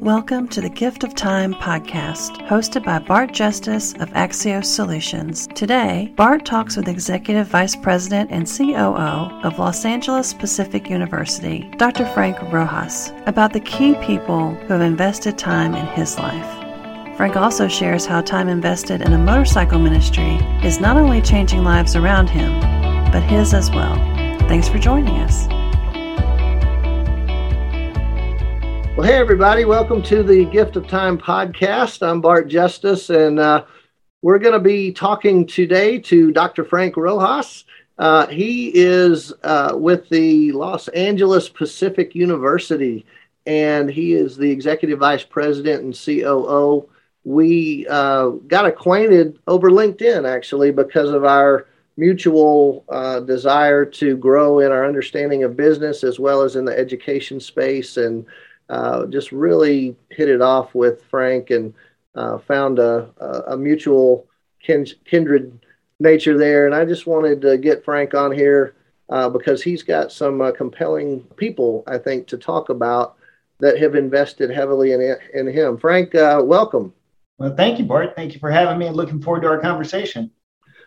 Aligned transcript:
Welcome 0.00 0.46
to 0.50 0.60
the 0.60 0.68
Gift 0.68 1.02
of 1.02 1.16
Time 1.16 1.54
podcast, 1.54 2.46
hosted 2.46 2.84
by 2.84 3.00
Bart 3.00 3.32
Justice 3.32 3.94
of 3.94 4.08
Axios 4.10 4.66
Solutions. 4.66 5.48
Today, 5.56 6.12
Bart 6.14 6.44
talks 6.44 6.76
with 6.76 6.86
Executive 6.86 7.48
Vice 7.48 7.74
President 7.74 8.30
and 8.30 8.46
COO 8.46 9.42
of 9.42 9.58
Los 9.58 9.84
Angeles 9.84 10.32
Pacific 10.32 10.88
University, 10.88 11.68
Dr. 11.78 12.06
Frank 12.06 12.40
Rojas, 12.52 13.12
about 13.26 13.52
the 13.52 13.58
key 13.58 13.96
people 13.96 14.54
who 14.54 14.74
have 14.74 14.82
invested 14.82 15.36
time 15.36 15.74
in 15.74 15.86
his 15.88 16.16
life. 16.16 17.16
Frank 17.16 17.34
also 17.34 17.66
shares 17.66 18.06
how 18.06 18.20
time 18.20 18.48
invested 18.48 19.02
in 19.02 19.14
a 19.14 19.18
motorcycle 19.18 19.80
ministry 19.80 20.36
is 20.62 20.78
not 20.78 20.96
only 20.96 21.20
changing 21.20 21.64
lives 21.64 21.96
around 21.96 22.30
him, 22.30 22.60
but 23.10 23.24
his 23.24 23.52
as 23.52 23.68
well. 23.72 23.96
Thanks 24.46 24.68
for 24.68 24.78
joining 24.78 25.16
us. 25.16 25.57
Well, 28.98 29.06
hey, 29.06 29.14
everybody, 29.14 29.64
welcome 29.64 30.02
to 30.02 30.24
the 30.24 30.44
Gift 30.46 30.74
of 30.74 30.88
Time 30.88 31.18
podcast. 31.18 32.04
I'm 32.04 32.20
Bart 32.20 32.48
Justice, 32.48 33.10
and 33.10 33.38
uh, 33.38 33.64
we're 34.22 34.40
going 34.40 34.54
to 34.54 34.58
be 34.58 34.90
talking 34.90 35.46
today 35.46 36.00
to 36.00 36.32
Dr. 36.32 36.64
Frank 36.64 36.96
Rojas. 36.96 37.64
Uh, 37.96 38.26
he 38.26 38.72
is 38.74 39.32
uh, 39.44 39.74
with 39.76 40.08
the 40.08 40.50
Los 40.50 40.88
Angeles 40.88 41.48
Pacific 41.48 42.16
University, 42.16 43.06
and 43.46 43.88
he 43.88 44.14
is 44.14 44.36
the 44.36 44.50
executive 44.50 44.98
vice 44.98 45.22
president 45.22 45.84
and 45.84 45.94
COO. 45.96 46.88
We 47.22 47.86
uh, 47.86 48.30
got 48.48 48.66
acquainted 48.66 49.38
over 49.46 49.70
LinkedIn, 49.70 50.28
actually, 50.28 50.72
because 50.72 51.10
of 51.10 51.24
our 51.24 51.68
mutual 51.96 52.84
uh, 52.88 53.20
desire 53.20 53.84
to 53.84 54.16
grow 54.16 54.58
in 54.58 54.72
our 54.72 54.84
understanding 54.84 55.44
of 55.44 55.56
business 55.56 56.02
as 56.02 56.18
well 56.18 56.42
as 56.42 56.56
in 56.56 56.64
the 56.64 56.76
education 56.76 57.38
space. 57.38 57.96
And 57.96 58.26
uh, 58.68 59.06
just 59.06 59.32
really 59.32 59.96
hit 60.10 60.28
it 60.28 60.42
off 60.42 60.74
with 60.74 61.02
Frank 61.04 61.50
and 61.50 61.74
uh, 62.14 62.38
found 62.38 62.78
a, 62.78 63.08
a, 63.48 63.56
mutual 63.56 64.26
kin- 64.62 64.86
kindred 65.04 65.58
nature 66.00 66.36
there. 66.36 66.66
And 66.66 66.74
I 66.74 66.84
just 66.84 67.06
wanted 67.06 67.40
to 67.42 67.56
get 67.58 67.84
Frank 67.84 68.14
on 68.14 68.32
here 68.32 68.74
uh, 69.08 69.28
because 69.28 69.62
he's 69.62 69.82
got 69.82 70.12
some 70.12 70.40
uh, 70.40 70.52
compelling 70.52 71.20
people, 71.36 71.84
I 71.86 71.98
think, 71.98 72.26
to 72.28 72.36
talk 72.36 72.68
about 72.68 73.16
that 73.60 73.78
have 73.78 73.94
invested 73.94 74.50
heavily 74.50 74.92
in, 74.92 75.16
in 75.34 75.46
him. 75.46 75.78
Frank, 75.78 76.14
uh, 76.14 76.42
welcome. 76.44 76.92
Well, 77.38 77.54
thank 77.56 77.78
you, 77.78 77.84
Bart. 77.84 78.14
Thank 78.16 78.34
you 78.34 78.40
for 78.40 78.50
having 78.50 78.78
me 78.78 78.86
and 78.86 78.96
looking 78.96 79.22
forward 79.22 79.42
to 79.42 79.48
our 79.48 79.60
conversation. 79.60 80.30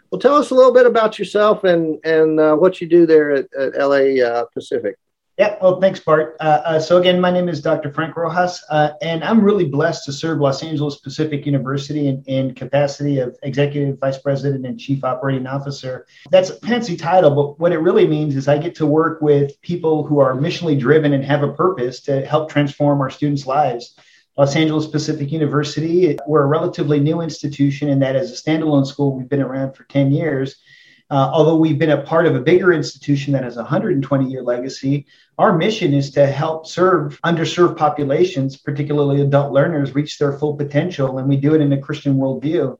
Well, 0.09 0.19
tell 0.19 0.35
us 0.35 0.51
a 0.51 0.55
little 0.55 0.73
bit 0.73 0.85
about 0.85 1.17
yourself 1.17 1.63
and, 1.63 1.97
and 2.05 2.39
uh, 2.39 2.55
what 2.55 2.81
you 2.81 2.87
do 2.87 3.05
there 3.05 3.31
at, 3.31 3.53
at 3.53 3.73
LA 3.77 4.43
Pacific. 4.53 4.97
Yeah, 5.37 5.55
well, 5.61 5.79
thanks, 5.79 5.99
Bart. 5.99 6.35
Uh, 6.41 6.61
uh, 6.65 6.79
so, 6.79 6.97
again, 6.97 7.21
my 7.21 7.31
name 7.31 7.47
is 7.47 7.61
Dr. 7.61 7.91
Frank 7.91 8.15
Rojas, 8.17 8.63
uh, 8.69 8.91
and 9.01 9.23
I'm 9.23 9.41
really 9.41 9.65
blessed 9.65 10.03
to 10.05 10.13
serve 10.13 10.39
Los 10.39 10.61
Angeles 10.61 10.97
Pacific 10.97 11.45
University 11.45 12.07
in, 12.07 12.21
in, 12.27 12.53
capacity 12.53 13.19
of 13.19 13.37
Executive 13.41 13.97
Vice 13.97 14.17
President 14.17 14.65
and 14.65 14.77
Chief 14.77 15.03
Operating 15.05 15.47
Officer. 15.47 16.05
That's 16.29 16.49
a 16.49 16.59
fancy 16.59 16.97
title, 16.97 17.31
but 17.31 17.59
what 17.59 17.71
it 17.71 17.79
really 17.79 18.05
means 18.05 18.35
is 18.35 18.49
I 18.49 18.57
get 18.57 18.75
to 18.75 18.85
work 18.85 19.21
with 19.21 19.59
people 19.61 20.05
who 20.05 20.19
are 20.19 20.35
missionally 20.35 20.77
driven 20.77 21.13
and 21.13 21.23
have 21.23 21.43
a 21.43 21.53
purpose 21.53 22.01
to 22.01 22.25
help 22.25 22.51
transform 22.51 22.99
our 22.99 23.09
students' 23.09 23.47
lives. 23.47 23.95
Los 24.37 24.55
Angeles 24.55 24.87
Pacific 24.87 25.31
University, 25.31 26.17
we're 26.27 26.43
a 26.43 26.47
relatively 26.47 26.99
new 26.99 27.21
institution 27.21 27.89
in 27.89 27.99
that 27.99 28.15
as 28.15 28.31
a 28.31 28.35
standalone 28.35 28.85
school, 28.85 29.15
we've 29.15 29.29
been 29.29 29.41
around 29.41 29.73
for 29.73 29.85
10 29.85 30.11
years. 30.11 30.57
Uh, 31.11 31.29
although 31.33 31.57
we've 31.57 31.77
been 31.77 31.91
a 31.91 32.01
part 32.01 32.25
of 32.25 32.35
a 32.35 32.39
bigger 32.39 32.71
institution 32.71 33.33
that 33.33 33.43
has 33.43 33.57
a 33.57 33.61
120 33.61 34.31
year 34.31 34.41
legacy, 34.41 35.05
our 35.37 35.57
mission 35.57 35.93
is 35.93 36.09
to 36.11 36.25
help 36.25 36.65
serve 36.65 37.19
underserved 37.25 37.75
populations, 37.75 38.55
particularly 38.55 39.21
adult 39.21 39.51
learners, 39.51 39.93
reach 39.93 40.17
their 40.17 40.31
full 40.31 40.55
potential. 40.55 41.17
And 41.17 41.27
we 41.27 41.35
do 41.35 41.53
it 41.53 41.59
in 41.59 41.73
a 41.73 41.81
Christian 41.81 42.15
worldview. 42.15 42.77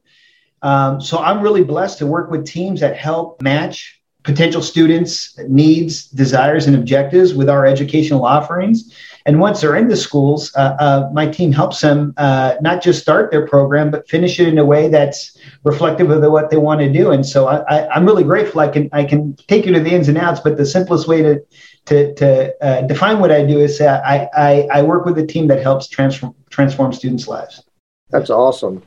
Um, 0.62 1.02
so 1.02 1.18
I'm 1.18 1.42
really 1.42 1.66
blessed 1.66 1.97
to 1.97 2.08
work 2.08 2.31
with 2.31 2.46
teams 2.46 2.80
that 2.80 2.96
help 2.96 3.41
match 3.41 4.02
potential 4.24 4.62
students' 4.62 5.38
needs, 5.50 6.06
desires, 6.06 6.68
and 6.68 6.75
objectives 6.75 7.34
with 7.34 7.50
our 7.50 7.66
educational 7.66 8.24
offerings. 8.24 8.96
And 9.25 9.40
once 9.40 9.62
they're 9.62 9.75
in 9.75 9.88
the 9.88 9.97
schools, 9.97 10.52
uh, 10.56 10.75
uh, 10.80 11.09
my 11.12 11.28
team 11.28 11.52
helps 11.52 11.81
them 11.81 12.14
uh, 12.18 12.56
not 12.62 12.81
just 12.81 13.02
start 13.02 13.31
their 13.31 13.47
program, 13.47 13.91
but 13.91 14.08
finish 14.08 14.40
it 14.40 14.47
in 14.47 14.58
a 14.58 14.66
way 14.66 14.88
that's 14.88 15.38
reflective 15.63 16.09
of 16.09 16.22
the, 16.22 16.31
what 16.31 16.49
they 16.49 16.57
want 16.57 16.81
to 16.81 16.91
do. 16.91 17.11
And 17.11 17.25
so 17.25 17.47
I, 17.47 17.95
am 17.95 18.05
really 18.05 18.23
grateful. 18.23 18.61
I 18.61 18.67
can 18.67 18.89
I 18.91 19.03
can 19.03 19.35
take 19.47 19.66
you 19.66 19.73
to 19.73 19.79
the 19.79 19.91
ins 19.91 20.07
and 20.07 20.17
outs, 20.17 20.39
but 20.39 20.57
the 20.57 20.66
simplest 20.66 21.07
way 21.07 21.22
to 21.22 21.44
to, 21.85 22.13
to 22.16 22.66
uh, 22.66 22.81
define 22.81 23.19
what 23.19 23.31
I 23.31 23.45
do 23.45 23.59
is 23.59 23.77
say 23.77 23.88
I, 23.88 24.29
I, 24.35 24.67
I 24.72 24.81
work 24.83 25.05
with 25.05 25.17
a 25.17 25.25
team 25.25 25.47
that 25.47 25.61
helps 25.61 25.88
transform 25.88 26.35
transform 26.49 26.94
students' 26.94 27.27
lives. 27.27 27.63
That's 28.09 28.29
awesome. 28.29 28.83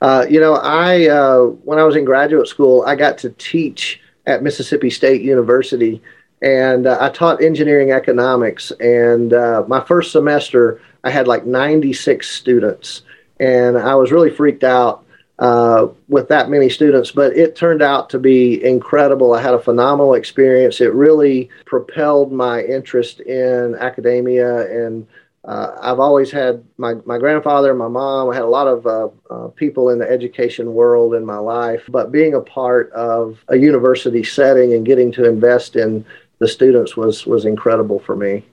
Uh, 0.00 0.24
you 0.28 0.40
know, 0.40 0.54
I 0.54 1.08
uh, 1.08 1.38
when 1.64 1.78
I 1.78 1.84
was 1.84 1.96
in 1.96 2.04
graduate 2.04 2.48
school, 2.48 2.84
I 2.86 2.94
got 2.94 3.18
to 3.18 3.30
teach 3.30 4.00
at 4.26 4.42
Mississippi 4.42 4.90
State 4.90 5.22
University 5.22 6.02
and 6.42 6.86
uh, 6.86 6.98
I 7.00 7.08
taught 7.08 7.42
engineering 7.42 7.90
economics. 7.90 8.70
And 8.80 9.32
uh, 9.32 9.64
my 9.66 9.80
first 9.80 10.12
semester, 10.12 10.80
I 11.04 11.10
had 11.10 11.26
like 11.26 11.46
96 11.46 12.28
students, 12.28 13.02
and 13.40 13.76
I 13.76 13.94
was 13.94 14.12
really 14.12 14.30
freaked 14.30 14.64
out 14.64 15.04
uh, 15.38 15.88
with 16.08 16.28
that 16.28 16.50
many 16.50 16.68
students. 16.68 17.10
But 17.10 17.36
it 17.36 17.56
turned 17.56 17.82
out 17.82 18.10
to 18.10 18.18
be 18.18 18.62
incredible. 18.64 19.34
I 19.34 19.42
had 19.42 19.54
a 19.54 19.58
phenomenal 19.58 20.14
experience. 20.14 20.80
It 20.80 20.92
really 20.92 21.48
propelled 21.64 22.32
my 22.32 22.62
interest 22.62 23.20
in 23.20 23.74
academia 23.76 24.86
and. 24.86 25.06
Uh, 25.44 25.74
I've 25.80 26.00
always 26.00 26.30
had 26.30 26.62
my, 26.76 26.94
my 27.06 27.16
grandfather, 27.16 27.72
my 27.72 27.88
mom. 27.88 28.28
I 28.28 28.34
had 28.34 28.42
a 28.42 28.48
lot 28.48 28.66
of 28.66 28.86
uh, 28.86 29.08
uh, 29.30 29.48
people 29.48 29.88
in 29.88 29.98
the 29.98 30.10
education 30.10 30.74
world 30.74 31.14
in 31.14 31.24
my 31.24 31.38
life, 31.38 31.84
but 31.88 32.12
being 32.12 32.34
a 32.34 32.40
part 32.40 32.92
of 32.92 33.38
a 33.48 33.56
university 33.56 34.22
setting 34.24 34.74
and 34.74 34.84
getting 34.84 35.10
to 35.12 35.26
invest 35.26 35.76
in 35.76 36.04
the 36.38 36.48
students 36.48 36.96
was 36.96 37.26
was 37.26 37.44
incredible 37.44 37.98
for 38.00 38.16
me. 38.16 38.44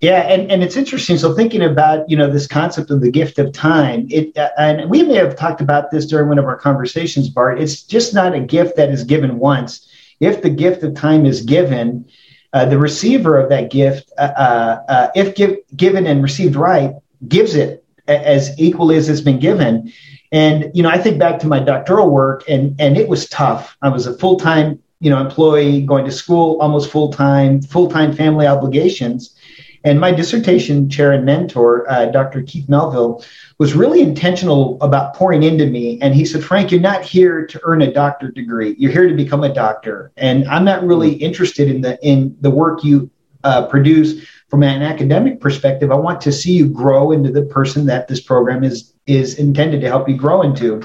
Yeah, 0.00 0.22
and, 0.22 0.50
and 0.50 0.62
it's 0.62 0.76
interesting. 0.76 1.18
So 1.18 1.34
thinking 1.34 1.62
about 1.62 2.08
you 2.08 2.16
know 2.16 2.30
this 2.30 2.46
concept 2.46 2.90
of 2.90 3.02
the 3.02 3.10
gift 3.10 3.38
of 3.38 3.52
time, 3.52 4.06
it 4.10 4.36
and 4.56 4.88
we 4.88 5.02
may 5.02 5.16
have 5.16 5.36
talked 5.36 5.60
about 5.60 5.90
this 5.90 6.06
during 6.06 6.28
one 6.28 6.38
of 6.38 6.46
our 6.46 6.56
conversations, 6.56 7.28
Bart. 7.28 7.60
It's 7.60 7.82
just 7.82 8.14
not 8.14 8.34
a 8.34 8.40
gift 8.40 8.76
that 8.76 8.88
is 8.88 9.04
given 9.04 9.38
once. 9.38 9.86
If 10.18 10.40
the 10.40 10.48
gift 10.48 10.82
of 10.82 10.94
time 10.94 11.26
is 11.26 11.42
given, 11.42 12.06
uh, 12.54 12.64
the 12.64 12.78
receiver 12.78 13.38
of 13.38 13.50
that 13.50 13.70
gift, 13.70 14.10
uh, 14.16 14.32
uh, 14.36 14.84
uh 14.88 15.08
if 15.14 15.34
give, 15.34 15.58
given 15.76 16.06
and 16.06 16.22
received 16.22 16.56
right, 16.56 16.94
gives 17.28 17.54
it 17.54 17.84
as 18.08 18.58
equally 18.58 18.96
as 18.96 19.10
it's 19.10 19.20
been 19.20 19.38
given. 19.38 19.92
And 20.32 20.70
you 20.72 20.82
know, 20.82 20.88
I 20.88 20.96
think 20.96 21.18
back 21.18 21.40
to 21.40 21.46
my 21.46 21.60
doctoral 21.60 22.08
work, 22.08 22.44
and 22.48 22.74
and 22.80 22.96
it 22.96 23.06
was 23.06 23.28
tough. 23.28 23.76
I 23.82 23.90
was 23.90 24.06
a 24.06 24.16
full 24.16 24.38
time 24.38 24.80
you 25.00 25.08
know, 25.08 25.18
employee, 25.18 25.80
going 25.80 26.04
to 26.04 26.12
school 26.12 26.60
almost 26.60 26.90
full 26.90 27.10
time, 27.10 27.62
full 27.62 27.90
time 27.90 28.12
family 28.14 28.46
obligations. 28.46 29.34
And 29.82 29.98
my 29.98 30.12
dissertation 30.12 30.90
chair 30.90 31.12
and 31.12 31.24
mentor, 31.24 31.90
uh, 31.90 32.06
Dr. 32.06 32.42
Keith 32.42 32.68
Melville, 32.68 33.24
was 33.58 33.74
really 33.74 34.02
intentional 34.02 34.76
about 34.82 35.14
pouring 35.14 35.42
into 35.42 35.66
me. 35.66 35.98
And 36.02 36.14
he 36.14 36.24
said, 36.26 36.44
Frank, 36.44 36.70
you're 36.70 36.80
not 36.80 37.02
here 37.02 37.46
to 37.46 37.60
earn 37.64 37.80
a 37.80 37.92
doctorate 37.92 38.34
degree. 38.34 38.74
You're 38.78 38.92
here 38.92 39.08
to 39.08 39.14
become 39.14 39.42
a 39.42 39.52
doctor. 39.52 40.12
And 40.16 40.46
I'm 40.48 40.64
not 40.64 40.84
really 40.84 41.12
interested 41.12 41.68
in 41.68 41.80
the 41.80 41.98
in 42.06 42.36
the 42.40 42.50
work 42.50 42.84
you 42.84 43.10
uh, 43.42 43.66
produce 43.66 44.26
from 44.48 44.62
an 44.62 44.82
academic 44.82 45.40
perspective. 45.40 45.90
I 45.90 45.96
want 45.96 46.20
to 46.22 46.32
see 46.32 46.52
you 46.52 46.68
grow 46.68 47.12
into 47.12 47.30
the 47.30 47.42
person 47.42 47.86
that 47.86 48.08
this 48.08 48.20
program 48.20 48.64
is 48.64 48.92
is 49.06 49.38
intended 49.38 49.80
to 49.80 49.88
help 49.88 50.08
you 50.08 50.16
grow 50.16 50.42
into. 50.42 50.82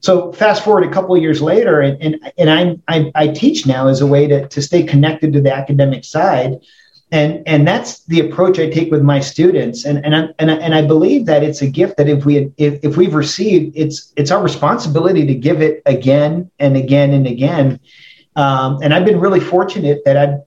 So 0.00 0.32
fast 0.32 0.64
forward 0.64 0.84
a 0.84 0.90
couple 0.90 1.14
of 1.14 1.22
years 1.22 1.40
later, 1.40 1.80
and, 1.80 2.02
and, 2.02 2.32
and 2.36 2.50
I, 2.50 2.76
I, 2.88 3.12
I 3.14 3.28
teach 3.28 3.66
now 3.66 3.86
as 3.86 4.00
a 4.00 4.06
way 4.06 4.26
to, 4.26 4.48
to 4.48 4.60
stay 4.60 4.82
connected 4.82 5.32
to 5.32 5.40
the 5.40 5.54
academic 5.54 6.04
side. 6.04 6.58
And, 7.12 7.46
and 7.46 7.68
that's 7.68 8.04
the 8.06 8.20
approach 8.20 8.58
I 8.58 8.70
take 8.70 8.90
with 8.90 9.02
my 9.02 9.20
students. 9.20 9.84
And, 9.84 10.02
and, 10.04 10.16
I, 10.16 10.28
and, 10.38 10.50
I, 10.50 10.54
and 10.54 10.74
I 10.74 10.80
believe 10.80 11.26
that 11.26 11.42
it's 11.42 11.60
a 11.60 11.66
gift 11.66 11.98
that 11.98 12.08
if, 12.08 12.24
we, 12.24 12.50
if, 12.56 12.82
if 12.82 12.96
we've 12.96 13.14
received, 13.14 13.76
it's, 13.76 14.14
it's 14.16 14.30
our 14.30 14.42
responsibility 14.42 15.26
to 15.26 15.34
give 15.34 15.60
it 15.60 15.82
again 15.84 16.50
and 16.58 16.74
again 16.74 17.12
and 17.12 17.26
again. 17.26 17.78
Um, 18.34 18.78
and 18.82 18.94
I've 18.94 19.04
been 19.04 19.20
really 19.20 19.40
fortunate 19.40 20.02
that 20.06 20.16
I've, 20.16 20.40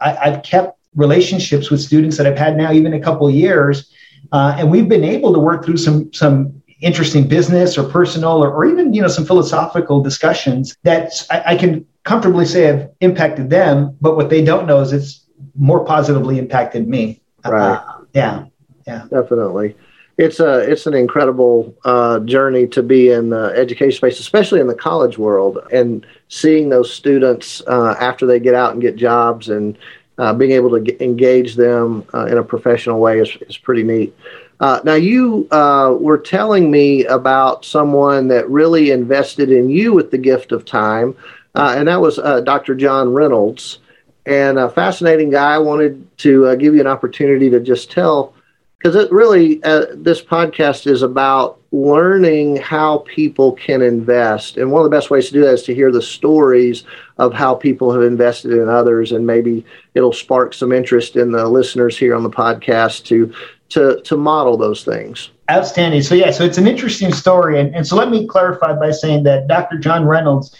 I, 0.00 0.18
I've 0.22 0.42
kept 0.42 0.78
relationships 0.94 1.70
with 1.70 1.82
students 1.82 2.16
that 2.16 2.26
I've 2.26 2.38
had 2.38 2.56
now 2.56 2.72
even 2.72 2.94
a 2.94 3.00
couple 3.00 3.30
years. 3.30 3.92
Uh, 4.32 4.56
and 4.58 4.70
we've 4.70 4.88
been 4.88 5.04
able 5.04 5.34
to 5.34 5.38
work 5.38 5.66
through 5.66 5.76
some, 5.76 6.10
some 6.14 6.62
interesting 6.80 7.28
business 7.28 7.76
or 7.76 7.84
personal 7.84 8.42
or, 8.42 8.50
or 8.50 8.64
even 8.64 8.92
you 8.92 9.00
know 9.00 9.08
some 9.08 9.24
philosophical 9.24 10.02
discussions 10.02 10.76
that 10.82 11.10
I, 11.30 11.42
I, 11.46 11.56
can 11.56 11.86
comfortably 12.04 12.44
say 12.44 12.64
have 12.64 12.90
impacted 13.00 13.48
them 13.48 13.96
but 14.02 14.14
what 14.14 14.28
they 14.28 14.44
don't 14.44 14.66
know 14.66 14.80
is 14.80 14.92
it's 14.92 15.25
more 15.56 15.84
positively 15.84 16.38
impacted 16.38 16.88
me 16.88 17.20
right 17.44 17.76
uh, 17.76 17.98
yeah 18.12 18.44
yeah 18.86 19.06
definitely 19.10 19.74
it's 20.18 20.40
a 20.40 20.58
it's 20.60 20.86
an 20.86 20.94
incredible 20.94 21.74
uh, 21.84 22.18
journey 22.20 22.66
to 22.66 22.82
be 22.82 23.10
in 23.10 23.30
the 23.30 23.52
education 23.56 23.96
space 23.96 24.18
especially 24.20 24.60
in 24.60 24.66
the 24.66 24.74
college 24.74 25.18
world 25.18 25.58
and 25.72 26.06
seeing 26.28 26.68
those 26.68 26.92
students 26.92 27.62
uh, 27.66 27.94
after 28.00 28.26
they 28.26 28.40
get 28.40 28.54
out 28.54 28.72
and 28.72 28.80
get 28.80 28.96
jobs 28.96 29.48
and 29.48 29.76
uh, 30.18 30.32
being 30.32 30.52
able 30.52 30.70
to 30.70 30.80
get, 30.80 31.00
engage 31.00 31.56
them 31.56 32.04
uh, 32.14 32.26
in 32.26 32.38
a 32.38 32.42
professional 32.42 33.00
way 33.00 33.20
is, 33.20 33.36
is 33.48 33.56
pretty 33.58 33.82
neat. 33.82 34.16
Uh, 34.58 34.80
now, 34.84 34.94
you 34.94 35.46
uh, 35.50 35.94
were 36.00 36.16
telling 36.16 36.70
me 36.70 37.04
about 37.04 37.64
someone 37.64 38.28
that 38.28 38.48
really 38.48 38.90
invested 38.90 39.50
in 39.50 39.68
you 39.68 39.92
with 39.92 40.10
the 40.10 40.18
gift 40.18 40.50
of 40.50 40.64
time, 40.64 41.14
uh, 41.54 41.74
and 41.76 41.88
that 41.88 42.00
was 42.00 42.18
uh, 42.18 42.40
Dr. 42.40 42.74
John 42.74 43.12
Reynolds. 43.12 43.78
And 44.26 44.58
a 44.58 44.68
fascinating 44.68 45.30
guy. 45.30 45.54
I 45.54 45.58
wanted 45.58 46.04
to 46.18 46.46
uh, 46.46 46.54
give 46.56 46.74
you 46.74 46.80
an 46.80 46.88
opportunity 46.88 47.48
to 47.50 47.60
just 47.60 47.92
tell, 47.92 48.34
because 48.76 48.96
it 48.96 49.10
really, 49.12 49.62
uh, 49.62 49.86
this 49.94 50.20
podcast 50.20 50.86
is 50.88 51.02
about 51.02 51.60
learning 51.70 52.56
how 52.56 52.98
people 53.06 53.52
can 53.52 53.82
invest. 53.82 54.56
And 54.56 54.72
one 54.72 54.80
of 54.80 54.90
the 54.90 54.96
best 54.96 55.10
ways 55.10 55.26
to 55.28 55.32
do 55.32 55.42
that 55.42 55.54
is 55.54 55.62
to 55.64 55.74
hear 55.74 55.92
the 55.92 56.02
stories 56.02 56.82
of 57.18 57.34
how 57.34 57.54
people 57.54 57.92
have 57.92 58.02
invested 58.02 58.52
in 58.52 58.68
others, 58.68 59.12
and 59.12 59.26
maybe 59.26 59.64
it'll 59.94 60.12
spark 60.12 60.54
some 60.54 60.72
interest 60.72 61.14
in 61.14 61.30
the 61.30 61.48
listeners 61.48 61.96
here 61.96 62.14
on 62.14 62.24
the 62.24 62.30
podcast 62.30 63.04
to 63.06 63.32
to 63.68 64.00
to 64.02 64.16
model 64.16 64.56
those 64.56 64.84
things. 64.84 65.30
Outstanding. 65.50 66.02
So 66.02 66.14
yeah, 66.14 66.30
so 66.32 66.44
it's 66.44 66.58
an 66.58 66.66
interesting 66.66 67.12
story, 67.12 67.60
and, 67.60 67.74
and 67.74 67.86
so 67.86 67.94
let 67.94 68.10
me 68.10 68.26
clarify 68.26 68.72
by 68.72 68.90
saying 68.90 69.22
that 69.24 69.46
Dr. 69.46 69.78
John 69.78 70.04
Reynolds 70.04 70.56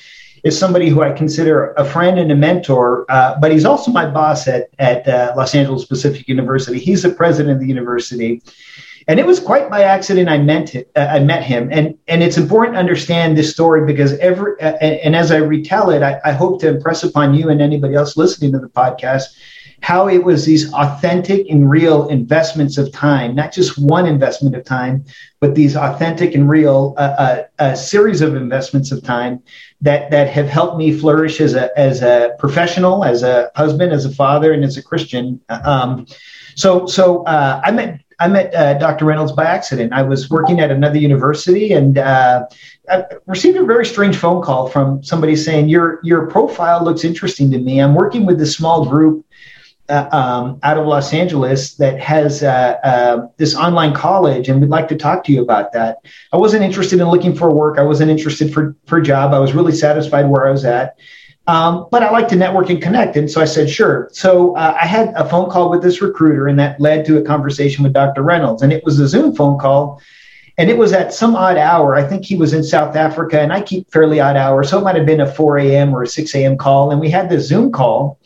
is 0.46 0.58
somebody 0.58 0.88
who 0.88 1.02
I 1.02 1.12
consider 1.12 1.72
a 1.72 1.84
friend 1.84 2.18
and 2.18 2.30
a 2.30 2.36
mentor, 2.36 3.04
uh, 3.08 3.38
but 3.40 3.50
he's 3.50 3.64
also 3.64 3.90
my 3.90 4.08
boss 4.08 4.46
at 4.46 4.68
at 4.78 5.06
uh, 5.08 5.34
Los 5.36 5.54
Angeles 5.54 5.84
Pacific 5.84 6.28
University. 6.28 6.78
He's 6.78 7.02
the 7.02 7.10
president 7.10 7.54
of 7.54 7.60
the 7.60 7.66
university 7.66 8.42
and 9.08 9.20
it 9.20 9.26
was 9.26 9.38
quite 9.38 9.70
by 9.70 9.82
accident 9.82 10.28
I 10.28 10.38
met 10.38 10.74
it. 10.74 10.90
Uh, 10.96 11.08
I 11.10 11.20
met 11.20 11.44
him, 11.44 11.68
and 11.70 11.96
and 12.08 12.22
it's 12.22 12.36
important 12.36 12.74
to 12.74 12.80
understand 12.80 13.36
this 13.36 13.52
story 13.52 13.86
because 13.86 14.12
every 14.18 14.60
uh, 14.60 14.76
and, 14.80 14.94
and, 14.96 15.16
as 15.16 15.30
I 15.30 15.36
retell 15.36 15.90
it, 15.90 16.02
I, 16.02 16.20
I, 16.24 16.32
hope 16.32 16.60
to 16.62 16.68
impress 16.68 17.04
upon 17.04 17.34
you 17.34 17.48
and 17.48 17.62
anybody 17.62 17.94
else 17.94 18.16
listening 18.16 18.52
to 18.52 18.58
the 18.58 18.68
podcast 18.68 19.26
how 19.80 20.08
it 20.08 20.24
was 20.24 20.44
these 20.44 20.72
authentic 20.72 21.48
and 21.48 21.70
real 21.70 22.08
investments 22.08 22.78
of 22.78 22.90
time, 22.92 23.34
not 23.34 23.52
just 23.52 23.78
one 23.78 24.06
investment 24.06 24.56
of 24.56 24.64
time, 24.64 25.04
but 25.40 25.54
these 25.54 25.76
authentic 25.76 26.34
and 26.34 26.48
real 26.48 26.94
uh, 26.96 27.42
uh, 27.58 27.74
series 27.74 28.20
of 28.20 28.34
investments 28.34 28.90
of 28.90 29.02
time 29.02 29.42
that 29.80 30.10
that 30.10 30.28
have 30.28 30.48
helped 30.48 30.78
me 30.78 30.92
flourish 30.92 31.40
as 31.40 31.54
a 31.54 31.76
as 31.78 32.02
a 32.02 32.34
professional, 32.38 33.04
as 33.04 33.22
a 33.22 33.50
husband, 33.54 33.92
as 33.92 34.04
a 34.04 34.14
father, 34.14 34.52
and 34.52 34.64
as 34.64 34.76
a 34.76 34.82
Christian. 34.82 35.40
Um, 35.50 36.06
so 36.54 36.86
so 36.86 37.22
uh, 37.24 37.60
I 37.62 37.70
met 37.70 38.00
I 38.18 38.28
met 38.28 38.54
uh, 38.54 38.74
Dr. 38.78 39.04
Reynolds 39.04 39.32
by 39.32 39.44
accident. 39.44 39.92
I 39.92 40.02
was 40.02 40.30
working 40.30 40.58
at 40.58 40.70
another 40.70 40.98
university 40.98 41.74
and 41.74 41.98
uh, 41.98 42.46
I 42.88 43.04
received 43.26 43.58
a 43.58 43.64
very 43.64 43.84
strange 43.84 44.16
phone 44.16 44.42
call 44.42 44.68
from 44.68 45.02
somebody 45.02 45.36
saying, 45.36 45.68
"Your 45.68 46.00
your 46.02 46.26
profile 46.28 46.82
looks 46.82 47.04
interesting 47.04 47.50
to 47.50 47.58
me. 47.58 47.80
I'm 47.80 47.94
working 47.94 48.24
with 48.24 48.38
this 48.38 48.56
small 48.56 48.86
group 48.86 49.26
uh, 49.88 50.08
um, 50.12 50.58
out 50.62 50.78
of 50.78 50.86
Los 50.86 51.12
Angeles 51.12 51.74
that 51.76 52.00
has 52.00 52.42
uh, 52.42 52.78
uh, 52.82 53.28
this 53.36 53.54
online 53.54 53.94
college, 53.94 54.48
and 54.48 54.60
we'd 54.60 54.70
like 54.70 54.88
to 54.88 54.96
talk 54.96 55.24
to 55.24 55.32
you 55.32 55.42
about 55.42 55.72
that." 55.72 55.98
I 56.32 56.36
wasn't 56.36 56.64
interested 56.64 57.00
in 57.00 57.08
looking 57.08 57.34
for 57.34 57.52
work. 57.52 57.78
I 57.78 57.82
wasn't 57.82 58.10
interested 58.10 58.52
for 58.52 58.76
for 58.86 58.98
a 58.98 59.02
job. 59.02 59.32
I 59.32 59.38
was 59.38 59.54
really 59.54 59.72
satisfied 59.72 60.28
where 60.28 60.46
I 60.46 60.50
was 60.50 60.64
at. 60.64 60.96
Um, 61.48 61.86
but 61.90 62.02
I 62.02 62.10
like 62.10 62.28
to 62.28 62.36
network 62.36 62.70
and 62.70 62.82
connect. 62.82 63.16
And 63.16 63.30
so 63.30 63.40
I 63.40 63.44
said, 63.44 63.70
sure. 63.70 64.08
So 64.12 64.56
uh, 64.56 64.76
I 64.80 64.86
had 64.86 65.12
a 65.14 65.28
phone 65.28 65.48
call 65.48 65.70
with 65.70 65.82
this 65.82 66.02
recruiter, 66.02 66.48
and 66.48 66.58
that 66.58 66.80
led 66.80 67.04
to 67.06 67.18
a 67.18 67.22
conversation 67.22 67.84
with 67.84 67.92
Dr. 67.92 68.22
Reynolds. 68.22 68.62
And 68.62 68.72
it 68.72 68.84
was 68.84 68.98
a 68.98 69.06
Zoom 69.06 69.34
phone 69.34 69.58
call. 69.58 70.00
And 70.58 70.70
it 70.70 70.78
was 70.78 70.92
at 70.92 71.12
some 71.12 71.36
odd 71.36 71.58
hour. 71.58 71.94
I 71.94 72.02
think 72.02 72.24
he 72.24 72.34
was 72.34 72.52
in 72.52 72.64
South 72.64 72.96
Africa, 72.96 73.40
and 73.40 73.52
I 73.52 73.60
keep 73.60 73.92
fairly 73.92 74.20
odd 74.20 74.36
hours. 74.36 74.70
So 74.70 74.78
it 74.78 74.84
might 74.84 74.96
have 74.96 75.06
been 75.06 75.20
a 75.20 75.30
4 75.30 75.58
a.m. 75.58 75.94
or 75.94 76.02
a 76.02 76.06
6 76.06 76.34
a.m. 76.34 76.56
call. 76.56 76.90
And 76.90 77.00
we 77.00 77.10
had 77.10 77.28
this 77.28 77.46
Zoom 77.46 77.70
call. 77.70 78.18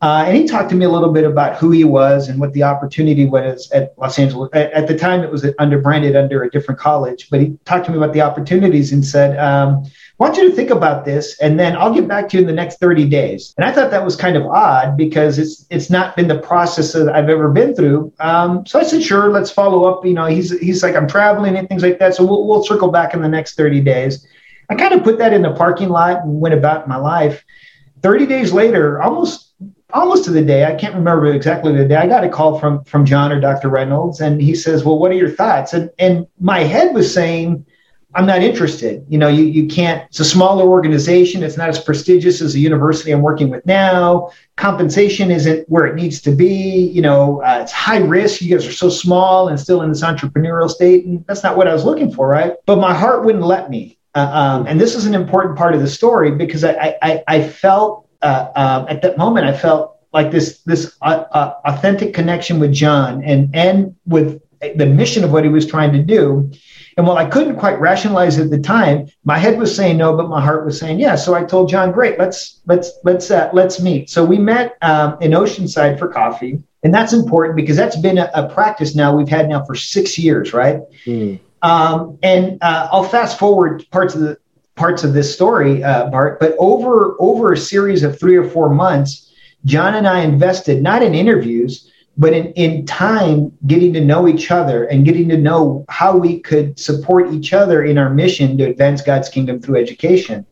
Uh, 0.00 0.24
and 0.26 0.36
he 0.36 0.46
talked 0.46 0.70
to 0.70 0.76
me 0.76 0.84
a 0.84 0.88
little 0.88 1.12
bit 1.12 1.24
about 1.24 1.56
who 1.56 1.72
he 1.72 1.82
was 1.82 2.28
and 2.28 2.38
what 2.40 2.52
the 2.52 2.62
opportunity 2.62 3.26
was 3.26 3.68
at 3.72 3.94
Los 3.98 4.16
Angeles. 4.18 4.48
At, 4.52 4.70
at 4.72 4.86
the 4.86 4.96
time, 4.96 5.24
it 5.24 5.30
was 5.30 5.44
under 5.58 5.78
branded 5.80 6.14
under 6.14 6.44
a 6.44 6.50
different 6.50 6.78
college, 6.78 7.28
but 7.30 7.40
he 7.40 7.58
talked 7.64 7.86
to 7.86 7.90
me 7.90 7.96
about 7.96 8.12
the 8.12 8.20
opportunities 8.20 8.92
and 8.92 9.04
said, 9.04 9.36
um, 9.38 9.84
I 9.84 10.24
want 10.24 10.36
you 10.36 10.48
to 10.48 10.54
think 10.54 10.70
about 10.70 11.04
this, 11.04 11.38
and 11.40 11.58
then 11.58 11.76
I'll 11.76 11.92
get 11.92 12.06
back 12.06 12.28
to 12.28 12.36
you 12.36 12.40
in 12.40 12.46
the 12.46 12.52
next 12.52 12.78
30 12.78 13.08
days. 13.08 13.54
And 13.56 13.64
I 13.64 13.72
thought 13.72 13.90
that 13.90 14.04
was 14.04 14.14
kind 14.14 14.36
of 14.36 14.46
odd 14.46 14.96
because 14.96 15.38
it's 15.38 15.64
it's 15.70 15.90
not 15.90 16.16
been 16.16 16.26
the 16.26 16.38
process 16.38 16.92
that 16.92 17.08
I've 17.08 17.28
ever 17.28 17.50
been 17.50 17.74
through. 17.74 18.12
Um, 18.18 18.66
so 18.66 18.80
I 18.80 18.82
said, 18.84 19.02
sure, 19.02 19.30
let's 19.30 19.50
follow 19.50 19.84
up. 19.84 20.04
You 20.04 20.14
know, 20.14 20.26
he's 20.26 20.56
he's 20.60 20.82
like, 20.82 20.96
I'm 20.96 21.08
traveling 21.08 21.56
and 21.56 21.68
things 21.68 21.82
like 21.82 21.98
that. 22.00 22.14
So 22.16 22.24
we'll, 22.24 22.46
we'll 22.46 22.64
circle 22.64 22.90
back 22.90 23.14
in 23.14 23.22
the 23.22 23.28
next 23.28 23.56
30 23.56 23.80
days. 23.80 24.26
I 24.68 24.74
kind 24.74 24.92
of 24.92 25.02
put 25.02 25.18
that 25.18 25.32
in 25.32 25.42
the 25.42 25.52
parking 25.54 25.88
lot 25.88 26.24
and 26.24 26.40
went 26.40 26.54
about 26.54 26.88
my 26.88 26.96
life. 26.96 27.44
30 28.02 28.26
days 28.26 28.52
later, 28.52 29.00
almost 29.00 29.47
almost 29.92 30.24
to 30.24 30.30
the 30.30 30.42
day, 30.42 30.64
I 30.64 30.74
can't 30.74 30.94
remember 30.94 31.26
exactly 31.26 31.74
the 31.74 31.86
day, 31.86 31.96
I 31.96 32.06
got 32.06 32.24
a 32.24 32.28
call 32.28 32.58
from 32.58 32.84
from 32.84 33.04
John 33.04 33.32
or 33.32 33.40
Dr. 33.40 33.68
Reynolds, 33.68 34.20
and 34.20 34.40
he 34.40 34.54
says, 34.54 34.84
Well, 34.84 34.98
what 34.98 35.10
are 35.10 35.14
your 35.14 35.30
thoughts? 35.30 35.72
And 35.72 35.90
and 35.98 36.26
my 36.40 36.60
head 36.60 36.94
was 36.94 37.12
saying, 37.12 37.64
I'm 38.14 38.26
not 38.26 38.42
interested. 38.42 39.04
You 39.08 39.18
know, 39.18 39.28
you, 39.28 39.44
you 39.44 39.68
can't, 39.68 40.04
it's 40.08 40.18
a 40.18 40.24
smaller 40.24 40.66
organization. 40.66 41.42
It's 41.42 41.58
not 41.58 41.68
as 41.68 41.78
prestigious 41.78 42.40
as 42.40 42.54
the 42.54 42.60
university 42.60 43.10
I'm 43.10 43.20
working 43.20 43.50
with 43.50 43.64
now. 43.66 44.30
Compensation 44.56 45.30
isn't 45.30 45.68
where 45.68 45.84
it 45.84 45.94
needs 45.94 46.20
to 46.22 46.30
be. 46.30 46.90
You 46.90 47.02
know, 47.02 47.42
uh, 47.42 47.60
it's 47.62 47.72
high 47.72 47.98
risk. 47.98 48.40
You 48.40 48.56
guys 48.56 48.66
are 48.66 48.72
so 48.72 48.88
small 48.88 49.48
and 49.48 49.60
still 49.60 49.82
in 49.82 49.90
this 49.90 50.02
entrepreneurial 50.02 50.70
state. 50.70 51.04
And 51.04 51.24
that's 51.26 51.42
not 51.42 51.58
what 51.58 51.68
I 51.68 51.74
was 51.74 51.84
looking 51.84 52.10
for, 52.10 52.26
right? 52.26 52.54
But 52.64 52.76
my 52.78 52.94
heart 52.94 53.24
wouldn't 53.24 53.44
let 53.44 53.68
me. 53.68 53.98
Uh, 54.14 54.30
um, 54.32 54.66
and 54.66 54.80
this 54.80 54.94
is 54.94 55.04
an 55.04 55.14
important 55.14 55.58
part 55.58 55.74
of 55.74 55.82
the 55.82 55.88
story 55.88 56.30
because 56.30 56.64
I, 56.64 56.96
I, 57.02 57.22
I 57.28 57.42
felt 57.46 58.07
uh, 58.22 58.48
um, 58.54 58.86
at 58.88 59.02
that 59.02 59.18
moment, 59.18 59.46
I 59.46 59.56
felt 59.56 59.96
like 60.12 60.30
this, 60.30 60.60
this 60.62 60.96
uh, 61.02 61.24
uh, 61.30 61.54
authentic 61.64 62.14
connection 62.14 62.58
with 62.58 62.72
John 62.72 63.22
and, 63.22 63.54
and 63.54 63.94
with 64.06 64.42
the 64.60 64.86
mission 64.86 65.22
of 65.24 65.32
what 65.32 65.44
he 65.44 65.50
was 65.50 65.66
trying 65.66 65.92
to 65.92 66.02
do 66.02 66.50
and 66.98 67.06
while 67.06 67.16
I 67.16 67.26
couldn't 67.26 67.56
quite 67.58 67.78
rationalize 67.78 68.40
at 68.40 68.50
the 68.50 68.58
time, 68.58 69.06
my 69.24 69.38
head 69.38 69.56
was 69.56 69.74
saying 69.74 69.98
no, 69.98 70.16
but 70.16 70.28
my 70.28 70.40
heart 70.40 70.66
was 70.66 70.80
saying 70.80 70.98
yes. 70.98 71.24
So 71.24 71.32
I 71.32 71.44
told 71.44 71.68
John, 71.68 71.92
"Great, 71.92 72.18
let's 72.18 72.60
let's 72.66 72.90
let's 73.04 73.30
uh, 73.30 73.50
let's 73.52 73.80
meet." 73.80 74.10
So 74.10 74.24
we 74.24 74.36
met 74.36 74.76
um, 74.82 75.16
in 75.20 75.30
Oceanside 75.30 75.96
for 75.96 76.08
coffee, 76.08 76.60
and 76.82 76.92
that's 76.92 77.12
important 77.12 77.54
because 77.54 77.76
that's 77.76 77.94
been 77.94 78.18
a, 78.18 78.28
a 78.34 78.48
practice 78.48 78.96
now 78.96 79.16
we've 79.16 79.28
had 79.28 79.48
now 79.48 79.64
for 79.64 79.76
six 79.76 80.18
years, 80.18 80.52
right? 80.52 80.80
Mm. 81.06 81.38
Um, 81.62 82.18
and 82.24 82.58
uh, 82.62 82.88
I'll 82.90 83.04
fast 83.04 83.38
forward 83.38 83.86
parts 83.92 84.16
of 84.16 84.20
the 84.20 84.38
parts 84.78 85.04
of 85.04 85.12
this 85.12 85.34
story, 85.34 85.82
uh, 85.82 86.08
Bart. 86.08 86.40
But 86.40 86.54
over 86.58 87.16
over 87.18 87.52
a 87.52 87.56
series 87.56 88.02
of 88.02 88.18
three 88.18 88.36
or 88.36 88.48
four 88.48 88.70
months, 88.70 89.32
John 89.64 89.94
and 89.94 90.08
I 90.08 90.20
invested 90.20 90.82
not 90.82 91.02
in 91.02 91.14
interviews 91.14 91.90
but 92.18 92.32
in, 92.32 92.46
in 92.54 92.84
time 92.84 93.52
getting 93.68 93.92
to 93.92 94.04
know 94.04 94.26
each 94.26 94.50
other 94.50 94.84
and 94.84 95.04
getting 95.04 95.28
to 95.28 95.38
know 95.38 95.84
how 95.88 96.16
we 96.16 96.40
could 96.40 96.78
support 96.78 97.32
each 97.32 97.52
other 97.52 97.84
in 97.84 97.96
our 97.96 98.10
mission 98.10 98.58
to 98.58 98.64
advance 98.64 99.00
god's 99.00 99.28
kingdom 99.28 99.60
through 99.60 99.80
education 99.80 100.44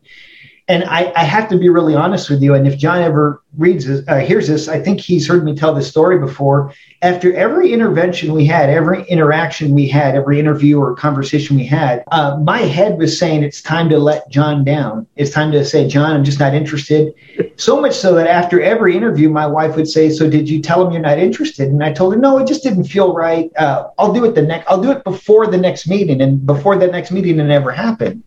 and 0.69 0.83
I, 0.83 1.13
I, 1.15 1.23
have 1.23 1.47
to 1.49 1.57
be 1.57 1.69
really 1.69 1.95
honest 1.95 2.29
with 2.29 2.41
you. 2.41 2.53
And 2.53 2.67
if 2.67 2.77
John 2.77 3.01
ever 3.01 3.41
reads 3.57 3.85
this, 3.85 4.05
uh, 4.07 4.17
hears 4.17 4.47
this, 4.47 4.67
I 4.67 4.81
think 4.81 4.99
he's 4.99 5.25
heard 5.25 5.45
me 5.45 5.55
tell 5.55 5.73
this 5.73 5.87
story 5.87 6.19
before. 6.19 6.73
After 7.01 7.33
every 7.35 7.71
intervention 7.71 8.33
we 8.33 8.45
had, 8.45 8.69
every 8.69 9.03
interaction 9.05 9.73
we 9.73 9.87
had, 9.87 10.15
every 10.15 10.39
interview 10.39 10.79
or 10.79 10.93
conversation 10.95 11.55
we 11.55 11.65
had, 11.65 12.03
uh, 12.11 12.37
my 12.43 12.59
head 12.59 12.97
was 12.97 13.17
saying 13.17 13.43
it's 13.43 13.61
time 13.61 13.87
to 13.89 13.97
let 13.97 14.29
John 14.29 14.65
down. 14.65 15.07
It's 15.15 15.31
time 15.31 15.53
to 15.53 15.63
say, 15.63 15.87
John, 15.87 16.11
I'm 16.13 16.25
just 16.25 16.39
not 16.39 16.53
interested. 16.53 17.13
So 17.55 17.79
much 17.79 17.95
so 17.95 18.13
that 18.15 18.27
after 18.27 18.61
every 18.61 18.97
interview, 18.97 19.29
my 19.29 19.47
wife 19.47 19.75
would 19.75 19.87
say, 19.87 20.09
"So 20.09 20.29
did 20.29 20.49
you 20.49 20.61
tell 20.61 20.85
him 20.85 20.91
you're 20.91 21.01
not 21.01 21.17
interested?" 21.17 21.69
And 21.69 21.83
I 21.83 21.91
told 21.91 22.13
her, 22.13 22.19
"No, 22.19 22.37
it 22.37 22.47
just 22.47 22.61
didn't 22.61 22.83
feel 22.83 23.13
right. 23.13 23.49
Uh, 23.57 23.87
I'll 23.97 24.13
do 24.13 24.25
it 24.25 24.35
the 24.35 24.43
next. 24.43 24.67
I'll 24.69 24.81
do 24.81 24.91
it 24.91 25.03
before 25.03 25.47
the 25.47 25.57
next 25.57 25.87
meeting." 25.87 26.21
And 26.21 26.45
before 26.45 26.77
the 26.77 26.87
next 26.87 27.09
meeting, 27.11 27.39
it 27.39 27.43
never 27.45 27.71
happened. 27.71 28.23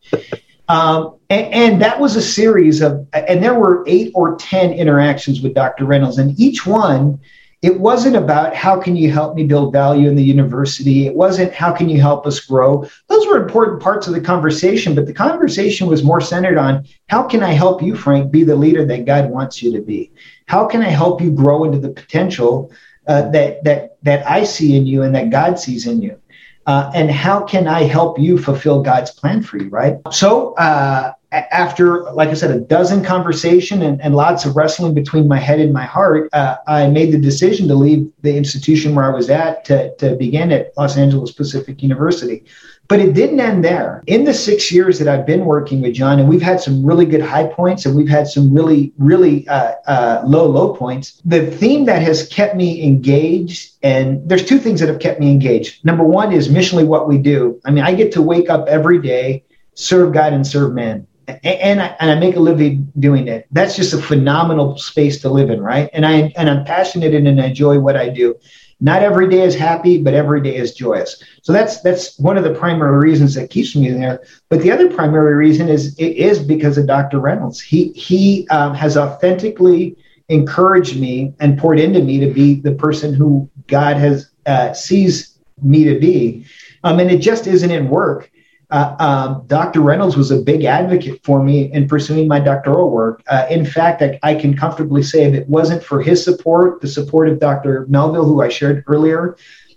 Um, 0.71 1.19
and, 1.31 1.53
and, 1.53 1.83
that 1.83 1.99
was 1.99 2.15
a 2.15 2.23
series 2.23 2.81
of, 2.81 3.05
and 3.13 3.43
there 3.43 3.59
were 3.59 3.83
eight 3.89 4.13
or 4.15 4.37
10 4.37 4.73
interactions 4.73 5.41
with 5.41 5.53
Dr. 5.53 5.85
Reynolds. 5.85 6.19
And 6.19 6.39
each 6.39 6.65
one, 6.65 7.19
it 7.61 7.81
wasn't 7.81 8.15
about 8.15 8.55
how 8.55 8.81
can 8.81 8.95
you 8.95 9.11
help 9.11 9.35
me 9.35 9.43
build 9.43 9.73
value 9.73 10.09
in 10.09 10.15
the 10.15 10.23
university. 10.23 11.09
It 11.09 11.15
wasn't 11.17 11.53
how 11.53 11.73
can 11.73 11.89
you 11.89 12.01
help 12.01 12.25
us 12.25 12.39
grow. 12.39 12.87
Those 13.09 13.27
were 13.27 13.43
important 13.43 13.83
parts 13.83 14.07
of 14.07 14.15
the 14.15 14.21
conversation, 14.21 14.95
but 14.95 15.07
the 15.07 15.13
conversation 15.13 15.89
was 15.89 16.05
more 16.05 16.21
centered 16.21 16.57
on 16.57 16.87
how 17.09 17.25
can 17.25 17.43
I 17.43 17.51
help 17.51 17.83
you, 17.83 17.97
Frank, 17.97 18.31
be 18.31 18.45
the 18.45 18.55
leader 18.55 18.85
that 18.85 19.07
God 19.07 19.29
wants 19.29 19.65
you 19.65 19.73
to 19.73 19.83
be? 19.83 20.13
How 20.47 20.67
can 20.67 20.83
I 20.83 20.91
help 20.91 21.21
you 21.21 21.33
grow 21.33 21.65
into 21.65 21.79
the 21.79 21.91
potential 21.91 22.71
uh, 23.09 23.29
that, 23.31 23.65
that, 23.65 23.97
that 24.05 24.25
I 24.25 24.45
see 24.45 24.77
in 24.77 24.87
you 24.87 25.03
and 25.03 25.17
that 25.17 25.31
God 25.31 25.59
sees 25.59 25.89
in 25.89 26.01
you? 26.01 26.20
Uh, 26.67 26.91
and 26.95 27.11
how 27.11 27.43
can 27.43 27.67
I 27.67 27.83
help 27.83 28.19
you 28.19 28.39
fulfill 28.39 28.83
God's 28.83 29.11
plan 29.11 29.43
for 29.43 29.59
you, 29.59 29.69
right? 29.71 29.97
So 30.11 30.55
uh, 30.55 31.13
after, 31.33 32.03
like 32.13 32.29
I 32.29 32.35
said, 32.35 32.51
a 32.51 32.61
dozen 32.61 33.05
conversation 33.05 33.83
and, 33.83 34.01
and 34.03 34.15
lots 34.15 34.45
of 34.45 34.57
wrestling 34.57 34.95
between 34.95 35.27
my 35.27 35.39
head 35.39 35.61
and 35.61 35.73
my 35.73 35.85
heart, 35.85 36.29
uh, 36.33 36.57
I 36.67 36.89
made 36.89 37.13
the 37.13 37.19
decision 37.19 37.69
to 37.69 37.75
leave 37.75 38.11
the 38.23 38.37
institution 38.37 38.95
where 38.95 39.11
I 39.11 39.15
was 39.15 39.31
at 39.31 39.65
to, 39.67 39.95
to 39.97 40.17
begin 40.17 40.53
at 40.53 40.77
Los 40.77 40.97
Angeles 40.97 41.33
Pacific 41.33 41.83
University. 41.83 42.45
But 42.91 42.99
it 42.99 43.15
didn't 43.15 43.39
end 43.39 43.65
there. 43.65 44.03
In 44.09 44.25
the 44.25 44.35
six 44.35 44.73
years 44.73 44.99
that 44.99 45.07
I've 45.07 45.25
been 45.25 45.45
working 45.45 45.81
with 45.81 45.95
John, 45.95 46.19
and 46.19 46.29
we've 46.29 46.43
had 46.43 46.61
some 46.61 46.85
really 46.85 47.07
good 47.07 47.23
high 47.23 47.47
points 47.47 47.87
and 47.87 47.95
we've 47.95 48.09
had 48.09 48.27
some 48.27 48.53
really, 48.53 48.93
really 48.99 49.47
uh, 49.47 49.75
uh, 49.87 50.23
low, 50.27 50.47
low 50.47 50.75
points. 50.75 51.23
The 51.25 51.47
theme 51.53 51.85
that 51.85 52.03
has 52.03 52.27
kept 52.27 52.57
me 52.57 52.83
engaged, 52.83 53.75
and 53.85 54.29
there's 54.29 54.45
two 54.45 54.59
things 54.59 54.81
that 54.81 54.89
have 54.89 54.99
kept 54.99 55.21
me 55.21 55.31
engaged. 55.31 55.85
Number 55.85 56.03
one 56.03 56.33
is 56.33 56.49
missionally 56.49 56.85
what 56.85 57.07
we 57.07 57.17
do. 57.17 57.61
I 57.65 57.71
mean, 57.71 57.85
I 57.85 57.95
get 57.95 58.11
to 58.15 58.23
wake 58.23 58.51
up 58.51 58.67
every 58.67 59.01
day, 59.01 59.45
serve 59.75 60.13
God 60.13 60.33
and 60.33 60.45
serve 60.45 60.75
men 60.75 61.07
and 61.45 61.81
I, 61.81 61.97
and 62.01 62.11
I 62.11 62.19
make 62.19 62.35
a 62.35 62.41
living 62.41 62.93
doing 62.99 63.29
it. 63.29 63.47
That's 63.53 63.77
just 63.77 63.95
a 63.95 63.99
phenomenal 63.99 64.77
space 64.79 65.21
to 65.23 65.29
live 65.29 65.51
in, 65.51 65.61
right? 65.61 65.89
And 65.93 66.05
I 66.05 66.33
and 66.37 66.51
I'm 66.51 66.65
passionate 66.65 67.15
and 67.15 67.41
I 67.41 67.47
enjoy 67.47 67.79
what 67.79 67.97
I 67.97 68.09
do. 68.09 68.37
Not 68.81 69.03
every 69.03 69.29
day 69.29 69.43
is 69.43 69.55
happy, 69.55 70.03
but 70.03 70.15
every 70.15 70.41
day 70.41 70.57
is 70.57 70.75
joyous. 70.75 71.23
So 71.43 71.53
that's 71.53 71.83
that's 71.83 72.19
one 72.19 72.39
of 72.39 72.45
the 72.45 72.55
primary 72.55 72.99
reasons 72.99 73.35
that 73.35 73.51
keeps 73.51 73.77
me 73.77 73.91
there. 73.91 74.23
But 74.49 74.61
the 74.63 74.73
other 74.73 74.91
primary 74.91 75.35
reason 75.35 75.69
is 75.69 75.95
it 75.99 76.17
is 76.17 76.39
because 76.39 76.79
of 76.79 76.87
Dr. 76.87 77.21
Reynolds. 77.21 77.61
He 77.61 77.93
he 77.93 78.49
um, 78.49 78.75
has 78.75 78.97
authentically 78.97 79.97
encouraged 80.29 80.99
me 80.99 81.35
and 81.41 81.59
poured 81.59 81.79
into 81.79 82.03
me 82.03 82.21
to 82.21 82.33
be 82.33 82.55
the 82.55 82.73
person 82.73 83.13
who 83.13 83.51
God 83.67 83.97
has 83.97 84.31
uh, 84.47 84.73
sees 84.73 85.39
me 85.63 85.85
to 85.85 85.99
be. 85.99 86.47
Um, 86.83 87.01
and 87.01 87.11
it 87.11 87.19
just 87.19 87.47
isn't 87.47 87.71
in 87.71 87.91
work 87.91 88.31
uh, 88.71 88.95
um, 88.99 89.47
Dr. 89.47 89.81
Reynolds 89.81 90.17
was 90.17 90.31
a 90.31 90.37
big 90.37 90.65
advocate 90.65 91.21
for 91.25 91.43
me 91.43 91.73
in 91.73 91.89
pursuing 91.89 92.29
my 92.29 92.39
doctoral 92.39 92.91
work. 92.91 93.23
Uh, 93.27 93.47
in 93.51 93.65
fact, 93.65 94.01
I, 94.01 94.19
I, 94.23 94.35
can 94.35 94.57
comfortably 94.57 95.03
say 95.03 95.25
if 95.25 95.35
it 95.35 95.49
wasn't 95.49 95.83
for 95.83 96.01
his 96.01 96.23
support, 96.23 96.81
the 96.81 96.87
support 96.87 97.29
of 97.29 97.41
Dr. 97.41 97.87
Melville, 97.89 98.25
who 98.25 98.43
I 98.43 98.49
shared 98.49 98.85
earlier, 98.87 99.37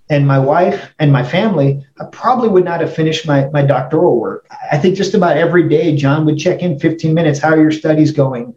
and 0.10 0.28
my 0.28 0.38
wife 0.38 0.94
and 1.00 1.12
my 1.12 1.24
family, 1.24 1.84
I 2.00 2.06
probably 2.12 2.50
would 2.50 2.66
not 2.66 2.82
have 2.82 2.94
finished 2.94 3.26
my, 3.26 3.50
my 3.50 3.64
doctoral 3.64 4.20
work. 4.20 4.46
I 4.72 4.78
think 4.78 4.96
just 4.96 5.14
about 5.14 5.38
every 5.38 5.68
day, 5.68 5.96
John 5.96 6.26
would 6.26 6.38
check 6.38 6.62
in 6.62 6.80
15 6.80 7.14
minutes. 7.14 7.40
How 7.40 7.50
are 7.50 7.62
your 7.62 7.72
studies 7.72 8.12
going? 8.12 8.54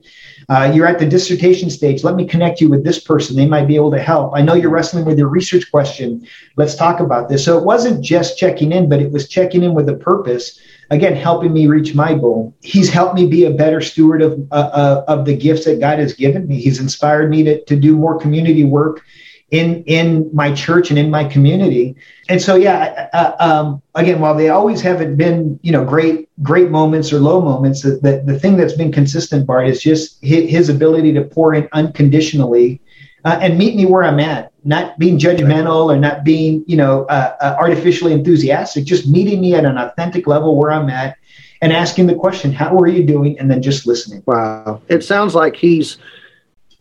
Uh, 0.49 0.71
you're 0.73 0.87
at 0.87 0.99
the 0.99 1.07
dissertation 1.07 1.71
stage. 1.71 2.05
Let 2.05 2.15
me 2.15 2.27
connect 2.27 2.61
you 2.61 2.69
with 2.69 2.85
this 2.85 3.01
person. 3.01 3.37
They 3.37 3.47
might 3.47 3.67
be 3.67 3.75
able 3.75 3.91
to 3.91 3.99
help. 3.99 4.33
I 4.35 4.43
know 4.43 4.55
you're 4.55 4.71
wrestling 4.71 5.05
with 5.05 5.19
your 5.19 5.29
research 5.29 5.71
question. 5.71 6.27
Let's 6.57 6.77
talk 6.77 7.01
about 7.01 7.29
this. 7.29 7.45
So 7.45 7.59
it 7.59 7.65
wasn't 7.65 8.05
just 8.05 8.39
checking 8.39 8.71
in, 8.71 8.89
but 8.89 9.01
it 9.01 9.11
was 9.11 9.29
checking 9.29 9.65
in 9.65 9.75
with 9.75 9.89
a 9.89 9.95
purpose. 9.95 10.61
Again, 10.91 11.17
helping 11.17 11.53
me 11.53 11.67
reach 11.67 11.97
my 11.97 12.15
goal. 12.15 12.55
He's 12.63 12.89
helped 12.89 13.17
me 13.17 13.27
be 13.27 13.45
a 13.45 13.51
better 13.51 13.81
steward 13.81 14.23
of 14.23 14.39
uh, 14.53 14.55
uh, 14.55 15.05
of 15.09 15.25
the 15.25 15.37
gifts 15.37 15.65
that 15.65 15.81
God 15.81 15.99
has 15.99 16.13
given 16.13 16.47
me. 16.47 16.61
He's 16.61 16.79
inspired 16.79 17.29
me 17.29 17.43
to, 17.43 17.65
to 17.65 17.75
do 17.75 17.97
more 17.97 18.21
community 18.21 18.63
work 18.63 19.03
in 19.51 19.85
in 19.85 20.29
my 20.33 20.53
church 20.53 20.91
and 20.91 20.99
in 20.99 21.11
my 21.11 21.25
community. 21.25 21.95
And 22.29 22.43
so, 22.43 22.57
yeah, 22.57 23.09
uh, 23.13 23.33
um, 23.39 23.83
again, 23.95 24.21
while 24.21 24.35
they 24.35 24.49
always 24.49 24.81
haven't 24.81 25.17
been, 25.17 25.59
you 25.63 25.71
know, 25.71 25.85
great 25.85 26.29
great 26.43 26.71
moments 26.71 27.13
or 27.13 27.21
low 27.21 27.41
moments, 27.41 27.83
the, 27.83 27.93
the, 28.03 28.23
the 28.27 28.39
thing 28.39 28.57
that's 28.57 28.73
been 28.73 28.91
consistent, 28.91 29.47
Bart, 29.47 29.69
is 29.69 29.81
just 29.81 30.23
his, 30.23 30.51
his 30.51 30.69
ability 30.69 31.13
to 31.13 31.23
pour 31.23 31.55
in 31.55 31.69
unconditionally 31.73 32.81
uh, 33.25 33.39
and 33.41 33.57
meet 33.57 33.77
me 33.77 33.87
where 33.87 34.03
I'm 34.03 34.21
at, 34.21 34.53
not 34.65 34.99
being 34.99 35.19
judgmental 35.19 35.93
or 35.93 35.99
not 35.99 36.25
being, 36.25 36.65
you 36.67 36.77
know, 36.77 37.05
uh, 37.05 37.37
uh, 37.41 37.57
artificially 37.59 38.13
enthusiastic, 38.13 38.85
just 38.85 39.09
meeting 39.09 39.41
me 39.41 39.55
at 39.55 39.65
an 39.65 39.79
authentic 39.79 40.27
level 40.27 40.57
where 40.57 40.73
I'm 40.73 40.91
at 40.91 41.17
and 41.63 41.73
asking 41.73 42.09
the 42.09 42.15
question, 42.15 42.53
"How 42.53 42.77
are 42.77 42.87
you 42.87 43.05
doing?" 43.05 43.39
and 43.39 43.51
then 43.51 43.63
just 43.63 43.87
listening. 43.87 44.23
Wow, 44.27 44.81
it 44.89 45.05
sounds 45.05 45.35
like 45.35 45.57
he's 45.57 45.99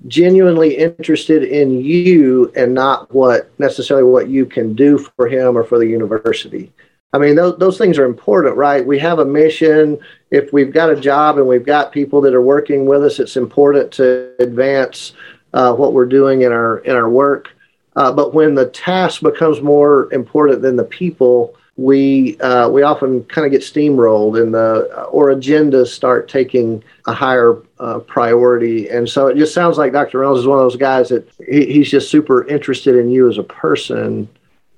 genuinely 0.08 0.78
interested 0.78 1.44
in 1.44 1.82
you 1.82 2.52
and 2.56 2.74
not 2.74 3.14
what 3.14 3.50
necessarily 3.60 4.04
what 4.04 4.30
you 4.30 4.46
can 4.46 4.74
do 4.74 4.98
for 4.98 5.28
him 5.28 5.58
or 5.58 5.64
for 5.64 5.80
the 5.80 5.88
university. 5.88 6.72
I 7.14 7.18
mean, 7.18 7.36
those, 7.36 7.58
those 7.58 7.78
things 7.78 7.98
are 7.98 8.06
important, 8.06 8.58
right? 8.58 8.86
We 8.86 9.00
have 9.00 9.20
a 9.20 9.26
mission. 9.26 9.98
If 10.32 10.52
we've 10.52 10.74
got 10.74 10.90
a 10.90 11.00
job 11.00 11.38
and 11.38 11.48
we've 11.48 11.66
got 11.66 11.94
people 11.94 12.20
that 12.22 12.36
are 12.36 12.42
working 12.42 12.86
with 12.86 13.04
us, 13.04 13.20
it's 13.20 13.38
important 13.38 13.92
to 13.94 14.34
advance 14.40 15.14
uh, 15.54 15.74
what 15.74 15.94
we're 15.94 16.08
doing 16.08 16.42
in 16.42 16.52
our 16.52 16.80
in 16.80 16.96
our 16.96 17.10
work. 17.10 17.50
Uh, 17.96 18.12
but 18.12 18.34
when 18.34 18.54
the 18.54 18.68
task 18.68 19.22
becomes 19.22 19.62
more 19.62 20.12
important 20.14 20.62
than 20.62 20.76
the 20.76 20.84
people, 20.84 21.56
we 21.78 22.40
uh, 22.40 22.70
we 22.70 22.84
often 22.84 23.24
kind 23.26 23.46
of 23.46 23.52
get 23.52 23.62
steamrolled 23.62 24.42
and 24.42 24.54
the 24.54 25.06
or 25.12 25.28
agendas 25.28 25.88
start 25.88 26.30
taking 26.30 26.84
a 27.06 27.14
higher 27.14 27.62
uh, 27.80 28.00
priority. 28.00 28.90
And 28.90 29.10
so 29.10 29.28
it 29.28 29.36
just 29.38 29.54
sounds 29.54 29.78
like 29.78 29.92
dr 29.92 30.18
reynolds 30.18 30.42
is 30.42 30.48
one 30.48 30.58
of 30.58 30.64
those 30.64 30.78
guys 30.78 31.10
that 31.10 31.30
he, 31.46 31.66
he's 31.66 31.92
just 31.92 32.10
super 32.10 32.48
interested 32.48 32.96
in 32.96 33.10
you 33.10 33.30
as 33.30 33.38
a 33.38 33.44
person. 33.44 34.30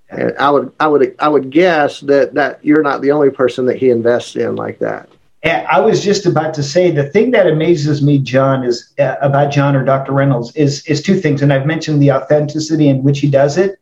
And 0.10 0.36
i 0.40 0.50
would 0.50 0.72
i 0.80 0.88
would 0.88 1.16
i 1.20 1.28
would 1.28 1.52
guess 1.52 2.00
that 2.02 2.34
that 2.34 2.66
you're 2.66 2.82
not 2.82 3.02
the 3.02 3.12
only 3.12 3.30
person 3.30 3.68
that 3.68 3.78
he 3.78 3.90
invests 3.92 4.36
in 4.36 4.56
like 4.56 4.80
that. 4.80 5.10
I 5.44 5.80
was 5.80 6.04
just 6.04 6.26
about 6.26 6.54
to 6.56 6.64
say 6.64 6.92
the 6.92 7.10
thing 7.10 7.32
that 7.32 7.48
amazes 7.48 8.02
me, 8.02 8.20
John, 8.20 8.64
is 8.64 8.94
uh, 9.00 9.16
about 9.22 9.52
John 9.52 9.76
or 9.76 9.86
Dr. 9.86 10.12
Reynolds 10.12 10.54
is 10.56 10.86
is 10.88 11.02
two 11.02 11.20
things, 11.20 11.42
and 11.42 11.54
I've 11.54 11.66
mentioned 11.66 12.02
the 12.02 12.12
authenticity 12.12 12.90
in 12.90 13.04
which 13.04 13.20
he 13.20 13.30
does 13.30 13.58
it, 13.58 13.80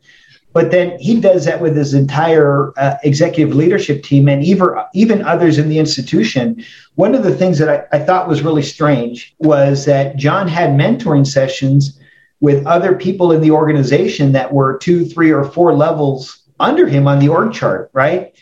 but 0.55 0.71
then 0.71 0.97
he 0.99 1.19
does 1.19 1.43
that 1.43 1.59
with 1.59 1.75
his 1.75 1.93
entire 1.93 2.71
uh, 2.79 2.95
executive 3.03 3.53
leadership 3.53 4.03
team 4.03 4.29
and 4.29 4.41
even, 4.41 4.69
even 4.93 5.21
others 5.21 5.57
in 5.57 5.67
the 5.67 5.77
institution. 5.77 6.63
One 6.95 7.13
of 7.13 7.23
the 7.23 7.35
things 7.35 7.59
that 7.59 7.67
I, 7.67 7.97
I 7.97 7.99
thought 7.99 8.29
was 8.29 8.41
really 8.41 8.61
strange 8.61 9.35
was 9.39 9.83
that 9.83 10.15
John 10.15 10.47
had 10.47 10.69
mentoring 10.69 11.27
sessions 11.27 11.99
with 12.39 12.65
other 12.65 12.95
people 12.95 13.33
in 13.33 13.41
the 13.41 13.51
organization 13.51 14.31
that 14.31 14.53
were 14.53 14.77
two, 14.77 15.03
three, 15.03 15.29
or 15.29 15.43
four 15.43 15.75
levels 15.75 16.43
under 16.57 16.87
him 16.87 17.05
on 17.05 17.19
the 17.19 17.27
org 17.27 17.51
chart, 17.51 17.89
right? 17.91 18.33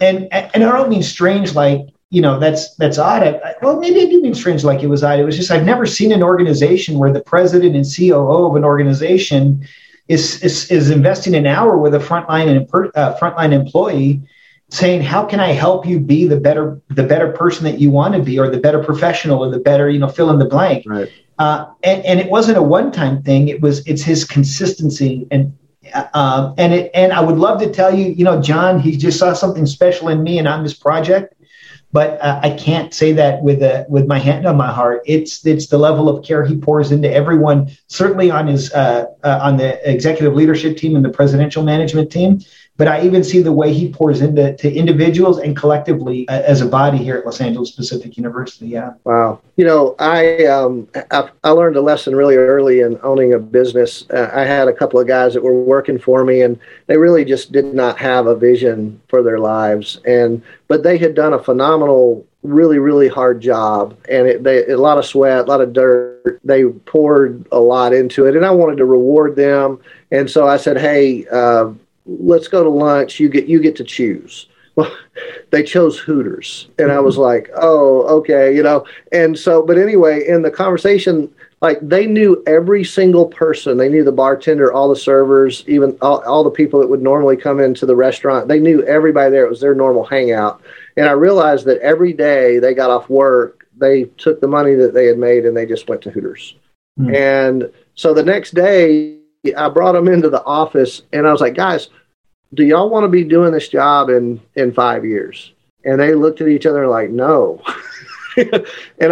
And 0.00 0.26
and 0.32 0.64
I 0.64 0.72
don't 0.72 0.90
mean 0.90 1.04
strange 1.04 1.54
like 1.54 1.82
you 2.10 2.20
know 2.20 2.40
that's 2.40 2.74
that's 2.76 2.98
odd. 2.98 3.22
I, 3.22 3.54
well, 3.62 3.78
maybe 3.78 4.00
I 4.00 4.06
do 4.06 4.20
mean 4.20 4.34
strange 4.34 4.64
like 4.64 4.82
it 4.82 4.88
was 4.88 5.04
odd. 5.04 5.20
It 5.20 5.24
was 5.24 5.36
just 5.36 5.52
I've 5.52 5.64
never 5.64 5.86
seen 5.86 6.10
an 6.10 6.24
organization 6.24 6.98
where 6.98 7.12
the 7.12 7.20
president 7.20 7.76
and 7.76 7.84
COO 7.84 8.46
of 8.46 8.56
an 8.56 8.64
organization 8.64 9.68
is, 10.10 10.42
is, 10.42 10.68
is 10.72 10.90
investing 10.90 11.36
an 11.36 11.46
hour 11.46 11.78
with 11.78 11.94
a 11.94 11.98
frontline 11.98 12.48
and 12.48 12.68
uh, 12.96 13.16
frontline 13.16 13.52
employee 13.52 14.20
saying 14.68 15.00
how 15.00 15.24
can 15.24 15.38
i 15.38 15.52
help 15.52 15.86
you 15.86 16.00
be 16.00 16.26
the 16.26 16.38
better 16.38 16.80
the 16.90 17.04
better 17.04 17.30
person 17.32 17.64
that 17.64 17.78
you 17.78 17.90
want 17.90 18.14
to 18.14 18.20
be 18.20 18.36
or 18.38 18.50
the 18.50 18.58
better 18.58 18.82
professional 18.82 19.44
or 19.44 19.50
the 19.50 19.58
better 19.58 19.88
you 19.88 20.00
know 20.00 20.08
fill 20.08 20.30
in 20.30 20.38
the 20.38 20.44
blank? 20.44 20.84
Right. 20.86 21.08
uh, 21.38 21.66
and, 21.84 22.04
and 22.04 22.18
it 22.18 22.28
wasn't 22.28 22.58
a 22.58 22.62
one-time 22.62 23.22
thing. 23.22 23.48
It 23.48 23.60
was 23.60 23.86
it's 23.86 24.02
his 24.02 24.24
consistency. 24.24 25.28
And 25.30 25.56
uh, 25.94 26.06
um, 26.14 26.54
and 26.58 26.74
it 26.74 26.90
and 26.92 27.12
i 27.12 27.20
would 27.20 27.38
love 27.38 27.58
to 27.60 27.70
tell 27.70 27.92
you 27.92 28.06
you 28.06 28.22
know 28.22 28.40
john 28.40 28.78
he 28.78 28.96
just 28.96 29.18
saw 29.18 29.32
something 29.32 29.64
special 29.64 30.08
in 30.08 30.22
me 30.22 30.38
and 30.38 30.46
on 30.46 30.62
this 30.62 30.74
project 30.74 31.34
but 31.92 32.20
uh, 32.20 32.40
I 32.42 32.50
can't 32.50 32.94
say 32.94 33.12
that 33.12 33.42
with 33.42 33.62
a, 33.62 33.84
with 33.88 34.06
my 34.06 34.18
hand 34.18 34.46
on 34.46 34.56
my 34.56 34.72
heart. 34.72 35.02
It's 35.06 35.44
it's 35.44 35.66
the 35.66 35.78
level 35.78 36.08
of 36.08 36.24
care 36.24 36.44
he 36.44 36.56
pours 36.56 36.92
into 36.92 37.12
everyone, 37.12 37.70
certainly 37.88 38.30
on 38.30 38.46
his 38.46 38.72
uh, 38.72 39.06
uh, 39.24 39.40
on 39.42 39.56
the 39.56 39.90
executive 39.90 40.34
leadership 40.34 40.76
team 40.76 40.96
and 40.96 41.04
the 41.04 41.10
presidential 41.10 41.62
management 41.62 42.12
team, 42.12 42.40
but 42.80 42.88
I 42.88 43.02
even 43.02 43.22
see 43.22 43.42
the 43.42 43.52
way 43.52 43.74
he 43.74 43.92
pours 43.92 44.22
into 44.22 44.56
to 44.56 44.72
individuals 44.72 45.38
and 45.38 45.54
collectively 45.54 46.26
uh, 46.28 46.40
as 46.40 46.62
a 46.62 46.66
body 46.66 46.96
here 46.96 47.18
at 47.18 47.26
Los 47.26 47.38
Angeles 47.38 47.72
Pacific 47.72 48.16
University. 48.16 48.68
Yeah. 48.68 48.94
Wow. 49.04 49.42
You 49.56 49.66
know, 49.66 49.94
I 49.98 50.46
um, 50.46 50.88
I, 51.10 51.28
I 51.44 51.50
learned 51.50 51.76
a 51.76 51.82
lesson 51.82 52.16
really 52.16 52.36
early 52.36 52.80
in 52.80 52.98
owning 53.02 53.34
a 53.34 53.38
business. 53.38 54.08
Uh, 54.08 54.30
I 54.32 54.44
had 54.44 54.66
a 54.66 54.72
couple 54.72 54.98
of 54.98 55.06
guys 55.06 55.34
that 55.34 55.42
were 55.42 55.62
working 55.62 55.98
for 55.98 56.24
me, 56.24 56.40
and 56.40 56.58
they 56.86 56.96
really 56.96 57.22
just 57.22 57.52
did 57.52 57.66
not 57.66 57.98
have 57.98 58.26
a 58.26 58.34
vision 58.34 58.98
for 59.08 59.22
their 59.22 59.38
lives, 59.38 60.00
and 60.06 60.42
but 60.66 60.82
they 60.82 60.96
had 60.96 61.14
done 61.14 61.34
a 61.34 61.42
phenomenal 61.42 62.26
really 62.42 62.78
really 62.78 63.08
hard 63.08 63.42
job 63.42 63.94
and 64.08 64.26
it, 64.26 64.42
they, 64.42 64.66
a 64.68 64.78
lot 64.78 64.96
of 64.96 65.04
sweat 65.04 65.40
a 65.40 65.42
lot 65.42 65.60
of 65.60 65.74
dirt 65.74 66.40
they 66.42 66.64
poured 66.64 67.46
a 67.52 67.60
lot 67.60 67.92
into 67.92 68.24
it 68.24 68.34
and 68.34 68.46
i 68.46 68.50
wanted 68.50 68.76
to 68.76 68.86
reward 68.86 69.36
them 69.36 69.78
and 70.10 70.30
so 70.30 70.48
i 70.48 70.56
said 70.56 70.78
hey 70.78 71.26
uh, 71.30 71.70
let's 72.06 72.48
go 72.48 72.62
to 72.62 72.70
lunch. 72.70 73.20
You 73.20 73.28
get 73.28 73.46
you 73.46 73.60
get 73.60 73.76
to 73.76 73.84
choose. 73.84 74.46
Well, 74.76 74.94
they 75.50 75.62
chose 75.62 75.98
Hooters, 75.98 76.68
and 76.78 76.92
I 76.92 77.00
was 77.00 77.18
like, 77.18 77.50
oh, 77.56 78.02
okay, 78.18 78.54
you 78.54 78.62
know. 78.62 78.84
And 79.12 79.38
so, 79.38 79.62
but 79.62 79.78
anyway, 79.78 80.26
in 80.26 80.42
the 80.42 80.50
conversation, 80.50 81.32
like 81.60 81.78
they 81.82 82.06
knew 82.06 82.42
every 82.46 82.84
single 82.84 83.26
person. 83.26 83.76
They 83.76 83.88
knew 83.88 84.04
the 84.04 84.12
bartender, 84.12 84.72
all 84.72 84.88
the 84.88 84.96
servers, 84.96 85.64
even 85.66 85.96
all, 86.00 86.22
all 86.24 86.42
the 86.42 86.50
people 86.50 86.80
that 86.80 86.88
would 86.88 87.02
normally 87.02 87.36
come 87.36 87.60
into 87.60 87.84
the 87.84 87.96
restaurant. 87.96 88.48
They 88.48 88.60
knew 88.60 88.82
everybody 88.84 89.30
there. 89.30 89.44
It 89.44 89.50
was 89.50 89.60
their 89.60 89.74
normal 89.74 90.04
hangout. 90.04 90.62
And 90.96 91.06
I 91.06 91.12
realized 91.12 91.66
that 91.66 91.78
every 91.80 92.12
day 92.12 92.58
they 92.58 92.74
got 92.74 92.90
off 92.90 93.10
work, 93.10 93.66
they 93.76 94.04
took 94.16 94.40
the 94.40 94.48
money 94.48 94.74
that 94.74 94.94
they 94.94 95.06
had 95.06 95.18
made 95.18 95.44
and 95.44 95.56
they 95.56 95.66
just 95.66 95.88
went 95.88 96.02
to 96.02 96.10
Hooters. 96.10 96.56
Mm. 96.98 97.16
And 97.16 97.72
so 97.94 98.14
the 98.14 98.22
next 98.22 98.54
day, 98.54 99.19
I 99.56 99.68
brought 99.68 99.92
them 99.92 100.08
into 100.08 100.28
the 100.28 100.44
office 100.44 101.02
and 101.12 101.26
I 101.26 101.32
was 101.32 101.40
like, 101.40 101.54
guys, 101.54 101.88
do 102.54 102.64
y'all 102.64 102.90
want 102.90 103.04
to 103.04 103.08
be 103.08 103.24
doing 103.24 103.52
this 103.52 103.68
job 103.68 104.10
in 104.10 104.40
in 104.54 104.72
five 104.72 105.04
years? 105.04 105.52
And 105.84 106.00
they 106.00 106.14
looked 106.14 106.40
at 106.40 106.48
each 106.48 106.66
other 106.66 106.86
like, 106.86 107.10
no. 107.10 107.62
and 108.36 108.48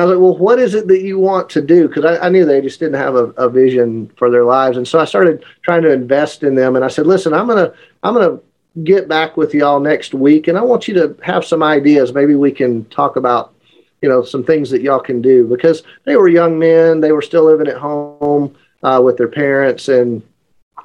I 0.01 0.05
was 0.05 0.11
like, 0.15 0.21
well, 0.21 0.37
what 0.37 0.59
is 0.59 0.75
it 0.75 0.87
that 0.89 1.01
you 1.01 1.19
want 1.19 1.49
to 1.51 1.63
do? 1.63 1.89
Because 1.89 2.05
I, 2.05 2.27
I, 2.27 2.29
knew 2.29 2.45
they 2.45 2.61
just 2.61 2.79
didn't 2.79 3.01
have 3.01 3.15
a, 3.15 3.25
a, 3.31 3.49
vision 3.49 4.11
for 4.17 4.31
their 4.31 4.45
lives, 4.45 4.77
and 4.77 4.87
so 4.87 5.01
I 5.01 5.07
started 5.07 5.45
trying 5.63 5.83
to 5.83 5.93
invest 5.93 6.43
in 6.43 6.55
them. 6.55 6.77
And 6.77 6.85
I 6.85 6.89
said, 6.89 7.07
listen, 7.07 7.35
I'm 7.35 7.49
gonna 7.49 7.73
I'm 8.03 8.15
gonna 8.15 8.39
get 8.85 9.09
back 9.09 9.37
with 9.37 9.55
y'all 9.55 9.81
next 9.81 10.15
week, 10.15 10.47
and 10.47 10.57
I 10.57 10.63
want 10.63 10.87
you 10.87 10.95
to 10.95 11.17
have 11.23 11.45
some 11.45 11.63
ideas. 11.63 12.13
Maybe 12.13 12.37
we 12.37 12.53
can 12.53 12.85
talk 12.87 13.17
about 13.17 13.55
you 14.03 14.09
know 14.09 14.23
some 14.23 14.45
things 14.45 14.71
that 14.71 14.83
y'all 14.83 15.01
can 15.01 15.21
do 15.21 15.47
because 15.47 15.83
they 16.05 16.17
were 16.17 16.29
young 16.29 16.59
men, 16.59 17.01
they 17.01 17.13
were 17.13 17.23
still 17.23 17.45
living 17.45 17.67
at 17.67 17.77
home 17.77 18.55
uh, 18.83 19.01
with 19.03 19.17
their 19.17 19.29
parents, 19.29 19.89
and 19.89 20.23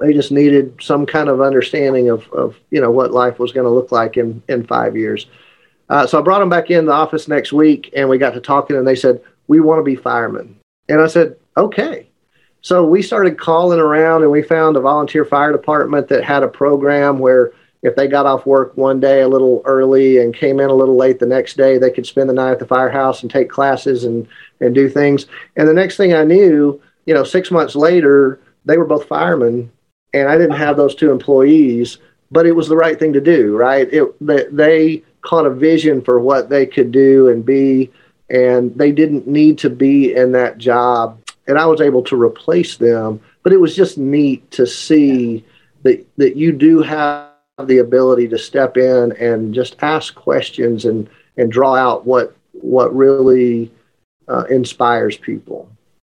they 0.00 0.12
just 0.12 0.32
needed 0.32 0.74
some 0.80 1.06
kind 1.06 1.28
of 1.28 1.40
understanding 1.40 2.10
of, 2.10 2.28
of 2.32 2.56
you 2.70 2.80
know 2.80 2.90
what 2.90 3.12
life 3.12 3.38
was 3.38 3.52
going 3.52 3.64
to 3.64 3.70
look 3.70 3.92
like 3.92 4.16
in 4.16 4.42
in 4.48 4.66
five 4.66 4.96
years. 4.96 5.26
Uh, 5.88 6.06
so 6.06 6.18
I 6.18 6.22
brought 6.22 6.38
them 6.38 6.48
back 6.48 6.70
in 6.70 6.86
the 6.86 6.92
office 6.92 7.28
next 7.28 7.52
week, 7.52 7.90
and 7.94 8.08
we 8.08 8.18
got 8.18 8.34
to 8.34 8.40
talking, 8.40 8.76
and 8.76 8.86
they 8.86 8.96
said 8.96 9.20
we 9.46 9.60
want 9.60 9.78
to 9.78 9.84
be 9.84 9.96
firemen, 9.96 10.58
and 10.88 11.00
I 11.00 11.06
said 11.06 11.36
okay. 11.56 12.06
So 12.62 12.82
we 12.82 13.02
started 13.02 13.38
calling 13.38 13.78
around, 13.78 14.22
and 14.22 14.30
we 14.30 14.42
found 14.42 14.76
a 14.76 14.80
volunteer 14.80 15.24
fire 15.26 15.52
department 15.52 16.08
that 16.08 16.24
had 16.24 16.42
a 16.42 16.48
program 16.48 17.18
where 17.18 17.52
if 17.82 17.94
they 17.94 18.08
got 18.08 18.24
off 18.24 18.46
work 18.46 18.74
one 18.78 18.98
day 18.98 19.20
a 19.20 19.28
little 19.28 19.60
early 19.66 20.16
and 20.16 20.34
came 20.34 20.58
in 20.58 20.70
a 20.70 20.74
little 20.74 20.96
late 20.96 21.18
the 21.18 21.26
next 21.26 21.58
day, 21.58 21.76
they 21.76 21.90
could 21.90 22.06
spend 22.06 22.30
the 22.30 22.34
night 22.34 22.52
at 22.52 22.58
the 22.58 22.66
firehouse 22.66 23.20
and 23.20 23.30
take 23.30 23.50
classes 23.50 24.04
and 24.04 24.26
and 24.60 24.74
do 24.74 24.88
things. 24.88 25.26
And 25.56 25.68
the 25.68 25.74
next 25.74 25.98
thing 25.98 26.14
I 26.14 26.24
knew, 26.24 26.80
you 27.06 27.14
know, 27.14 27.24
six 27.24 27.50
months 27.50 27.74
later, 27.74 28.40
they 28.64 28.78
were 28.78 28.86
both 28.86 29.06
firemen 29.06 29.70
and 30.14 30.28
I 30.28 30.38
didn't 30.38 30.56
have 30.56 30.76
those 30.76 30.94
two 30.94 31.10
employees, 31.10 31.98
but 32.30 32.46
it 32.46 32.52
was 32.52 32.68
the 32.68 32.76
right 32.76 32.98
thing 32.98 33.12
to 33.14 33.20
do, 33.20 33.56
right? 33.56 33.92
It 33.92 34.14
they 34.56 35.02
caught 35.20 35.44
a 35.44 35.50
vision 35.50 36.00
for 36.00 36.20
what 36.20 36.48
they 36.48 36.66
could 36.66 36.92
do 36.92 37.28
and 37.28 37.44
be, 37.44 37.90
and 38.30 38.74
they 38.76 38.92
didn't 38.92 39.26
need 39.26 39.58
to 39.58 39.70
be 39.70 40.14
in 40.14 40.32
that 40.32 40.56
job, 40.58 41.20
and 41.48 41.58
I 41.58 41.66
was 41.66 41.80
able 41.80 42.02
to 42.04 42.20
replace 42.20 42.76
them. 42.76 43.20
But 43.42 43.52
it 43.52 43.60
was 43.60 43.76
just 43.76 43.98
neat 43.98 44.48
to 44.52 44.66
see 44.66 45.44
that 45.82 46.06
that 46.16 46.36
you 46.36 46.52
do 46.52 46.80
have 46.80 47.30
the 47.66 47.78
ability 47.78 48.28
to 48.28 48.38
step 48.38 48.76
in 48.76 49.12
and 49.12 49.52
just 49.52 49.76
ask 49.82 50.14
questions 50.14 50.84
and 50.84 51.10
and 51.36 51.50
draw 51.50 51.74
out 51.74 52.06
what 52.06 52.36
what 52.52 52.94
really 52.94 53.72
uh, 54.28 54.44
inspires 54.44 55.16
people. 55.16 55.68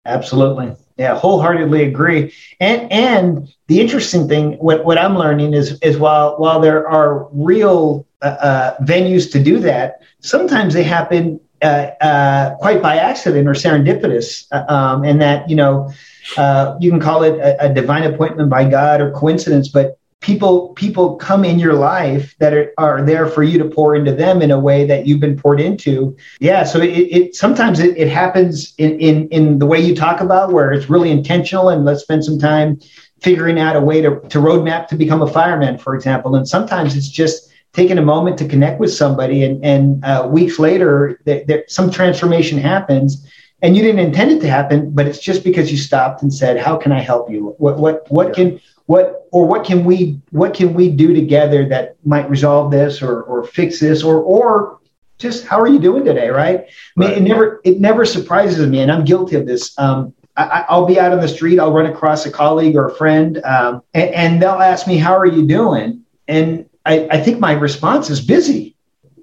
Absolutely. 0.04 0.74
Yeah, 0.96 1.16
wholeheartedly 1.16 1.84
agree. 1.84 2.32
And 2.58 2.90
and 2.90 3.48
the 3.68 3.80
interesting 3.80 4.26
thing, 4.28 4.54
what, 4.54 4.84
what 4.84 4.98
I'm 4.98 5.16
learning 5.16 5.54
is 5.54 5.78
is 5.80 5.96
while 5.96 6.36
while 6.38 6.60
there 6.60 6.88
are 6.88 7.28
real 7.30 8.06
uh, 8.20 8.24
uh, 8.24 8.76
venues 8.78 9.30
to 9.32 9.42
do 9.42 9.60
that, 9.60 10.02
sometimes 10.20 10.74
they 10.74 10.82
happen 10.82 11.40
uh, 11.62 11.90
uh 12.00 12.56
quite 12.56 12.82
by 12.82 12.96
accident 12.96 13.46
or 13.46 13.52
serendipitous, 13.52 14.46
uh, 14.50 14.64
um, 14.72 15.04
and 15.04 15.20
that 15.20 15.48
you 15.48 15.54
know 15.54 15.92
uh, 16.36 16.76
you 16.80 16.90
can 16.90 17.00
call 17.00 17.22
it 17.22 17.38
a, 17.38 17.66
a 17.66 17.74
divine 17.74 18.02
appointment 18.02 18.50
by 18.50 18.68
God 18.68 19.00
or 19.00 19.12
coincidence, 19.12 19.68
but 19.68 19.97
people 20.20 20.70
people 20.70 21.16
come 21.16 21.44
in 21.44 21.58
your 21.58 21.74
life 21.74 22.34
that 22.38 22.52
are, 22.52 22.72
are 22.76 23.02
there 23.02 23.26
for 23.26 23.44
you 23.44 23.56
to 23.58 23.64
pour 23.64 23.94
into 23.94 24.12
them 24.12 24.42
in 24.42 24.50
a 24.50 24.58
way 24.58 24.84
that 24.84 25.06
you've 25.06 25.20
been 25.20 25.36
poured 25.36 25.60
into. 25.60 26.16
Yeah 26.40 26.64
so 26.64 26.80
it, 26.80 26.88
it 26.88 27.34
sometimes 27.36 27.78
it, 27.78 27.96
it 27.96 28.08
happens 28.08 28.74
in, 28.78 28.98
in 28.98 29.28
in 29.28 29.58
the 29.58 29.66
way 29.66 29.80
you 29.80 29.94
talk 29.94 30.20
about 30.20 30.52
where 30.52 30.72
it's 30.72 30.90
really 30.90 31.10
intentional 31.10 31.68
and 31.68 31.84
let's 31.84 32.02
spend 32.02 32.24
some 32.24 32.38
time 32.38 32.80
figuring 33.20 33.58
out 33.58 33.76
a 33.76 33.80
way 33.80 34.00
to, 34.00 34.20
to 34.28 34.38
roadmap 34.38 34.88
to 34.88 34.96
become 34.96 35.22
a 35.22 35.26
fireman 35.26 35.78
for 35.78 35.94
example. 35.94 36.34
And 36.34 36.48
sometimes 36.48 36.96
it's 36.96 37.08
just 37.08 37.52
taking 37.72 37.98
a 37.98 38.02
moment 38.02 38.38
to 38.38 38.48
connect 38.48 38.80
with 38.80 38.92
somebody 38.92 39.44
and, 39.44 39.64
and 39.64 40.04
uh, 40.04 40.26
weeks 40.28 40.58
later 40.58 41.20
th- 41.26 41.46
th- 41.46 41.64
some 41.68 41.90
transformation 41.90 42.58
happens 42.58 43.24
and 43.62 43.76
you 43.76 43.82
didn't 43.82 44.00
intend 44.00 44.32
it 44.32 44.40
to 44.40 44.48
happen 44.48 44.90
but 44.90 45.06
it's 45.06 45.20
just 45.20 45.44
because 45.44 45.70
you 45.70 45.76
stopped 45.76 46.22
and 46.22 46.32
said 46.32 46.58
how 46.58 46.76
can 46.76 46.90
i 46.90 47.00
help 47.00 47.30
you? 47.30 47.54
What 47.58 47.78
what 47.78 48.10
what 48.10 48.28
yeah. 48.28 48.34
can 48.34 48.60
what 48.88 49.28
or 49.32 49.46
what 49.46 49.64
can 49.64 49.84
we 49.84 50.18
what 50.30 50.54
can 50.54 50.72
we 50.72 50.88
do 50.88 51.12
together 51.12 51.68
that 51.68 51.96
might 52.04 52.28
resolve 52.30 52.70
this 52.70 53.02
or 53.02 53.22
or 53.22 53.44
fix 53.44 53.80
this 53.80 54.02
or 54.02 54.16
or 54.16 54.80
just 55.18 55.44
how 55.44 55.60
are 55.60 55.68
you 55.68 55.78
doing 55.78 56.06
today 56.06 56.30
right? 56.30 56.60
I 56.60 56.64
mean 56.96 57.08
right. 57.10 57.18
it 57.18 57.20
never 57.20 57.60
it 57.64 57.80
never 57.80 58.06
surprises 58.06 58.66
me 58.66 58.80
and 58.80 58.90
i'm 58.90 59.04
guilty 59.04 59.36
of 59.36 59.46
this. 59.46 59.78
Um, 59.78 60.14
I, 60.38 60.64
will 60.70 60.86
be 60.86 60.98
out 60.98 61.12
on 61.12 61.20
the 61.20 61.28
street 61.28 61.58
i'll 61.58 61.72
run 61.72 61.84
across 61.84 62.24
a 62.24 62.30
colleague 62.30 62.76
or 62.76 62.86
a 62.86 62.94
friend 62.94 63.44
um, 63.44 63.82
and, 63.92 64.10
and, 64.10 64.42
they'll 64.42 64.62
ask 64.72 64.86
me 64.86 64.96
how 64.96 65.14
are 65.16 65.26
you 65.26 65.46
doing? 65.46 66.04
And 66.26 66.68
i, 66.86 67.06
I 67.10 67.20
think 67.20 67.40
my 67.40 67.52
response 67.52 68.08
is 68.08 68.20
busy 68.22 68.74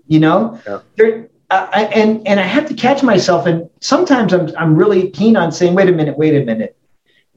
you 0.08 0.20
know? 0.20 0.62
Yeah. 0.68 1.24
I, 1.50 1.86
and 1.86 2.28
and 2.28 2.40
i 2.40 2.44
have 2.44 2.68
to 2.70 2.74
catch 2.74 3.02
myself 3.02 3.46
and 3.46 3.70
sometimes 3.80 4.34
i'm, 4.34 4.52
I'm 4.58 4.76
really 4.76 5.10
keen 5.10 5.38
on 5.38 5.52
saying 5.52 5.74
wait 5.74 5.88
a 5.88 5.92
minute 5.92 6.18
wait 6.18 6.36
a 6.36 6.44
minute 6.44 6.76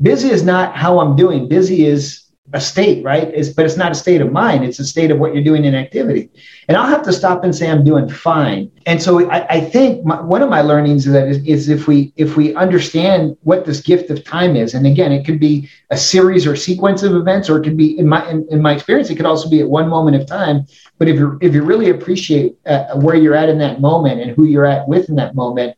busy 0.01 0.31
is 0.31 0.43
not 0.43 0.77
how 0.77 1.01
I'm 1.01 1.17
doing. 1.17 1.49
Busy 1.49 1.87
is 1.87 2.29
a 2.53 2.61
state, 2.61 3.05
right? 3.05 3.29
It's, 3.35 3.51
but 3.51 3.67
it's 3.67 3.77
not 3.77 3.93
a 3.93 3.95
state 3.95 4.21
of 4.21 4.33
mind. 4.33 4.65
It's 4.65 4.79
a 4.79 4.85
state 4.85 5.11
of 5.11 5.19
what 5.19 5.35
you're 5.35 5.45
doing 5.45 5.65
in 5.65 5.75
activity. 5.75 6.31
And 6.67 6.77
I'll 6.77 6.87
have 6.87 7.03
to 7.03 7.13
stop 7.13 7.45
and 7.45 7.55
say 7.55 7.71
I'm 7.71 7.85
doing 7.85 8.09
fine. 8.09 8.71
And 8.87 9.03
so 9.03 9.29
I, 9.31 9.47
I 9.57 9.61
think 9.61 10.05
my, 10.05 10.21
one 10.21 10.43
of 10.43 10.49
my 10.49 10.63
learnings 10.63 11.07
is 11.07 11.13
that 11.13 11.29
is, 11.29 11.45
is, 11.45 11.69
if 11.69 11.87
we 11.87 12.13
if 12.17 12.37
we 12.37 12.55
understand 12.55 13.37
what 13.43 13.67
this 13.67 13.81
gift 13.81 14.09
of 14.11 14.25
time 14.25 14.57
is, 14.57 14.75
and 14.75 14.87
again, 14.87 15.13
it 15.13 15.25
could 15.25 15.39
be 15.39 15.69
a 15.91 15.97
series 15.97 16.47
or 16.47 16.57
sequence 16.57 17.03
of 17.03 17.15
events, 17.15 17.51
or 17.51 17.59
it 17.59 17.65
could 17.65 17.77
be 17.77 17.99
in 17.99 18.09
my 18.09 18.27
in, 18.31 18.47
in 18.51 18.63
my 18.63 18.73
experience, 18.73 19.11
it 19.11 19.17
could 19.17 19.27
also 19.27 19.51
be 19.51 19.61
at 19.61 19.69
one 19.69 19.89
moment 19.89 20.17
of 20.17 20.27
time. 20.27 20.67
But 20.97 21.09
if 21.09 21.17
you 21.17 21.39
if 21.43 21.53
you 21.53 21.63
really 21.63 21.91
appreciate 21.91 22.57
uh, 22.67 22.95
where 22.95 23.17
you're 23.17 23.35
at 23.35 23.51
in 23.51 23.59
that 23.59 23.81
moment 23.81 24.23
and 24.23 24.31
who 24.31 24.45
you're 24.45 24.67
at 24.67 24.89
with 24.89 25.11
in 25.11 25.17
that 25.17 25.35
moment, 25.35 25.77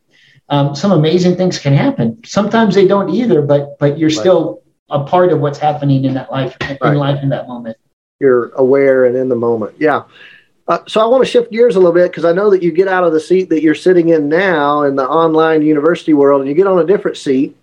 um, 0.51 0.75
some 0.75 0.91
amazing 0.91 1.37
things 1.37 1.57
can 1.57 1.73
happen. 1.73 2.21
Sometimes 2.25 2.75
they 2.75 2.85
don't 2.85 3.09
either, 3.09 3.41
but 3.41 3.79
but 3.79 3.97
you're 3.97 4.09
right. 4.09 4.19
still 4.19 4.61
a 4.89 5.03
part 5.03 5.31
of 5.31 5.39
what's 5.39 5.57
happening 5.57 6.03
in 6.03 6.13
that 6.13 6.29
life 6.29 6.57
in 6.61 6.77
right. 6.81 6.95
life 6.95 7.23
in 7.23 7.29
that 7.29 7.47
moment. 7.47 7.77
You're 8.19 8.49
aware 8.49 9.05
and 9.05 9.15
in 9.15 9.29
the 9.29 9.35
moment. 9.35 9.75
Yeah. 9.79 10.03
Uh, 10.67 10.79
so 10.87 11.01
I 11.01 11.05
want 11.05 11.23
to 11.23 11.29
shift 11.29 11.51
gears 11.51 11.75
a 11.75 11.79
little 11.79 11.93
bit 11.93 12.11
because 12.11 12.25
I 12.25 12.33
know 12.33 12.49
that 12.51 12.61
you 12.61 12.71
get 12.71 12.87
out 12.87 13.03
of 13.03 13.13
the 13.13 13.19
seat 13.19 13.49
that 13.49 13.63
you're 13.63 13.73
sitting 13.73 14.09
in 14.09 14.29
now 14.29 14.83
in 14.83 14.95
the 14.95 15.07
online 15.07 15.63
university 15.63 16.13
world, 16.13 16.41
and 16.41 16.49
you 16.49 16.55
get 16.55 16.67
on 16.67 16.79
a 16.79 16.85
different 16.85 17.17
seat, 17.17 17.57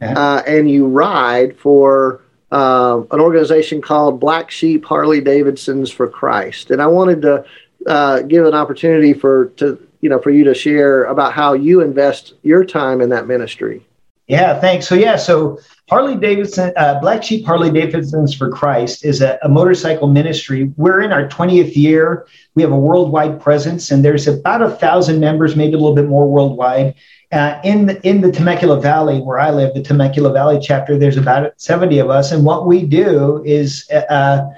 yeah. 0.00 0.16
uh, 0.16 0.42
and 0.46 0.70
you 0.70 0.86
ride 0.86 1.58
for 1.58 2.20
uh, 2.52 3.02
an 3.10 3.20
organization 3.20 3.80
called 3.80 4.20
Black 4.20 4.50
Sheep 4.50 4.84
Harley 4.84 5.20
Davidsons 5.20 5.90
for 5.90 6.08
Christ. 6.08 6.70
And 6.70 6.80
I 6.80 6.86
wanted 6.86 7.22
to 7.22 7.44
uh, 7.86 8.22
give 8.22 8.44
an 8.44 8.54
opportunity 8.54 9.14
for 9.14 9.46
to 9.56 9.83
you 10.04 10.10
know, 10.10 10.18
for 10.18 10.28
you 10.28 10.44
to 10.44 10.52
share 10.52 11.04
about 11.04 11.32
how 11.32 11.54
you 11.54 11.80
invest 11.80 12.34
your 12.42 12.62
time 12.62 13.00
in 13.00 13.08
that 13.08 13.26
ministry. 13.26 13.80
Yeah, 14.26 14.60
thanks. 14.60 14.86
So 14.86 14.94
yeah, 14.94 15.16
so 15.16 15.58
Harley 15.88 16.14
Davidson, 16.14 16.74
uh, 16.76 17.00
Black 17.00 17.22
Sheep 17.22 17.46
Harley 17.46 17.70
Davidsons 17.70 18.34
for 18.34 18.50
Christ 18.50 19.02
is 19.02 19.22
a, 19.22 19.38
a, 19.42 19.48
motorcycle 19.48 20.08
ministry. 20.08 20.70
We're 20.76 21.00
in 21.00 21.10
our 21.10 21.26
20th 21.26 21.74
year. 21.74 22.26
We 22.54 22.60
have 22.60 22.70
a 22.70 22.78
worldwide 22.78 23.40
presence, 23.40 23.90
and 23.90 24.04
there's 24.04 24.28
about 24.28 24.60
a 24.60 24.72
thousand 24.72 25.20
members, 25.20 25.56
maybe 25.56 25.72
a 25.72 25.78
little 25.78 25.94
bit 25.94 26.06
more 26.06 26.28
worldwide. 26.28 26.94
Uh, 27.32 27.58
in 27.64 27.86
the 27.86 28.06
in 28.06 28.20
the 28.20 28.30
Temecula 28.30 28.82
Valley, 28.82 29.20
where 29.20 29.38
I 29.38 29.52
live, 29.52 29.72
the 29.72 29.82
Temecula 29.82 30.34
Valley 30.34 30.58
chapter, 30.60 30.98
there's 30.98 31.16
about 31.16 31.58
70 31.58 31.98
of 31.98 32.10
us, 32.10 32.30
and 32.30 32.44
what 32.44 32.66
we 32.66 32.84
do 32.84 33.42
is. 33.46 33.88
Uh, 33.90 34.50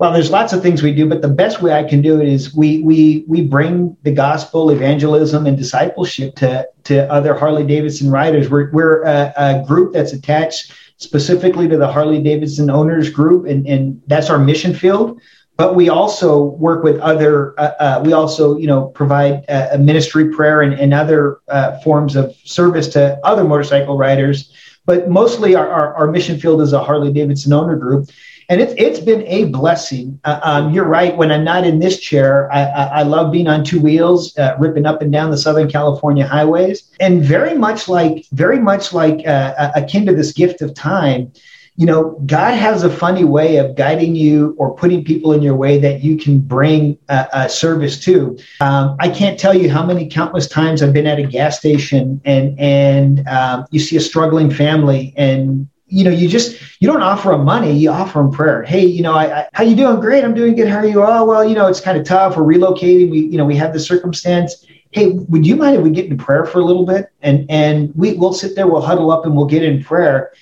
well, 0.00 0.14
there's 0.14 0.30
lots 0.30 0.54
of 0.54 0.62
things 0.62 0.82
we 0.82 0.94
do, 0.94 1.06
but 1.06 1.20
the 1.20 1.28
best 1.28 1.60
way 1.60 1.74
I 1.74 1.84
can 1.84 2.00
do 2.00 2.22
it 2.22 2.26
is 2.26 2.54
we 2.54 2.80
we 2.82 3.22
we 3.28 3.42
bring 3.42 3.98
the 4.02 4.10
gospel, 4.10 4.70
evangelism, 4.70 5.46
and 5.46 5.58
discipleship 5.58 6.36
to 6.36 6.66
to 6.84 7.06
other 7.12 7.34
Harley 7.34 7.66
Davidson 7.66 8.10
riders. 8.10 8.48
We're 8.48 8.70
we're 8.70 9.02
a, 9.02 9.34
a 9.36 9.62
group 9.66 9.92
that's 9.92 10.14
attached 10.14 10.72
specifically 10.96 11.68
to 11.68 11.76
the 11.76 11.86
Harley 11.86 12.22
Davidson 12.22 12.70
owners 12.70 13.10
group, 13.10 13.44
and 13.44 13.66
and 13.68 14.00
that's 14.06 14.30
our 14.30 14.38
mission 14.38 14.74
field. 14.74 15.20
But 15.58 15.74
we 15.74 15.90
also 15.90 16.44
work 16.44 16.82
with 16.82 16.98
other. 17.00 17.52
Uh, 17.60 17.72
uh, 17.78 18.02
we 18.02 18.14
also 18.14 18.56
you 18.56 18.68
know 18.68 18.86
provide 18.86 19.44
a, 19.50 19.76
ministry 19.76 20.30
prayer 20.30 20.62
and, 20.62 20.72
and 20.72 20.94
other 20.94 21.40
uh, 21.48 21.78
forms 21.80 22.16
of 22.16 22.34
service 22.44 22.88
to 22.94 23.20
other 23.22 23.44
motorcycle 23.44 23.98
riders. 23.98 24.50
But 24.86 25.10
mostly 25.10 25.54
our, 25.54 25.68
our, 25.68 25.94
our 25.94 26.10
mission 26.10 26.40
field 26.40 26.62
is 26.62 26.72
a 26.72 26.82
Harley 26.82 27.12
Davidson 27.12 27.52
owner 27.52 27.76
group 27.76 28.08
and 28.50 28.60
it's 28.60 28.74
it's 28.76 28.98
been 28.98 29.22
a 29.28 29.44
blessing. 29.44 30.20
Uh, 30.24 30.40
um, 30.42 30.74
you're 30.74 30.84
right. 30.84 31.16
When 31.16 31.30
I'm 31.30 31.44
not 31.44 31.64
in 31.64 31.78
this 31.78 32.00
chair, 32.00 32.52
I, 32.52 32.64
I, 32.64 32.84
I 32.84 33.02
love 33.02 33.32
being 33.32 33.46
on 33.46 33.64
two 33.64 33.80
wheels, 33.80 34.36
uh, 34.36 34.56
ripping 34.58 34.86
up 34.86 35.00
and 35.00 35.12
down 35.12 35.30
the 35.30 35.38
Southern 35.38 35.70
California 35.70 36.26
highways, 36.26 36.90
and 36.98 37.22
very 37.22 37.56
much 37.56 37.88
like 37.88 38.26
very 38.32 38.58
much 38.58 38.92
like 38.92 39.26
uh, 39.26 39.70
akin 39.76 40.04
to 40.06 40.14
this 40.14 40.32
gift 40.32 40.60
of 40.62 40.74
time. 40.74 41.32
You 41.76 41.86
know, 41.86 42.20
God 42.26 42.54
has 42.56 42.82
a 42.82 42.90
funny 42.90 43.24
way 43.24 43.56
of 43.56 43.74
guiding 43.74 44.14
you 44.14 44.54
or 44.58 44.74
putting 44.74 45.02
people 45.02 45.32
in 45.32 45.40
your 45.40 45.54
way 45.54 45.78
that 45.78 46.02
you 46.02 46.18
can 46.18 46.38
bring 46.38 46.98
a 47.08 47.48
service 47.48 47.98
to. 48.04 48.36
Um, 48.60 48.96
I 49.00 49.08
can't 49.08 49.40
tell 49.40 49.54
you 49.54 49.70
how 49.70 49.86
many 49.86 50.06
countless 50.06 50.46
times 50.46 50.82
I've 50.82 50.92
been 50.92 51.06
at 51.06 51.18
a 51.18 51.22
gas 51.22 51.58
station 51.58 52.20
and 52.26 52.58
and 52.58 53.26
um, 53.28 53.64
you 53.70 53.80
see 53.80 53.96
a 53.96 54.00
struggling 54.00 54.50
family 54.50 55.14
and 55.16 55.69
you 55.90 56.04
know, 56.04 56.10
you 56.10 56.28
just 56.28 56.60
you 56.80 56.88
don't 56.88 57.02
offer 57.02 57.30
them 57.30 57.44
money, 57.44 57.72
you 57.72 57.90
offer 57.90 58.18
them 58.18 58.30
prayer. 58.30 58.62
Hey, 58.62 58.86
you 58.86 59.02
know, 59.02 59.14
I, 59.14 59.40
I, 59.40 59.48
how 59.52 59.64
you 59.64 59.76
doing? 59.76 60.00
Great, 60.00 60.24
I'm 60.24 60.34
doing 60.34 60.54
good. 60.54 60.68
How 60.68 60.78
are 60.78 60.86
you? 60.86 61.02
Oh, 61.02 61.24
well, 61.24 61.44
you 61.44 61.54
know, 61.54 61.66
it's 61.66 61.80
kind 61.80 61.98
of 61.98 62.04
tough. 62.04 62.36
We're 62.36 62.44
relocating. 62.44 63.10
We, 63.10 63.20
you 63.26 63.36
know, 63.36 63.44
we 63.44 63.56
have 63.56 63.72
the 63.72 63.80
circumstance, 63.80 64.64
hey, 64.92 65.08
would 65.08 65.46
you 65.46 65.56
mind 65.56 65.76
if 65.76 65.82
we 65.82 65.90
get 65.90 66.06
in 66.06 66.16
prayer 66.16 66.44
for 66.44 66.60
a 66.60 66.64
little 66.64 66.84
bit? 66.84 67.10
And 67.22 67.46
and 67.50 67.92
we 67.94 68.14
we'll 68.14 68.32
sit 68.32 68.54
there, 68.54 68.66
we'll 68.66 68.80
huddle 68.80 69.10
up, 69.10 69.26
and 69.26 69.36
we'll 69.36 69.46
get 69.46 69.62
in 69.62 69.82
prayer. 69.82 70.32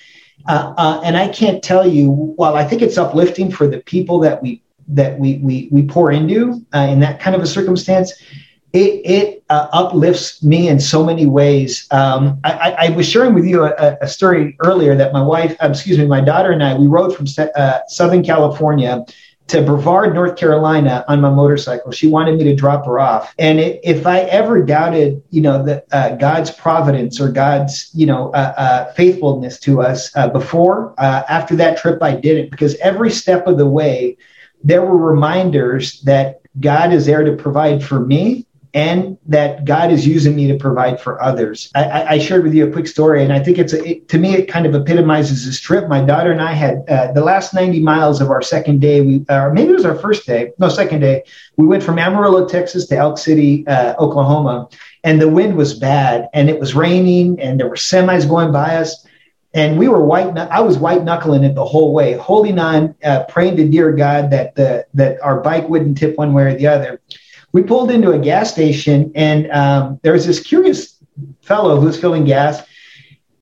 Uh, 0.47 0.73
uh, 0.77 1.01
and 1.03 1.17
I 1.17 1.27
can't 1.27 1.63
tell 1.63 1.87
you. 1.87 2.11
While 2.11 2.55
I 2.55 2.63
think 2.63 2.81
it's 2.81 2.97
uplifting 2.97 3.51
for 3.51 3.67
the 3.67 3.79
people 3.79 4.19
that 4.19 4.41
we 4.41 4.61
that 4.87 5.19
we 5.19 5.37
we 5.37 5.69
we 5.71 5.83
pour 5.83 6.11
into 6.11 6.65
uh, 6.73 6.87
in 6.89 6.99
that 7.01 7.19
kind 7.19 7.35
of 7.35 7.41
a 7.41 7.47
circumstance, 7.47 8.13
it 8.73 9.01
it 9.05 9.43
uh, 9.49 9.67
uplifts 9.71 10.43
me 10.43 10.67
in 10.67 10.79
so 10.79 11.03
many 11.03 11.25
ways. 11.25 11.87
Um, 11.91 12.39
I, 12.43 12.75
I, 12.77 12.89
was 12.91 13.09
sharing 13.09 13.33
with 13.33 13.45
you 13.45 13.63
a, 13.63 13.97
a, 14.01 14.07
story 14.07 14.55
earlier 14.63 14.95
that 14.95 15.11
my 15.11 15.23
wife, 15.23 15.57
uh, 15.59 15.69
excuse 15.69 15.97
me, 15.97 16.05
my 16.05 16.21
daughter 16.21 16.51
and 16.51 16.63
I, 16.63 16.77
we 16.77 16.85
rode 16.85 17.15
from 17.15 17.25
uh, 17.55 17.79
Southern 17.87 18.23
California 18.23 19.03
to 19.49 19.63
Brevard, 19.63 20.13
North 20.13 20.37
Carolina 20.37 21.03
on 21.07 21.21
my 21.21 21.31
motorcycle. 21.31 21.91
She 21.91 22.07
wanted 22.07 22.37
me 22.37 22.43
to 22.43 22.55
drop 22.55 22.85
her 22.85 22.99
off. 22.99 23.33
And 23.39 23.59
it, 23.59 23.79
if 23.83 24.05
I 24.05 24.19
ever 24.21 24.63
doubted, 24.63 25.23
you 25.31 25.41
know, 25.41 25.63
the, 25.63 25.83
uh, 25.91 26.15
God's 26.15 26.51
providence 26.51 27.19
or 27.19 27.31
God's, 27.31 27.89
you 27.93 28.05
know, 28.05 28.29
uh, 28.33 28.53
uh, 28.55 28.93
faithfulness 28.93 29.59
to 29.61 29.81
us 29.81 30.15
uh, 30.15 30.29
before, 30.29 30.93
uh, 30.99 31.23
after 31.27 31.55
that 31.55 31.79
trip, 31.79 32.03
I 32.03 32.15
did 32.15 32.37
it 32.37 32.51
because 32.51 32.75
every 32.75 33.09
step 33.09 33.47
of 33.47 33.57
the 33.57 33.67
way, 33.67 34.17
there 34.63 34.83
were 34.83 34.97
reminders 34.97 36.01
that 36.01 36.41
God 36.59 36.93
is 36.93 37.05
there 37.05 37.23
to 37.23 37.35
provide 37.35 37.83
for 37.83 37.99
me 37.99 38.45
and 38.73 39.17
that 39.25 39.65
God 39.65 39.91
is 39.91 40.05
using 40.05 40.35
me 40.35 40.47
to 40.47 40.57
provide 40.57 41.01
for 41.01 41.21
others. 41.21 41.71
I, 41.73 42.03
I 42.03 42.19
shared 42.19 42.43
with 42.43 42.53
you 42.53 42.67
a 42.67 42.71
quick 42.71 42.87
story, 42.87 43.23
and 43.23 43.33
I 43.33 43.39
think 43.39 43.57
it's 43.57 43.73
a, 43.73 43.83
it, 43.83 44.07
to 44.09 44.19
me 44.19 44.35
it 44.35 44.47
kind 44.47 44.65
of 44.67 44.75
epitomizes 44.75 45.45
this 45.45 45.59
trip. 45.59 45.87
My 45.87 46.03
daughter 46.03 46.31
and 46.31 46.41
I 46.41 46.53
had 46.53 46.87
uh, 46.87 47.11
the 47.11 47.23
last 47.23 47.53
90 47.53 47.79
miles 47.79 48.21
of 48.21 48.29
our 48.29 48.43
second 48.43 48.79
day. 48.79 49.01
We 49.01 49.25
or 49.29 49.51
maybe 49.53 49.71
it 49.71 49.75
was 49.75 49.85
our 49.85 49.97
first 49.97 50.27
day, 50.27 50.51
no, 50.59 50.69
second 50.69 50.99
day. 50.99 51.23
We 51.57 51.65
went 51.65 51.81
from 51.81 51.97
Amarillo, 51.97 52.47
Texas, 52.47 52.85
to 52.87 52.97
Elk 52.97 53.17
City, 53.17 53.65
uh, 53.67 53.95
Oklahoma, 53.97 54.69
and 55.03 55.19
the 55.19 55.29
wind 55.29 55.55
was 55.55 55.77
bad, 55.77 56.29
and 56.33 56.49
it 56.49 56.59
was 56.59 56.75
raining, 56.75 57.39
and 57.39 57.59
there 57.59 57.67
were 57.67 57.75
semis 57.75 58.27
going 58.27 58.51
by 58.51 58.75
us. 58.75 59.05
And 59.51 59.79
we 59.79 59.87
were 59.87 60.05
white. 60.05 60.37
I 60.37 60.59
was 60.59 60.77
white 60.77 61.03
knuckling 61.03 61.43
it 61.43 61.55
the 61.55 61.65
whole 61.65 61.91
way, 61.91 62.13
holding 62.13 62.59
on, 62.59 62.93
uh, 63.03 63.23
praying 63.23 63.57
to 63.57 63.67
dear 63.67 63.91
God 63.93 64.29
that 64.29 64.53
the 64.53 64.85
that 64.93 65.19
our 65.21 65.41
bike 65.41 65.67
wouldn't 65.67 65.97
tip 65.97 66.19
one 66.19 66.35
way 66.35 66.43
or 66.43 66.55
the 66.55 66.67
other 66.67 67.01
we 67.51 67.63
pulled 67.63 67.91
into 67.91 68.11
a 68.11 68.19
gas 68.19 68.51
station 68.51 69.11
and 69.15 69.51
um, 69.51 69.99
there 70.03 70.13
was 70.13 70.25
this 70.25 70.39
curious 70.39 70.97
fellow 71.41 71.79
who 71.79 71.87
was 71.87 71.99
filling 71.99 72.25
gas. 72.25 72.61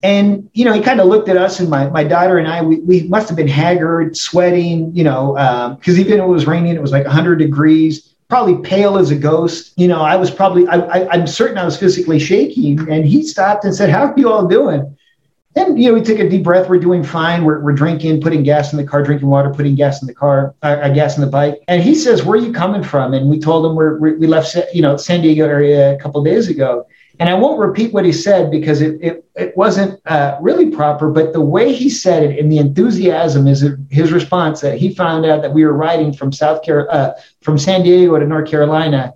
And 0.04 0.50
you 0.54 0.64
know 0.64 0.74
he 0.74 0.82
kind 0.82 1.00
of 1.02 1.08
looked 1.08 1.28
at 1.28 1.38
us 1.38 1.60
and 1.60 1.70
my, 1.70 1.90
my 1.90 2.04
daughter 2.04 2.38
and 2.38 2.48
i 2.48 2.62
we, 2.62 2.80
we 2.82 3.04
must 3.08 3.28
have 3.30 3.36
been 3.36 3.48
haggard 3.48 4.16
sweating 4.16 4.96
you 4.96 5.04
know 5.04 5.34
because 5.80 5.96
um, 5.96 6.00
even 6.00 6.20
it 6.20 6.28
was 6.28 6.46
raining 6.46 6.76
it 6.76 6.82
was 6.82 6.92
like 6.92 7.04
100 7.06 7.38
degrees 7.38 8.14
probably 8.30 8.62
pale 8.62 8.98
as 8.98 9.10
a 9.10 9.16
ghost. 9.16 9.74
You 9.76 9.88
know 9.88 10.02
i 10.02 10.16
was 10.16 10.30
probably 10.30 10.68
I, 10.68 10.78
I, 10.78 11.10
i'm 11.10 11.26
certain 11.26 11.58
i 11.58 11.66
was 11.66 11.78
physically 11.78 12.20
shaking. 12.20 12.80
And 12.92 13.06
he 13.06 13.24
stopped 13.24 13.66
and 13.66 13.74
said 13.74 13.90
how 13.90 14.06
are 14.06 14.14
you 14.16 14.32
all 14.32 14.48
doing 14.48 14.97
and 15.58 15.82
you 15.82 15.90
know, 15.90 15.94
we 15.94 16.02
take 16.02 16.20
a 16.20 16.30
deep 16.30 16.44
breath. 16.44 16.70
We're 16.70 16.80
doing 16.80 17.04
fine. 17.04 17.44
We're, 17.44 17.60
we're 17.60 17.74
drinking, 17.74 18.22
putting 18.22 18.44
gas 18.44 18.72
in 18.72 18.78
the 18.78 18.86
car, 18.86 19.04
drinking 19.04 19.28
water, 19.28 19.52
putting 19.54 19.76
gas 19.76 20.02
in 20.02 20.08
the 20.08 20.14
car, 20.14 20.56
uh, 20.64 20.78
uh 20.82 20.90
gas 20.90 21.16
in 21.16 21.22
the 21.22 21.30
bike. 21.30 21.62
And 21.68 21.82
he 21.82 21.96
says, 21.96 22.24
"Where 22.24 22.40
are 22.40 22.44
you 22.44 22.54
coming 22.54 22.84
from?" 22.84 23.14
And 23.14 23.30
we 23.30 23.40
told 23.40 23.66
him 23.66 23.76
we're, 23.76 23.98
we 23.98 24.28
left, 24.28 24.56
you 24.74 24.82
know, 24.82 24.98
San 24.98 25.22
Diego 25.22 25.46
area 25.46 25.96
a 25.96 26.00
couple 26.00 26.24
days 26.24 26.48
ago. 26.50 26.86
And 27.20 27.30
I 27.30 27.34
won't 27.34 27.60
repeat 27.60 27.94
what 27.94 28.06
he 28.06 28.12
said 28.12 28.52
because 28.52 28.82
it 28.82 29.00
it, 29.02 29.26
it 29.36 29.58
wasn't 29.58 30.00
uh, 30.06 30.38
really 30.42 30.70
proper. 30.70 31.10
But 31.10 31.34
the 31.34 31.42
way 31.42 31.74
he 31.74 31.90
said 31.90 32.24
it 32.24 32.40
and 32.40 32.52
the 32.52 32.60
enthusiasm 32.60 33.48
is 33.48 33.66
his 33.90 34.12
response 34.12 34.62
that 34.62 34.78
he 34.78 34.94
found 34.94 35.26
out 35.26 35.42
that 35.42 35.54
we 35.54 35.66
were 35.66 35.74
riding 35.74 36.14
from 36.14 36.32
South 36.32 36.64
Car- 36.66 36.88
uh, 36.92 37.14
from 37.42 37.58
San 37.58 37.84
Diego 37.84 38.20
to 38.20 38.26
North 38.26 38.50
Carolina 38.50 39.14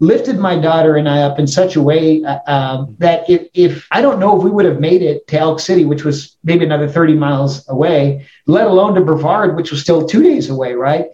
lifted 0.00 0.38
my 0.38 0.58
daughter 0.58 0.96
and 0.96 1.08
I 1.08 1.22
up 1.22 1.38
in 1.38 1.46
such 1.46 1.76
a 1.76 1.82
way 1.82 2.22
uh, 2.24 2.38
um, 2.46 2.96
that 2.98 3.28
if, 3.30 3.48
if, 3.54 3.86
I 3.90 4.02
don't 4.02 4.18
know 4.18 4.36
if 4.36 4.42
we 4.42 4.50
would 4.50 4.64
have 4.64 4.80
made 4.80 5.02
it 5.02 5.26
to 5.28 5.38
Elk 5.38 5.60
City, 5.60 5.84
which 5.84 6.04
was 6.04 6.36
maybe 6.42 6.64
another 6.64 6.88
30 6.88 7.14
miles 7.14 7.68
away, 7.68 8.26
let 8.46 8.66
alone 8.66 8.94
to 8.94 9.00
Brevard, 9.00 9.56
which 9.56 9.70
was 9.70 9.80
still 9.80 10.06
two 10.06 10.22
days 10.22 10.50
away, 10.50 10.74
right? 10.74 11.06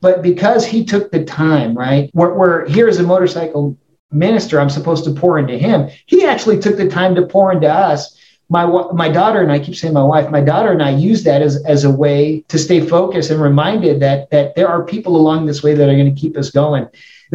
But 0.00 0.22
because 0.22 0.64
he 0.64 0.84
took 0.84 1.10
the 1.10 1.24
time, 1.24 1.76
right? 1.76 2.10
We're, 2.14 2.34
we're 2.34 2.68
here 2.68 2.88
as 2.88 2.98
a 2.98 3.02
motorcycle 3.02 3.76
minister, 4.10 4.60
I'm 4.60 4.70
supposed 4.70 5.04
to 5.04 5.12
pour 5.12 5.38
into 5.38 5.58
him. 5.58 5.90
He 6.06 6.24
actually 6.24 6.58
took 6.58 6.76
the 6.76 6.88
time 6.88 7.14
to 7.16 7.26
pour 7.26 7.52
into 7.52 7.68
us. 7.68 8.18
My, 8.50 8.64
my 8.92 9.10
daughter 9.10 9.42
and 9.42 9.52
I 9.52 9.58
keep 9.58 9.76
saying 9.76 9.92
my 9.92 10.02
wife, 10.02 10.30
my 10.30 10.40
daughter 10.40 10.72
and 10.72 10.82
I 10.82 10.90
use 10.90 11.22
that 11.24 11.42
as, 11.42 11.62
as 11.64 11.84
a 11.84 11.90
way 11.90 12.40
to 12.48 12.58
stay 12.58 12.80
focused 12.80 13.30
and 13.30 13.42
reminded 13.42 14.00
that, 14.00 14.30
that 14.30 14.54
there 14.54 14.68
are 14.68 14.84
people 14.84 15.16
along 15.16 15.44
this 15.44 15.62
way 15.62 15.74
that 15.74 15.88
are 15.88 15.94
going 15.94 16.14
to 16.14 16.18
keep 16.18 16.36
us 16.36 16.50
going. 16.50 16.88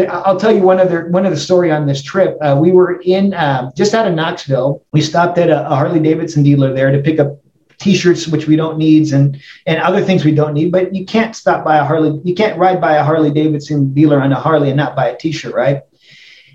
I'll 0.10 0.40
tell 0.40 0.52
you 0.52 0.64
one 0.64 0.80
other 0.80 1.08
one 1.10 1.24
of 1.24 1.32
the 1.32 1.38
story 1.38 1.72
on 1.72 1.86
this 1.86 2.02
trip. 2.02 2.36
Uh, 2.42 2.58
we 2.60 2.72
were 2.72 3.00
in 3.02 3.36
uh, 3.36 3.70
just 3.76 3.94
out 3.94 4.08
of 4.08 4.16
Knoxville. 4.16 4.84
We 4.92 5.02
stopped 5.02 5.38
at 5.38 5.50
a, 5.50 5.68
a 5.68 5.76
Harley 5.76 6.00
Davidson 6.00 6.42
dealer 6.42 6.74
there 6.74 6.92
to 6.92 7.00
pick 7.00 7.20
up 7.20 7.38
t-shirts 7.84 8.28
which 8.28 8.48
we 8.48 8.56
don't 8.56 8.78
need 8.78 9.12
and 9.12 9.42
and 9.66 9.82
other 9.82 10.02
things 10.02 10.24
we 10.24 10.34
don't 10.34 10.54
need 10.54 10.72
but 10.72 10.96
you 10.96 11.06
can't 11.06 11.36
stop 11.36 11.66
by 11.66 11.78
a 11.78 11.84
harley 11.84 12.22
you 12.24 12.34
can't 12.34 12.58
ride 12.58 12.80
by 12.80 12.94
a 12.94 13.04
harley 13.04 13.32
davidson 13.32 13.94
dealer 13.94 14.22
on 14.22 14.32
a 14.32 14.40
harley 14.40 14.70
and 14.70 14.78
not 14.78 14.96
buy 14.96 15.10
a 15.10 15.18
t-shirt 15.18 15.54
right 15.54 15.82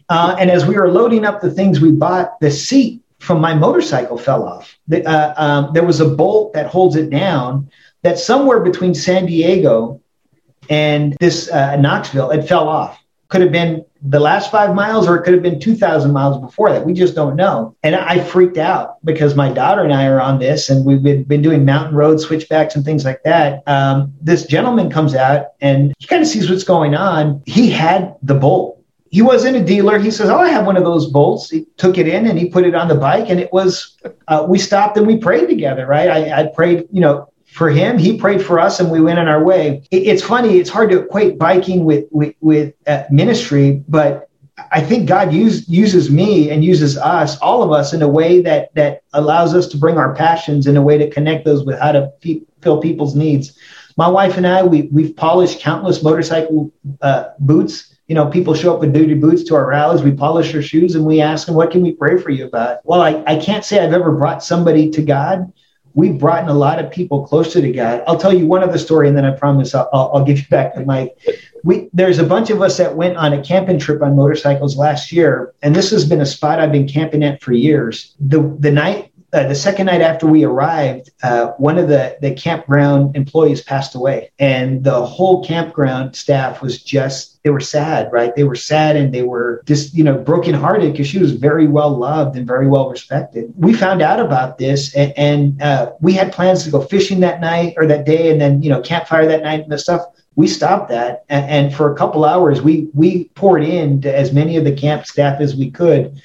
uh, 0.08 0.36
and 0.38 0.50
as 0.50 0.64
we 0.64 0.74
were 0.74 0.90
loading 0.90 1.26
up 1.26 1.40
the 1.40 1.50
things 1.50 1.80
we 1.80 1.92
bought 1.92 2.38
the 2.40 2.50
seat 2.50 3.02
from 3.18 3.40
my 3.40 3.54
motorcycle 3.54 4.18
fell 4.18 4.44
off 4.44 4.78
the, 4.86 5.06
uh, 5.06 5.34
um, 5.36 5.70
there 5.72 5.84
was 5.84 6.00
a 6.00 6.08
bolt 6.08 6.52
that 6.52 6.66
holds 6.66 6.96
it 6.96 7.10
down 7.10 7.70
that 8.02 8.18
somewhere 8.18 8.60
between 8.60 8.94
san 8.94 9.26
diego 9.26 10.00
and 10.70 11.16
this 11.20 11.50
uh, 11.50 11.76
knoxville 11.76 12.30
it 12.30 12.42
fell 12.42 12.68
off 12.68 13.02
could 13.28 13.42
have 13.42 13.52
been 13.52 13.84
the 14.02 14.20
last 14.20 14.50
five 14.50 14.74
miles 14.74 15.06
or 15.06 15.16
it 15.16 15.22
could 15.22 15.34
have 15.34 15.42
been 15.42 15.60
2,000 15.60 16.12
miles 16.12 16.40
before 16.40 16.70
that. 16.70 16.86
We 16.86 16.92
just 16.92 17.14
don't 17.14 17.36
know. 17.36 17.76
And 17.82 17.94
I 17.94 18.20
freaked 18.20 18.56
out 18.56 19.04
because 19.04 19.34
my 19.34 19.52
daughter 19.52 19.82
and 19.82 19.92
I 19.92 20.06
are 20.06 20.20
on 20.20 20.38
this 20.38 20.70
and 20.70 20.84
we've 20.84 21.02
been, 21.02 21.42
doing 21.42 21.64
mountain 21.64 21.94
road 21.94 22.20
switchbacks 22.20 22.74
and 22.74 22.84
things 22.84 23.04
like 23.04 23.22
that. 23.24 23.62
Um, 23.66 24.12
this 24.20 24.44
gentleman 24.44 24.90
comes 24.90 25.14
out 25.14 25.48
and 25.60 25.94
he 25.98 26.06
kind 26.06 26.22
of 26.22 26.28
sees 26.28 26.50
what's 26.50 26.64
going 26.64 26.94
on. 26.94 27.42
He 27.46 27.70
had 27.70 28.16
the 28.22 28.34
bolt. 28.34 28.77
He 29.10 29.22
wasn't 29.22 29.56
a 29.56 29.64
dealer. 29.64 29.98
He 29.98 30.10
says, 30.10 30.28
Oh, 30.28 30.38
I 30.38 30.48
have 30.48 30.66
one 30.66 30.76
of 30.76 30.84
those 30.84 31.06
bolts. 31.06 31.50
He 31.50 31.66
took 31.76 31.98
it 31.98 32.06
in 32.06 32.26
and 32.26 32.38
he 32.38 32.50
put 32.50 32.64
it 32.64 32.74
on 32.74 32.88
the 32.88 32.94
bike. 32.94 33.30
And 33.30 33.40
it 33.40 33.52
was, 33.52 33.96
uh, 34.28 34.44
we 34.48 34.58
stopped 34.58 34.96
and 34.96 35.06
we 35.06 35.16
prayed 35.16 35.48
together, 35.48 35.86
right? 35.86 36.08
I, 36.08 36.42
I 36.42 36.46
prayed, 36.46 36.86
you 36.92 37.00
know, 37.00 37.30
for 37.46 37.70
him. 37.70 37.98
He 37.98 38.18
prayed 38.18 38.42
for 38.42 38.60
us, 38.60 38.78
and 38.78 38.90
we 38.90 39.00
went 39.00 39.18
on 39.18 39.26
our 39.26 39.42
way. 39.42 39.82
it's 39.90 40.22
funny; 40.22 40.58
it's 40.58 40.70
hard 40.70 40.90
to 40.90 41.00
equate 41.00 41.38
biking 41.38 41.84
with 41.84 42.04
with, 42.10 42.34
with 42.40 42.74
uh, 42.86 43.04
ministry, 43.10 43.82
but 43.88 44.28
I 44.72 44.80
think 44.80 45.08
God 45.08 45.32
use, 45.32 45.68
uses 45.68 46.10
me 46.10 46.50
and 46.50 46.64
uses 46.64 46.98
us, 46.98 47.38
all 47.38 47.62
of 47.62 47.72
us, 47.72 47.92
in 47.92 48.02
a 48.02 48.08
way 48.08 48.42
that 48.42 48.74
that 48.74 49.02
allows 49.12 49.54
us 49.54 49.66
to 49.68 49.76
bring 49.76 49.98
our 49.98 50.14
passions 50.14 50.66
in 50.66 50.76
a 50.76 50.82
way 50.82 50.98
to 50.98 51.08
connect 51.10 51.44
those 51.44 51.64
with 51.64 51.78
how 51.78 51.92
to 51.92 52.12
pe- 52.20 52.42
fill 52.60 52.80
people's 52.80 53.14
needs. 53.14 53.56
My 53.96 54.08
wife 54.08 54.36
and 54.36 54.46
I, 54.46 54.62
we 54.62 54.82
we've 54.92 55.16
polished 55.16 55.60
countless 55.60 56.02
motorcycle 56.02 56.70
uh, 57.02 57.30
boots. 57.40 57.87
You 58.08 58.14
know, 58.14 58.26
people 58.26 58.54
show 58.54 58.74
up 58.74 58.80
with 58.80 58.92
duty 58.92 59.14
boots 59.14 59.44
to 59.44 59.54
our 59.54 59.66
rallies. 59.66 60.02
We 60.02 60.12
polish 60.12 60.52
their 60.52 60.62
shoes 60.62 60.94
and 60.94 61.04
we 61.04 61.20
ask 61.20 61.46
them, 61.46 61.54
"What 61.54 61.70
can 61.70 61.82
we 61.82 61.92
pray 61.92 62.16
for 62.18 62.30
you 62.30 62.46
about?" 62.46 62.78
Well, 62.84 63.02
I, 63.02 63.22
I 63.26 63.36
can't 63.36 63.64
say 63.64 63.84
I've 63.84 63.92
ever 63.92 64.12
brought 64.12 64.42
somebody 64.42 64.90
to 64.90 65.02
God, 65.02 65.52
we've 65.98 66.16
brought 66.16 66.44
in 66.44 66.48
a 66.48 66.54
lot 66.54 66.78
of 66.78 66.90
people 66.92 67.26
closer 67.26 67.60
to 67.60 67.72
God. 67.72 68.04
I'll 68.06 68.16
tell 68.16 68.32
you 68.32 68.46
one 68.46 68.62
other 68.62 68.78
story, 68.78 69.08
and 69.08 69.16
then 69.16 69.24
I 69.24 69.32
promise 69.32 69.74
I'll, 69.74 69.88
I'll, 69.92 70.10
I'll 70.14 70.24
give 70.24 70.38
you 70.38 70.46
back 70.48 70.74
the 70.74 70.84
mic. 70.84 71.16
We, 71.64 71.88
there's 71.92 72.20
a 72.20 72.24
bunch 72.24 72.50
of 72.50 72.62
us 72.62 72.76
that 72.76 72.94
went 72.94 73.16
on 73.16 73.32
a 73.32 73.42
camping 73.42 73.80
trip 73.80 74.00
on 74.00 74.14
motorcycles 74.14 74.76
last 74.76 75.10
year, 75.10 75.54
and 75.62 75.74
this 75.74 75.90
has 75.90 76.08
been 76.08 76.20
a 76.20 76.26
spot 76.26 76.60
I've 76.60 76.70
been 76.70 76.86
camping 76.86 77.24
at 77.24 77.42
for 77.42 77.52
years. 77.52 78.14
The 78.20 78.56
the 78.60 78.70
night 78.70 79.07
uh, 79.32 79.46
the 79.46 79.54
second 79.54 79.86
night 79.86 80.00
after 80.00 80.26
we 80.26 80.44
arrived, 80.44 81.10
uh, 81.22 81.48
one 81.58 81.76
of 81.76 81.88
the, 81.88 82.16
the 82.22 82.32
campground 82.32 83.14
employees 83.14 83.60
passed 83.60 83.94
away, 83.94 84.30
and 84.38 84.82
the 84.84 85.04
whole 85.04 85.44
campground 85.44 86.16
staff 86.16 86.62
was 86.62 86.82
just 86.82 87.42
they 87.42 87.50
were 87.50 87.60
sad, 87.60 88.10
right? 88.10 88.34
They 88.34 88.44
were 88.44 88.54
sad 88.54 88.96
and 88.96 89.12
they 89.12 89.22
were 89.22 89.62
just 89.66 89.92
you 89.94 90.02
know 90.02 90.16
brokenhearted 90.16 90.92
because 90.92 91.06
she 91.06 91.18
was 91.18 91.32
very 91.32 91.66
well 91.66 91.94
loved 91.94 92.36
and 92.36 92.46
very 92.46 92.66
well 92.66 92.88
respected. 92.88 93.52
We 93.54 93.74
found 93.74 94.00
out 94.00 94.18
about 94.18 94.56
this, 94.56 94.94
and, 94.94 95.12
and 95.18 95.60
uh, 95.60 95.92
we 96.00 96.14
had 96.14 96.32
plans 96.32 96.64
to 96.64 96.70
go 96.70 96.80
fishing 96.80 97.20
that 97.20 97.40
night 97.40 97.74
or 97.76 97.86
that 97.86 98.06
day, 98.06 98.30
and 98.30 98.40
then 98.40 98.62
you 98.62 98.70
know 98.70 98.80
campfire 98.80 99.26
that 99.26 99.42
night 99.42 99.60
and 99.60 99.70
the 99.70 99.78
stuff 99.78 100.06
we 100.36 100.46
stopped 100.46 100.88
that 100.88 101.24
and, 101.28 101.74
for 101.74 101.92
a 101.92 101.96
couple 101.96 102.24
hours 102.24 102.62
we 102.62 102.88
we 102.94 103.24
poured 103.34 103.64
in 103.64 104.00
to 104.00 104.16
as 104.16 104.32
many 104.32 104.56
of 104.56 104.64
the 104.64 104.72
camp 104.72 105.04
staff 105.04 105.40
as 105.40 105.56
we 105.56 105.68
could 105.68 106.22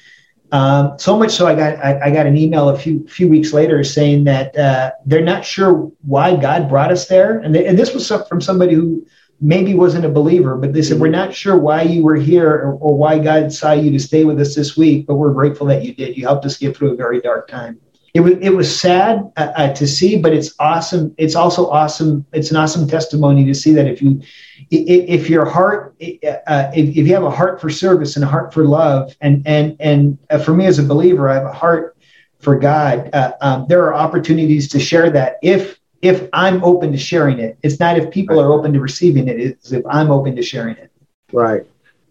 um, 0.54 0.96
so 1.00 1.18
much 1.18 1.32
so, 1.32 1.48
I 1.48 1.56
got 1.56 1.84
I, 1.84 1.98
I, 2.04 2.10
got 2.12 2.26
an 2.26 2.36
email 2.36 2.68
a 2.68 2.78
few 2.78 3.04
few 3.08 3.28
weeks 3.28 3.52
later 3.52 3.82
saying 3.82 4.22
that 4.24 4.56
uh, 4.56 4.92
they're 5.04 5.20
not 5.20 5.44
sure 5.44 5.90
why 6.02 6.36
God 6.36 6.68
brought 6.68 6.92
us 6.92 7.08
there, 7.08 7.40
and, 7.40 7.52
they, 7.52 7.66
and 7.66 7.76
this 7.76 7.92
was 7.92 8.06
from 8.28 8.40
somebody 8.40 8.72
who 8.72 9.04
maybe 9.40 9.74
wasn't 9.74 10.04
a 10.04 10.08
believer, 10.08 10.56
but 10.56 10.72
they 10.72 10.80
said 10.80 11.00
we're 11.00 11.08
not 11.08 11.34
sure 11.34 11.58
why 11.58 11.82
you 11.82 12.04
were 12.04 12.14
here 12.14 12.48
or, 12.48 12.74
or 12.74 12.96
why 12.96 13.18
God 13.18 13.52
saw 13.52 13.72
you 13.72 13.90
to 13.90 13.98
stay 13.98 14.24
with 14.24 14.40
us 14.40 14.54
this 14.54 14.76
week, 14.76 15.08
but 15.08 15.16
we're 15.16 15.32
grateful 15.32 15.66
that 15.66 15.84
you 15.84 15.92
did. 15.92 16.16
You 16.16 16.24
helped 16.24 16.46
us 16.46 16.56
get 16.56 16.76
through 16.76 16.92
a 16.92 16.96
very 16.96 17.20
dark 17.20 17.48
time. 17.48 17.80
It 18.14 18.20
was 18.20 18.34
it 18.40 18.50
was 18.50 18.80
sad 18.80 19.32
uh, 19.36 19.52
uh, 19.56 19.74
to 19.74 19.88
see, 19.88 20.16
but 20.16 20.32
it's 20.32 20.54
awesome. 20.60 21.12
It's 21.18 21.34
also 21.34 21.68
awesome. 21.68 22.24
It's 22.32 22.52
an 22.52 22.56
awesome 22.56 22.86
testimony 22.86 23.44
to 23.44 23.54
see 23.54 23.72
that 23.72 23.88
if 23.88 24.00
you 24.00 24.22
if 24.70 25.28
your 25.28 25.44
heart 25.44 25.96
uh, 26.00 26.70
if, 26.72 26.90
if 26.90 27.08
you 27.08 27.12
have 27.14 27.24
a 27.24 27.30
heart 27.30 27.60
for 27.60 27.68
service 27.68 28.14
and 28.14 28.24
a 28.24 28.28
heart 28.28 28.54
for 28.54 28.64
love, 28.64 29.16
and 29.20 29.42
and 29.46 29.76
and 29.80 30.16
uh, 30.30 30.38
for 30.38 30.54
me 30.54 30.66
as 30.66 30.78
a 30.78 30.84
believer, 30.84 31.28
I 31.28 31.34
have 31.34 31.46
a 31.46 31.52
heart 31.52 31.96
for 32.38 32.56
God. 32.56 33.10
Uh, 33.12 33.32
um, 33.40 33.66
there 33.68 33.82
are 33.82 33.94
opportunities 33.94 34.68
to 34.68 34.78
share 34.78 35.10
that 35.10 35.38
if 35.42 35.80
if 36.00 36.28
I'm 36.32 36.62
open 36.62 36.92
to 36.92 36.98
sharing 36.98 37.40
it. 37.40 37.58
It's 37.64 37.80
not 37.80 37.98
if 37.98 38.12
people 38.12 38.38
are 38.38 38.52
open 38.52 38.72
to 38.74 38.80
receiving 38.80 39.26
it. 39.26 39.40
It's 39.40 39.72
if 39.72 39.84
I'm 39.90 40.12
open 40.12 40.36
to 40.36 40.42
sharing 40.42 40.76
it. 40.76 40.92
Right. 41.32 41.66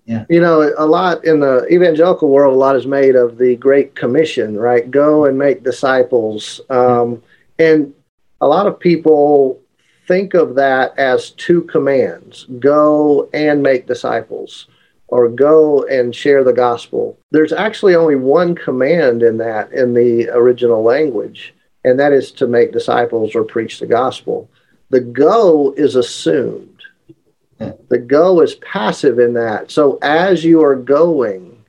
Yeah. 0.05 0.25
You 0.29 0.41
know, 0.41 0.73
a 0.77 0.85
lot 0.85 1.23
in 1.23 1.39
the 1.39 1.65
evangelical 1.71 2.29
world, 2.29 2.53
a 2.53 2.57
lot 2.57 2.75
is 2.75 2.85
made 2.85 3.15
of 3.15 3.37
the 3.37 3.55
Great 3.55 3.95
Commission, 3.95 4.57
right? 4.57 4.89
Go 4.89 5.25
and 5.25 5.37
make 5.37 5.63
disciples. 5.63 6.59
Um, 6.69 7.23
and 7.57 7.93
a 8.41 8.47
lot 8.47 8.67
of 8.67 8.79
people 8.79 9.61
think 10.07 10.33
of 10.33 10.55
that 10.55 10.97
as 10.97 11.31
two 11.31 11.61
commands 11.63 12.45
go 12.59 13.29
and 13.33 13.63
make 13.63 13.87
disciples, 13.87 14.67
or 15.07 15.29
go 15.29 15.83
and 15.83 16.13
share 16.13 16.43
the 16.43 16.51
gospel. 16.51 17.17
There's 17.31 17.53
actually 17.53 17.95
only 17.95 18.15
one 18.15 18.55
command 18.55 19.23
in 19.23 19.37
that 19.37 19.71
in 19.71 19.93
the 19.93 20.29
original 20.29 20.83
language, 20.83 21.53
and 21.85 21.97
that 21.99 22.11
is 22.11 22.31
to 22.33 22.47
make 22.47 22.73
disciples 22.73 23.35
or 23.35 23.43
preach 23.43 23.79
the 23.79 23.87
gospel. 23.87 24.49
The 24.89 24.99
go 24.99 25.73
is 25.77 25.95
assumed 25.95 26.72
the 27.89 27.97
go 27.97 28.41
is 28.41 28.55
passive 28.55 29.19
in 29.19 29.33
that. 29.33 29.71
So 29.71 29.99
as 30.01 30.43
you 30.43 30.63
are 30.63 30.75
going, 30.75 31.63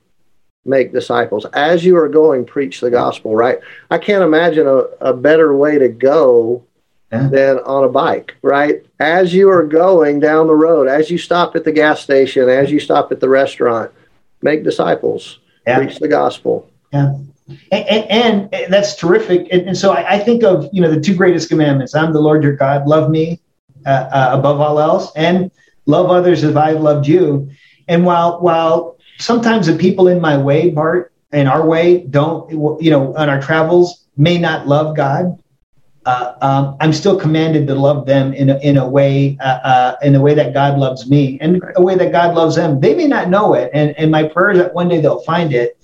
make 0.65 0.91
disciples. 0.91 1.45
As 1.53 1.85
you 1.85 1.95
are 1.97 2.09
going, 2.09 2.45
preach 2.45 2.81
the 2.81 2.89
gospel, 2.89 3.35
right? 3.35 3.59
I 3.91 3.97
can't 3.97 4.23
imagine 4.23 4.67
a, 4.67 4.79
a 5.01 5.13
better 5.13 5.55
way 5.55 5.77
to 5.77 5.87
go 5.87 6.63
yeah. 7.11 7.27
than 7.27 7.59
on 7.59 7.83
a 7.83 7.89
bike, 7.89 8.35
right? 8.41 8.83
As 8.99 9.33
you 9.33 9.49
are 9.49 9.63
going 9.63 10.19
down 10.19 10.47
the 10.47 10.55
road, 10.55 10.87
as 10.87 11.09
you 11.09 11.17
stop 11.17 11.55
at 11.55 11.63
the 11.63 11.71
gas 11.71 12.01
station, 12.01 12.49
as 12.49 12.71
you 12.71 12.79
stop 12.79 13.11
at 13.11 13.19
the 13.19 13.29
restaurant, 13.29 13.91
make 14.41 14.63
disciples, 14.63 15.39
yeah. 15.67 15.77
preach 15.77 15.99
the 15.99 16.07
gospel. 16.07 16.69
Yeah. 16.91 17.17
And, 17.71 18.09
and, 18.09 18.53
and 18.53 18.73
that's 18.73 18.95
terrific. 18.95 19.47
And, 19.51 19.67
and 19.67 19.77
so 19.77 19.91
I, 19.91 20.15
I, 20.15 20.19
think 20.19 20.43
of, 20.43 20.67
you 20.73 20.81
know, 20.81 20.89
the 20.89 20.99
two 20.99 21.13
greatest 21.13 21.47
commandments. 21.47 21.93
I'm 21.93 22.11
the 22.11 22.19
Lord 22.19 22.41
your 22.41 22.55
God. 22.55 22.87
Love 22.87 23.11
me 23.11 23.39
uh, 23.85 23.89
uh, 23.89 24.29
above 24.31 24.59
all 24.59 24.79
else. 24.79 25.11
And 25.15 25.51
love 25.85 26.09
others 26.09 26.43
as 26.43 26.55
I've 26.55 26.81
loved 26.81 27.07
you. 27.07 27.49
And 27.87 28.05
while 28.05 28.39
while 28.41 28.97
sometimes 29.19 29.67
the 29.67 29.75
people 29.75 30.07
in 30.07 30.19
my 30.19 30.37
way, 30.37 30.69
Bart, 30.69 31.13
in 31.31 31.47
our 31.47 31.65
way, 31.65 31.99
don't 32.09 32.49
you 32.81 32.89
know 32.89 33.15
on 33.15 33.29
our 33.29 33.41
travels 33.41 34.05
may 34.17 34.37
not 34.37 34.67
love 34.67 34.95
God. 34.95 35.37
Uh, 36.05 36.35
um, 36.41 36.77
I'm 36.79 36.93
still 36.93 37.19
commanded 37.19 37.65
to 37.65 37.73
love 37.73 38.05
them 38.05 38.31
in 38.31 38.51
a, 38.51 38.59
in 38.59 38.77
a 38.77 38.87
way 38.87 39.37
uh, 39.41 39.59
uh, 39.63 39.95
in 40.03 40.13
the 40.13 40.21
way 40.21 40.35
that 40.35 40.53
God 40.53 40.77
loves 40.77 41.09
me 41.09 41.39
and 41.41 41.63
a 41.75 41.81
way 41.81 41.95
that 41.95 42.11
God 42.11 42.35
loves 42.35 42.55
them. 42.55 42.79
They 42.79 42.93
may 42.93 43.07
not 43.07 43.29
know 43.29 43.53
it, 43.53 43.71
and 43.73 43.97
and 43.97 44.11
my 44.11 44.23
prayer 44.23 44.51
is 44.51 44.59
that 44.59 44.73
one 44.73 44.87
day 44.87 45.01
they'll 45.01 45.21
find 45.21 45.53
it. 45.53 45.77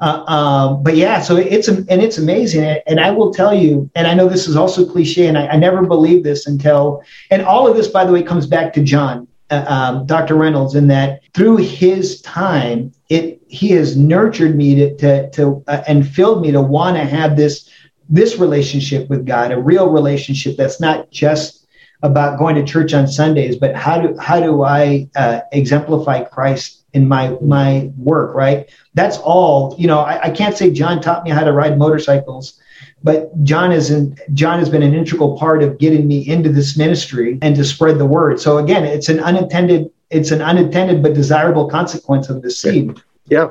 Uh, 0.00 0.22
um, 0.26 0.82
but 0.82 0.94
yeah, 0.94 1.20
so 1.20 1.36
it's 1.36 1.68
and 1.68 1.88
it's 1.88 2.18
amazing, 2.18 2.78
and 2.86 3.00
I 3.00 3.10
will 3.10 3.32
tell 3.32 3.54
you, 3.54 3.90
and 3.94 4.06
I 4.06 4.14
know 4.14 4.28
this 4.28 4.46
is 4.46 4.54
also 4.54 4.86
cliche, 4.86 5.26
and 5.26 5.36
I, 5.36 5.48
I 5.48 5.56
never 5.56 5.82
believed 5.82 6.22
this 6.22 6.46
until, 6.46 7.02
and 7.30 7.42
all 7.42 7.66
of 7.66 7.76
this, 7.76 7.88
by 7.88 8.04
the 8.04 8.12
way, 8.12 8.22
comes 8.22 8.46
back 8.46 8.72
to 8.74 8.82
John 8.82 9.26
uh, 9.50 9.64
um, 9.68 10.06
Dr. 10.06 10.34
Reynolds 10.34 10.74
in 10.74 10.88
that 10.88 11.20
through 11.34 11.58
his 11.58 12.20
time, 12.22 12.92
it 13.08 13.40
he 13.48 13.68
has 13.70 13.96
nurtured 13.96 14.56
me 14.56 14.74
to 14.74 14.96
to, 14.96 15.30
to 15.30 15.64
uh, 15.68 15.82
and 15.86 16.08
filled 16.08 16.42
me 16.42 16.50
to 16.52 16.60
want 16.60 16.96
to 16.96 17.04
have 17.04 17.36
this 17.36 17.70
this 18.08 18.38
relationship 18.38 19.08
with 19.08 19.26
God, 19.26 19.52
a 19.52 19.60
real 19.60 19.90
relationship 19.90 20.56
that's 20.56 20.80
not 20.80 21.10
just 21.10 21.66
about 22.02 22.38
going 22.38 22.54
to 22.54 22.64
church 22.64 22.92
on 22.94 23.08
Sundays, 23.08 23.56
but 23.56 23.74
how 23.74 24.00
do 24.00 24.16
how 24.18 24.40
do 24.40 24.62
I 24.62 25.08
uh, 25.16 25.40
exemplify 25.52 26.24
Christ 26.24 26.84
in 26.92 27.08
my 27.08 27.36
my 27.40 27.90
work? 27.96 28.34
Right. 28.34 28.68
That's 28.94 29.18
all. 29.18 29.74
You 29.78 29.86
know, 29.86 30.00
I, 30.00 30.24
I 30.24 30.30
can't 30.30 30.56
say 30.56 30.70
John 30.72 31.00
taught 31.00 31.24
me 31.24 31.30
how 31.30 31.44
to 31.44 31.52
ride 31.52 31.78
motorcycles 31.78 32.60
but 33.06 33.32
John 33.44 33.70
is 33.70 33.92
in, 33.92 34.18
John 34.34 34.58
has 34.58 34.68
been 34.68 34.82
an 34.82 34.92
integral 34.92 35.38
part 35.38 35.62
of 35.62 35.78
getting 35.78 36.08
me 36.08 36.26
into 36.26 36.50
this 36.50 36.76
ministry 36.76 37.38
and 37.40 37.54
to 37.54 37.64
spread 37.64 37.98
the 37.98 38.04
word. 38.04 38.40
So 38.40 38.58
again, 38.58 38.84
it's 38.84 39.08
an 39.08 39.20
unintended 39.20 39.92
it's 40.10 40.30
an 40.30 40.42
unintended 40.42 41.02
but 41.02 41.14
desirable 41.14 41.68
consequence 41.68 42.28
of 42.28 42.42
the 42.42 42.50
seed. 42.50 43.00
Yeah. 43.26 43.50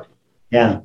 Yeah. 0.50 0.80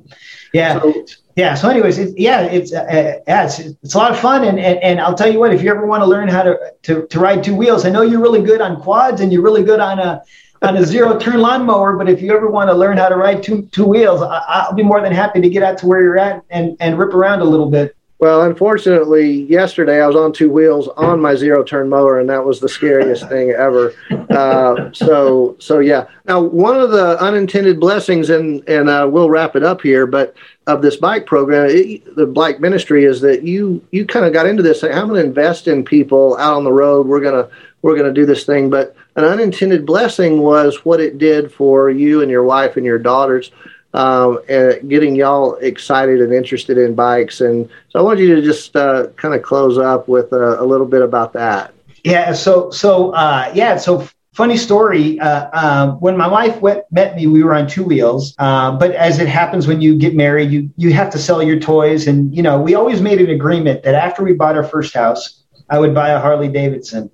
Yeah. 0.52 0.80
So, 0.80 1.06
yeah. 1.36 1.54
So, 1.54 1.68
anyways, 1.68 1.98
it, 1.98 2.18
yeah, 2.18 2.42
it's, 2.42 2.72
uh, 2.72 3.20
yeah, 3.26 3.44
it's, 3.44 3.58
it's 3.58 3.94
a 3.94 3.98
lot 3.98 4.10
of 4.10 4.18
fun. 4.18 4.44
And, 4.44 4.58
and, 4.58 4.78
and 4.82 5.00
I'll 5.00 5.14
tell 5.14 5.32
you 5.32 5.38
what, 5.38 5.54
if 5.54 5.62
you 5.62 5.70
ever 5.70 5.86
want 5.86 6.02
to 6.02 6.06
learn 6.06 6.28
how 6.28 6.42
to, 6.42 6.58
to, 6.82 7.06
to 7.06 7.20
ride 7.20 7.42
two 7.42 7.54
wheels, 7.54 7.86
I 7.86 7.90
know 7.90 8.02
you're 8.02 8.20
really 8.20 8.42
good 8.42 8.60
on 8.60 8.80
quads 8.80 9.20
and 9.20 9.32
you're 9.32 9.42
really 9.42 9.62
good 9.62 9.80
on 9.80 9.98
a, 9.98 10.22
on 10.60 10.76
a 10.76 10.84
zero 10.84 11.18
turn 11.18 11.40
lawnmower, 11.40 11.96
but 11.96 12.08
if 12.08 12.20
you 12.20 12.34
ever 12.36 12.48
want 12.50 12.68
to 12.70 12.74
learn 12.74 12.96
how 12.96 13.08
to 13.08 13.16
ride 13.16 13.42
two, 13.42 13.62
two 13.72 13.86
wheels, 13.86 14.22
I, 14.22 14.66
will 14.68 14.76
be 14.76 14.82
more 14.82 15.00
than 15.00 15.12
happy 15.12 15.40
to 15.40 15.48
get 15.48 15.62
out 15.62 15.78
to 15.78 15.86
where 15.86 16.02
you're 16.02 16.18
at 16.18 16.44
and, 16.50 16.76
and 16.80 16.98
rip 16.98 17.14
around 17.14 17.40
a 17.40 17.44
little 17.44 17.70
bit. 17.70 17.96
Well, 18.22 18.42
unfortunately, 18.42 19.42
yesterday 19.50 20.00
I 20.00 20.06
was 20.06 20.14
on 20.14 20.32
two 20.32 20.48
wheels 20.48 20.86
on 20.96 21.20
my 21.20 21.34
zero 21.34 21.64
turn 21.64 21.88
mower, 21.88 22.20
and 22.20 22.30
that 22.30 22.44
was 22.44 22.60
the 22.60 22.68
scariest 22.68 23.28
thing 23.28 23.50
ever. 23.50 23.94
Uh, 24.30 24.92
so, 24.92 25.56
so 25.58 25.80
yeah. 25.80 26.06
Now, 26.28 26.40
one 26.40 26.78
of 26.78 26.92
the 26.92 27.20
unintended 27.20 27.80
blessings, 27.80 28.30
and 28.30 28.62
and 28.68 28.88
uh, 28.88 29.08
we'll 29.10 29.28
wrap 29.28 29.56
it 29.56 29.64
up 29.64 29.80
here, 29.80 30.06
but 30.06 30.36
of 30.68 30.82
this 30.82 30.94
bike 30.94 31.26
program, 31.26 31.66
it, 31.68 32.14
the 32.14 32.26
bike 32.26 32.60
ministry, 32.60 33.06
is 33.06 33.20
that 33.22 33.42
you 33.42 33.84
you 33.90 34.06
kind 34.06 34.24
of 34.24 34.32
got 34.32 34.46
into 34.46 34.62
this. 34.62 34.84
I'm 34.84 35.08
going 35.08 35.20
to 35.20 35.26
invest 35.26 35.66
in 35.66 35.84
people 35.84 36.36
out 36.36 36.54
on 36.54 36.62
the 36.62 36.70
road. 36.70 37.08
We're 37.08 37.22
gonna 37.22 37.48
we're 37.82 37.96
gonna 37.96 38.12
do 38.12 38.24
this 38.24 38.44
thing, 38.44 38.70
but 38.70 38.94
an 39.16 39.24
unintended 39.24 39.84
blessing 39.84 40.42
was 40.42 40.84
what 40.84 41.00
it 41.00 41.18
did 41.18 41.50
for 41.50 41.90
you 41.90 42.22
and 42.22 42.30
your 42.30 42.44
wife 42.44 42.76
and 42.76 42.86
your 42.86 43.00
daughters 43.00 43.50
um, 43.94 44.40
and 44.48 44.88
getting 44.88 45.14
y'all 45.14 45.54
excited 45.56 46.20
and 46.20 46.32
interested 46.32 46.78
in 46.78 46.94
bikes. 46.94 47.40
And 47.40 47.68
so 47.90 47.98
I 47.98 48.02
want 48.02 48.18
you 48.18 48.34
to 48.34 48.42
just 48.42 48.74
uh, 48.74 49.08
kind 49.16 49.34
of 49.34 49.42
close 49.42 49.78
up 49.78 50.08
with 50.08 50.32
a, 50.32 50.60
a, 50.60 50.64
little 50.64 50.86
bit 50.86 51.02
about 51.02 51.32
that. 51.34 51.74
Yeah. 52.04 52.32
So, 52.32 52.70
so 52.70 53.10
uh, 53.10 53.52
yeah. 53.54 53.76
So 53.76 54.08
funny 54.32 54.56
story. 54.56 55.20
Uh, 55.20 55.48
um, 55.52 56.00
when 56.00 56.16
my 56.16 56.26
wife 56.26 56.60
went, 56.60 56.84
met 56.90 57.14
me, 57.16 57.26
we 57.26 57.42
were 57.42 57.54
on 57.54 57.66
two 57.66 57.84
wheels. 57.84 58.34
Uh, 58.38 58.72
but 58.72 58.92
as 58.92 59.18
it 59.18 59.28
happens 59.28 59.66
when 59.66 59.80
you 59.80 59.96
get 59.96 60.14
married, 60.14 60.50
you 60.50 60.70
you 60.76 60.92
have 60.92 61.10
to 61.10 61.18
sell 61.18 61.42
your 61.42 61.58
toys, 61.58 62.06
and 62.06 62.34
you 62.34 62.42
know 62.42 62.60
we 62.60 62.74
always 62.74 63.00
made 63.00 63.20
an 63.20 63.30
agreement 63.30 63.82
that 63.82 63.94
after 63.94 64.22
we 64.22 64.32
bought 64.32 64.56
our 64.56 64.64
first 64.64 64.94
house, 64.94 65.44
I 65.70 65.78
would 65.78 65.94
buy 65.94 66.10
a 66.10 66.20
Harley 66.20 66.48
Davidson. 66.48 67.10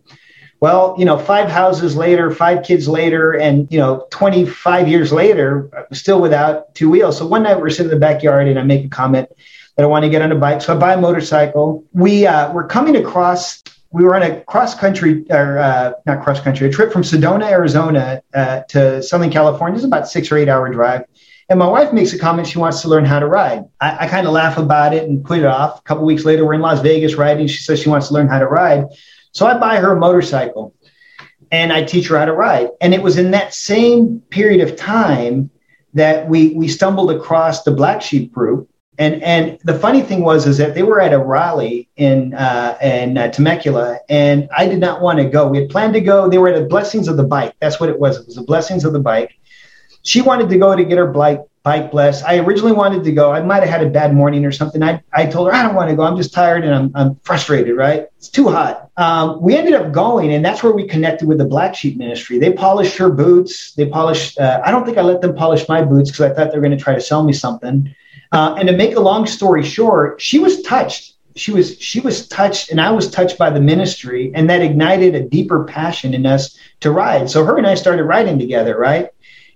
Well, 0.61 0.97
you 0.99 1.05
know, 1.05 1.19
five 1.19 1.49
houses 1.49 1.95
later, 1.95 2.33
five 2.33 2.65
kids 2.65 2.89
later, 2.89 3.33
and 3.33 3.71
you 3.71 3.79
know, 3.79 4.07
25 4.11 4.89
years 4.89 5.13
later, 5.13 5.71
still 5.93 6.21
without 6.21 6.75
two 6.75 6.91
wheels. 6.91 7.19
So 7.19 7.27
one 7.27 7.45
night 7.45 7.61
we're 7.61 7.71
sitting 7.71 7.87
in 7.87 7.91
the 7.91 8.01
backyard, 8.01 8.49
and 8.49 8.59
I 8.59 8.65
make 8.65 8.85
a 8.85 8.89
comment 8.89 9.29
that 9.77 9.85
I 9.85 9.87
want 9.87 10.05
to 10.05 10.11
get 10.11 10.21
on 10.21 10.33
a 10.33 10.35
bike. 10.35 10.61
So 10.61 10.75
I 10.75 10.79
buy 10.79 10.95
a 10.95 11.01
motorcycle. 11.01 11.85
We 11.93 12.27
uh, 12.27 12.53
we're 12.53 12.67
coming 12.67 12.97
across. 12.97 13.63
We 13.91 14.05
were 14.05 14.17
on 14.17 14.23
a 14.23 14.41
cross 14.43 14.75
country, 14.75 15.25
or 15.31 15.59
uh, 15.59 15.93
not 16.07 16.25
cross 16.25 16.41
country, 16.41 16.69
a 16.69 16.73
trip 16.73 16.93
from 16.93 17.03
Sedona, 17.03 17.49
Arizona, 17.49 18.21
uh, 18.35 18.63
to 18.71 19.03
Southern 19.03 19.31
California. 19.31 19.77
It's 19.77 19.85
about 19.85 20.09
six 20.09 20.31
or 20.33 20.39
eight 20.39 20.49
hour 20.49 20.69
drive. 20.71 21.05
And 21.49 21.59
my 21.59 21.67
wife 21.67 21.95
makes 21.95 22.13
a 22.13 22.19
comment 22.19 22.47
she 22.47 22.59
wants 22.59 22.83
to 22.83 22.89
learn 22.89 23.07
how 23.07 23.21
to 23.21 23.27
ride. 23.27 23.65
I, 23.81 24.05
I 24.05 24.09
kind 24.09 24.27
of 24.27 24.35
laugh 24.35 24.59
about 24.59 24.93
it 24.93 25.09
and 25.09 25.25
put 25.25 25.39
it 25.39 25.47
off. 25.47 25.79
A 25.79 25.83
couple 25.83 26.05
weeks 26.05 26.25
later, 26.25 26.45
we're 26.45 26.55
in 26.55 26.61
Las 26.61 26.81
Vegas 26.81 27.15
riding. 27.15 27.47
She 27.47 27.63
says 27.63 27.81
she 27.81 27.89
wants 27.89 28.09
to 28.09 28.15
learn 28.15 28.29
how 28.29 28.41
to 28.41 28.47
ride. 28.47 28.89
So 29.33 29.47
I 29.47 29.59
buy 29.59 29.77
her 29.77 29.93
a 29.93 29.99
motorcycle 29.99 30.75
and 31.51 31.73
I 31.73 31.83
teach 31.83 32.09
her 32.09 32.19
how 32.19 32.25
to 32.25 32.33
ride. 32.33 32.69
And 32.81 32.95
it 32.95 33.03
was 33.03 33.19
in 33.19 33.31
that 33.33 33.55
same 33.55 34.21
period 34.31 34.61
of 34.61 34.77
time 34.77 35.51
that 35.95 36.29
we 36.29 36.55
we 36.55 36.69
stumbled 36.69 37.11
across 37.11 37.63
the 37.63 37.71
Black 37.71 38.03
Sheep 38.03 38.33
group. 38.33 38.69
And 38.99 39.23
and 39.23 39.59
the 39.63 39.79
funny 39.79 40.03
thing 40.03 40.23
was 40.23 40.47
is 40.47 40.59
that 40.59 40.75
they 40.75 40.83
were 40.83 41.01
at 41.01 41.13
a 41.13 41.19
rally 41.19 41.89
in 41.97 42.35
uh, 42.35 42.77
in 42.83 43.17
uh, 43.17 43.29
Temecula, 43.31 44.01
and 44.09 44.49
I 44.57 44.67
did 44.67 44.81
not 44.81 45.01
want 45.01 45.21
to 45.21 45.25
go. 45.25 45.49
We 45.49 45.59
had 45.59 45.71
planned 45.71 45.95
to 45.95 46.01
go. 46.01 46.29
They 46.29 46.39
were 46.39 46.49
at 46.49 46.61
the 46.61 46.67
Blessings 46.67 47.07
of 47.07 47.17
the 47.17 47.23
Bike. 47.23 47.55
That's 47.61 47.79
what 47.79 47.91
it 47.91 47.99
was. 47.99 48.19
It 48.19 48.27
was 48.27 48.35
the 48.35 48.43
Blessings 48.43 48.85
of 48.85 48.93
the 48.93 48.99
Bike. 48.99 49.33
She 50.03 50.21
wanted 50.21 50.49
to 50.49 50.59
go 50.59 50.75
to 50.75 50.85
get 50.85 50.99
her 50.99 51.07
bike 51.07 51.43
bless. 51.91 52.23
I 52.23 52.39
originally 52.39 52.73
wanted 52.73 53.05
to 53.05 53.13
go. 53.13 53.33
I 53.33 53.43
might 53.43 53.63
have 53.63 53.69
had 53.69 53.83
a 53.83 53.91
bad 53.91 54.15
morning 54.15 54.45
or 54.45 54.53
something. 54.53 54.83
I, 54.83 55.03
I 55.13 55.27
told 55.27 55.49
her, 55.49 55.55
I 55.55 55.63
don't 55.63 55.75
want 55.75 55.91
to 55.91 55.97
go. 55.97 56.03
I'm 56.03 56.17
just 56.17 56.33
tired 56.33 56.65
and 56.65 56.75
I'm, 56.75 56.93
I'm 56.95 57.17
frustrated, 57.25 57.77
right? 57.77 58.07
It's 58.17 58.29
too 58.29 58.49
hot. 58.49 58.91
Um, 58.97 59.41
we 59.41 59.57
ended 59.57 59.75
up 59.75 59.93
going, 59.93 60.33
and 60.33 60.45
that's 60.45 60.63
where 60.63 60.73
we 60.73 60.87
connected 60.87 61.29
with 61.29 61.39
the 61.39 61.45
Black 61.45 61.75
Sheep 61.75 61.97
Ministry. 61.97 62.39
They 62.39 62.53
polished 62.53 62.97
her 62.97 63.11
boots. 63.11 63.73
They 63.75 63.87
polished, 63.87 64.39
uh, 64.39 64.61
I 64.65 64.71
don't 64.71 64.85
think 64.85 64.99
I 64.99 65.03
let 65.03 65.21
them 65.21 65.35
polish 65.35 65.69
my 65.69 65.85
boots 65.85 66.11
because 66.11 66.31
I 66.31 66.35
thought 66.35 66.51
they 66.51 66.59
were 66.59 66.65
going 66.65 66.77
to 66.77 66.83
try 66.83 66.95
to 66.95 67.01
sell 67.01 67.23
me 67.23 67.33
something. 67.33 67.95
Uh, 68.33 68.55
and 68.59 68.69
to 68.69 68.77
make 68.77 68.97
a 68.97 69.01
long 69.01 69.27
story 69.27 69.65
short, 69.65 70.21
she 70.21 70.39
was 70.39 70.63
touched. 70.63 71.15
She 71.37 71.53
was 71.53 71.81
she 71.81 72.01
was 72.01 72.27
touched, 72.27 72.71
and 72.71 72.81
I 72.81 72.91
was 72.91 73.11
touched 73.11 73.39
by 73.39 73.51
the 73.51 73.61
ministry, 73.61 74.33
and 74.35 74.51
that 74.51 74.61
ignited 74.61 75.15
a 75.15 75.21
deeper 75.21 75.65
passion 75.65 76.13
in 76.13 76.27
us 76.27 76.59
to 76.81 76.91
ride. 76.91 77.31
So 77.31 77.45
her 77.45 77.57
and 77.57 77.67
I 77.67 77.77
started 77.77 78.03
riding 78.05 78.41
together, 78.41 78.77
right? 78.77 79.11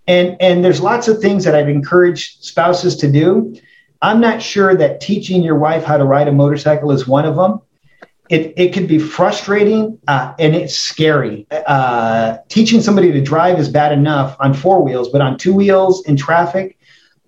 And 0.07 0.37
and 0.41 0.65
there's 0.65 0.81
lots 0.81 1.09
of 1.09 1.21
things 1.21 1.45
that 1.45 1.55
I'd 1.55 1.69
encourage 1.69 2.39
spouses 2.41 2.97
to 2.97 3.11
do. 3.11 3.57
I'm 4.01 4.21
not 4.21 4.43
sure 4.43 4.75
that 4.75 5.01
teaching 5.01 5.43
your 5.43 5.57
wife 5.57 5.85
how 5.85 5.97
to 5.97 6.05
ride 6.05 6.27
a 6.27 6.33
motorcycle 6.33 6.91
is 6.91 7.07
one 7.07 7.25
of 7.25 7.37
them. 7.37 7.61
It, 8.29 8.55
it 8.57 8.73
can 8.73 8.87
be 8.87 8.99
frustrating 8.99 9.99
uh, 10.09 10.33
and 10.39 10.57
it's 10.57 10.75
scary. 10.75 11.47
Uh, 11.51 12.39
teaching 12.49 12.81
somebody 12.81 13.13
to 13.13 13.21
drive 13.21 13.61
is 13.61 13.69
bad 13.69 13.93
enough 13.93 14.37
on 14.41 14.55
four 14.55 14.83
wheels, 14.83 15.11
but 15.11 15.21
on 15.21 15.37
two 15.37 15.55
wheels 15.55 16.05
in 16.07 16.17
traffic, 16.17 16.79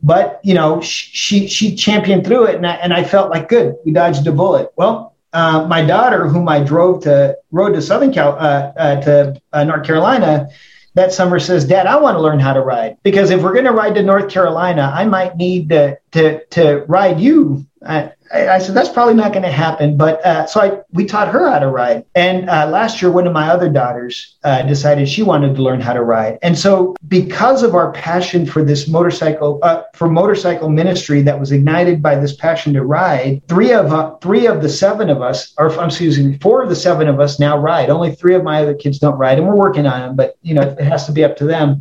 but 0.05 0.39
you 0.45 0.55
know 0.55 0.81
she 0.83 1.49
she 1.49 1.75
championed 1.75 2.25
through 2.25 2.45
it 2.45 2.57
and 2.57 2.67
I, 2.67 2.75
and 2.75 2.93
I 2.93 3.03
felt 3.03 3.31
like 3.31 3.49
good 3.49 3.77
we 3.85 3.93
dodged 3.93 4.27
a 4.27 4.33
bullet 4.33 4.69
well 4.77 5.17
uh, 5.33 5.67
my 5.67 5.85
daughter 5.85 6.29
whom 6.29 6.49
i 6.49 6.63
drove 6.63 7.03
to 7.05 7.37
rode 7.51 7.73
to 7.73 7.83
southern 7.83 8.13
cal 8.13 8.33
uh, 8.33 8.73
uh, 8.77 9.01
to 9.01 9.41
uh, 9.53 9.65
north 9.65 9.87
carolina 9.87 10.49
that 10.95 11.13
summer 11.13 11.39
says 11.39 11.65
dad 11.65 11.87
i 11.87 11.97
want 11.97 12.17
to 12.17 12.23
learn 12.23 12.41
how 12.41 12.53
to 12.53 12.61
ride. 12.61 12.97
Because 13.03 13.31
if 13.31 13.43
we're 13.43 13.53
going 13.53 13.65
to 13.65 13.73
ride 13.73 13.95
to 13.97 14.03
north 14.03 14.31
carolina 14.31 14.91
i 14.95 15.05
might 15.05 15.37
need 15.37 15.69
to 15.71 15.99
to, 16.13 16.45
to 16.47 16.85
ride 16.89 17.21
you 17.21 17.67
uh, 17.85 18.09
I, 18.35 18.59
said 18.59 18.75
that's 18.75 18.89
probably 18.89 19.15
not 19.15 19.33
going 19.33 19.45
to 19.45 19.51
happen. 19.51 19.97
But 19.97 20.25
uh, 20.25 20.47
so 20.47 20.61
I 20.61 20.81
we 20.93 21.05
taught 21.05 21.29
her 21.29 21.49
how 21.49 21.59
to 21.59 21.69
ride. 21.69 22.05
And 22.15 22.51
uh, 22.51 22.67
last 22.67 23.01
year, 23.01 23.11
one 23.11 23.27
of 23.27 23.33
my 23.33 23.49
other 23.49 23.69
daughters 23.69 24.37
uh, 24.45 24.63
decided 24.63 25.09
she 25.09 25.23
wanted 25.23 25.55
to 25.57 25.63
learn 25.63 25.81
how 25.81 25.93
to 25.93 26.03
ride. 26.03 26.39
And 26.43 26.59
so 26.59 26.97
because 27.09 27.63
of 27.63 27.75
our 27.75 27.93
passion 27.93 28.47
for 28.47 28.65
this 28.65 28.89
motorcycle 28.89 29.61
uh, 29.63 29.85
for 29.95 30.09
motorcycle 30.09 30.69
ministry 30.69 31.23
that 31.23 31.39
was 31.39 31.53
ignited 31.53 32.03
by 32.03 32.17
this 32.17 32.35
passion 32.35 32.73
to 32.75 32.83
ride, 32.83 33.43
three 33.49 33.73
of 33.73 33.93
uh, 33.93 34.17
three 34.17 34.47
of 34.47 34.63
the 34.63 34.69
seven 34.69 35.11
of 35.11 35.23
us, 35.23 35.55
or 35.59 35.71
I'm 35.79 35.89
excuse 35.89 36.19
me, 36.19 36.39
four 36.39 36.63
of 36.63 36.69
the 36.69 36.77
seven 36.77 37.09
of 37.09 37.21
us 37.21 37.39
now 37.39 37.57
ride. 37.57 37.91
Only 37.91 38.15
three 38.15 38.35
of 38.35 38.43
my 38.43 38.63
other 38.63 38.75
kids 38.75 38.99
don't 38.99 39.19
ride, 39.19 39.39
and 39.39 39.47
we're 39.47 39.57
working 39.57 39.87
on 39.87 40.01
them. 40.01 40.17
But 40.17 40.37
you 40.43 40.55
know, 40.55 40.63
it 40.63 40.81
has 40.81 41.07
to 41.07 41.13
be 41.13 41.25
up 41.25 41.37
to 41.37 41.45
them. 41.45 41.81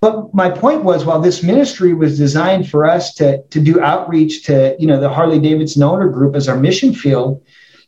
But 0.00 0.34
my 0.34 0.48
point 0.48 0.82
was, 0.82 1.04
while 1.04 1.20
this 1.20 1.42
ministry 1.42 1.92
was 1.92 2.16
designed 2.16 2.70
for 2.70 2.86
us 2.86 3.12
to, 3.14 3.42
to 3.42 3.60
do 3.60 3.80
outreach 3.80 4.44
to, 4.46 4.74
you 4.78 4.86
know, 4.86 4.98
the 4.98 5.10
Harley 5.10 5.38
Davidson 5.38 5.82
owner 5.82 6.08
group 6.08 6.34
as 6.34 6.48
our 6.48 6.56
mission 6.56 6.94
field, 6.94 7.42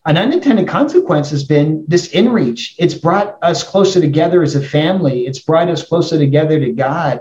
an 0.04 0.18
unintended 0.18 0.68
consequence 0.68 1.30
has 1.30 1.44
been 1.44 1.84
this 1.88 2.08
inreach. 2.08 2.74
It's 2.78 2.94
brought 2.94 3.38
us 3.42 3.62
closer 3.62 4.00
together 4.00 4.42
as 4.42 4.54
a 4.54 4.62
family. 4.62 5.26
It's 5.26 5.38
brought 5.38 5.68
us 5.68 5.86
closer 5.86 6.18
together 6.18 6.58
to 6.60 6.72
God. 6.72 7.20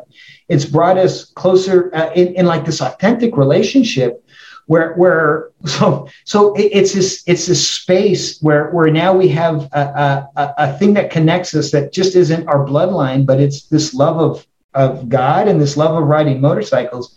It's 0.49 0.65
brought 0.65 0.97
us 0.97 1.25
closer 1.25 1.93
uh, 1.95 2.11
in, 2.13 2.33
in 2.35 2.45
like 2.45 2.65
this 2.65 2.81
authentic 2.81 3.37
relationship 3.37 4.25
where 4.65 4.93
where 4.95 5.51
so 5.65 6.07
so 6.25 6.53
it's 6.57 6.93
this 6.93 7.23
it's 7.27 7.45
this 7.45 7.69
space 7.69 8.41
where 8.41 8.71
where 8.71 8.91
now 8.91 9.13
we 9.13 9.27
have 9.29 9.69
a, 9.73 10.27
a, 10.35 10.53
a 10.57 10.77
thing 10.77 10.93
that 10.95 11.11
connects 11.11 11.53
us 11.53 11.71
that 11.71 11.93
just 11.93 12.15
isn't 12.15 12.47
our 12.47 12.65
bloodline, 12.65 13.25
but 13.25 13.39
it's 13.39 13.67
this 13.67 13.93
love 13.93 14.17
of 14.17 14.45
of 14.73 15.09
God 15.09 15.47
and 15.47 15.59
this 15.59 15.77
love 15.77 15.95
of 15.95 16.07
riding 16.07 16.41
motorcycles. 16.41 17.15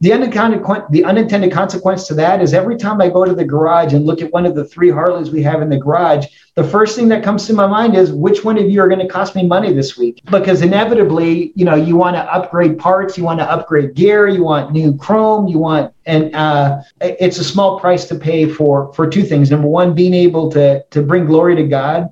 The 0.00 0.12
unintended, 0.12 0.62
the 0.90 1.04
unintended 1.04 1.52
consequence 1.52 2.06
to 2.08 2.14
that 2.14 2.42
is 2.42 2.52
every 2.52 2.76
time 2.76 3.00
I 3.00 3.08
go 3.08 3.24
to 3.24 3.34
the 3.34 3.46
garage 3.46 3.94
and 3.94 4.04
look 4.04 4.20
at 4.20 4.30
one 4.30 4.44
of 4.44 4.54
the 4.54 4.64
three 4.64 4.90
Harleys 4.90 5.30
we 5.30 5.42
have 5.42 5.62
in 5.62 5.70
the 5.70 5.78
garage, 5.78 6.26
the 6.54 6.64
first 6.64 6.96
thing 6.96 7.08
that 7.08 7.24
comes 7.24 7.46
to 7.46 7.54
my 7.54 7.66
mind 7.66 7.96
is 7.96 8.12
which 8.12 8.44
one 8.44 8.58
of 8.58 8.68
you 8.68 8.82
are 8.82 8.88
going 8.88 9.00
to 9.00 9.08
cost 9.08 9.34
me 9.34 9.46
money 9.46 9.72
this 9.72 9.96
week? 9.96 10.20
Because 10.30 10.60
inevitably, 10.60 11.52
you 11.54 11.64
know, 11.64 11.74
you 11.74 11.96
want 11.96 12.14
to 12.16 12.22
upgrade 12.30 12.78
parts, 12.78 13.16
you 13.16 13.24
want 13.24 13.40
to 13.40 13.50
upgrade 13.50 13.94
gear, 13.94 14.28
you 14.28 14.44
want 14.44 14.70
new 14.70 14.94
chrome, 14.98 15.48
you 15.48 15.58
want, 15.58 15.94
and 16.04 16.34
uh, 16.36 16.82
it's 17.00 17.38
a 17.38 17.44
small 17.44 17.80
price 17.80 18.04
to 18.06 18.16
pay 18.16 18.46
for 18.46 18.92
for 18.92 19.08
two 19.08 19.22
things. 19.22 19.50
Number 19.50 19.68
one, 19.68 19.94
being 19.94 20.14
able 20.14 20.50
to 20.50 20.82
to 20.82 21.02
bring 21.02 21.24
glory 21.24 21.56
to 21.56 21.64
God 21.64 22.10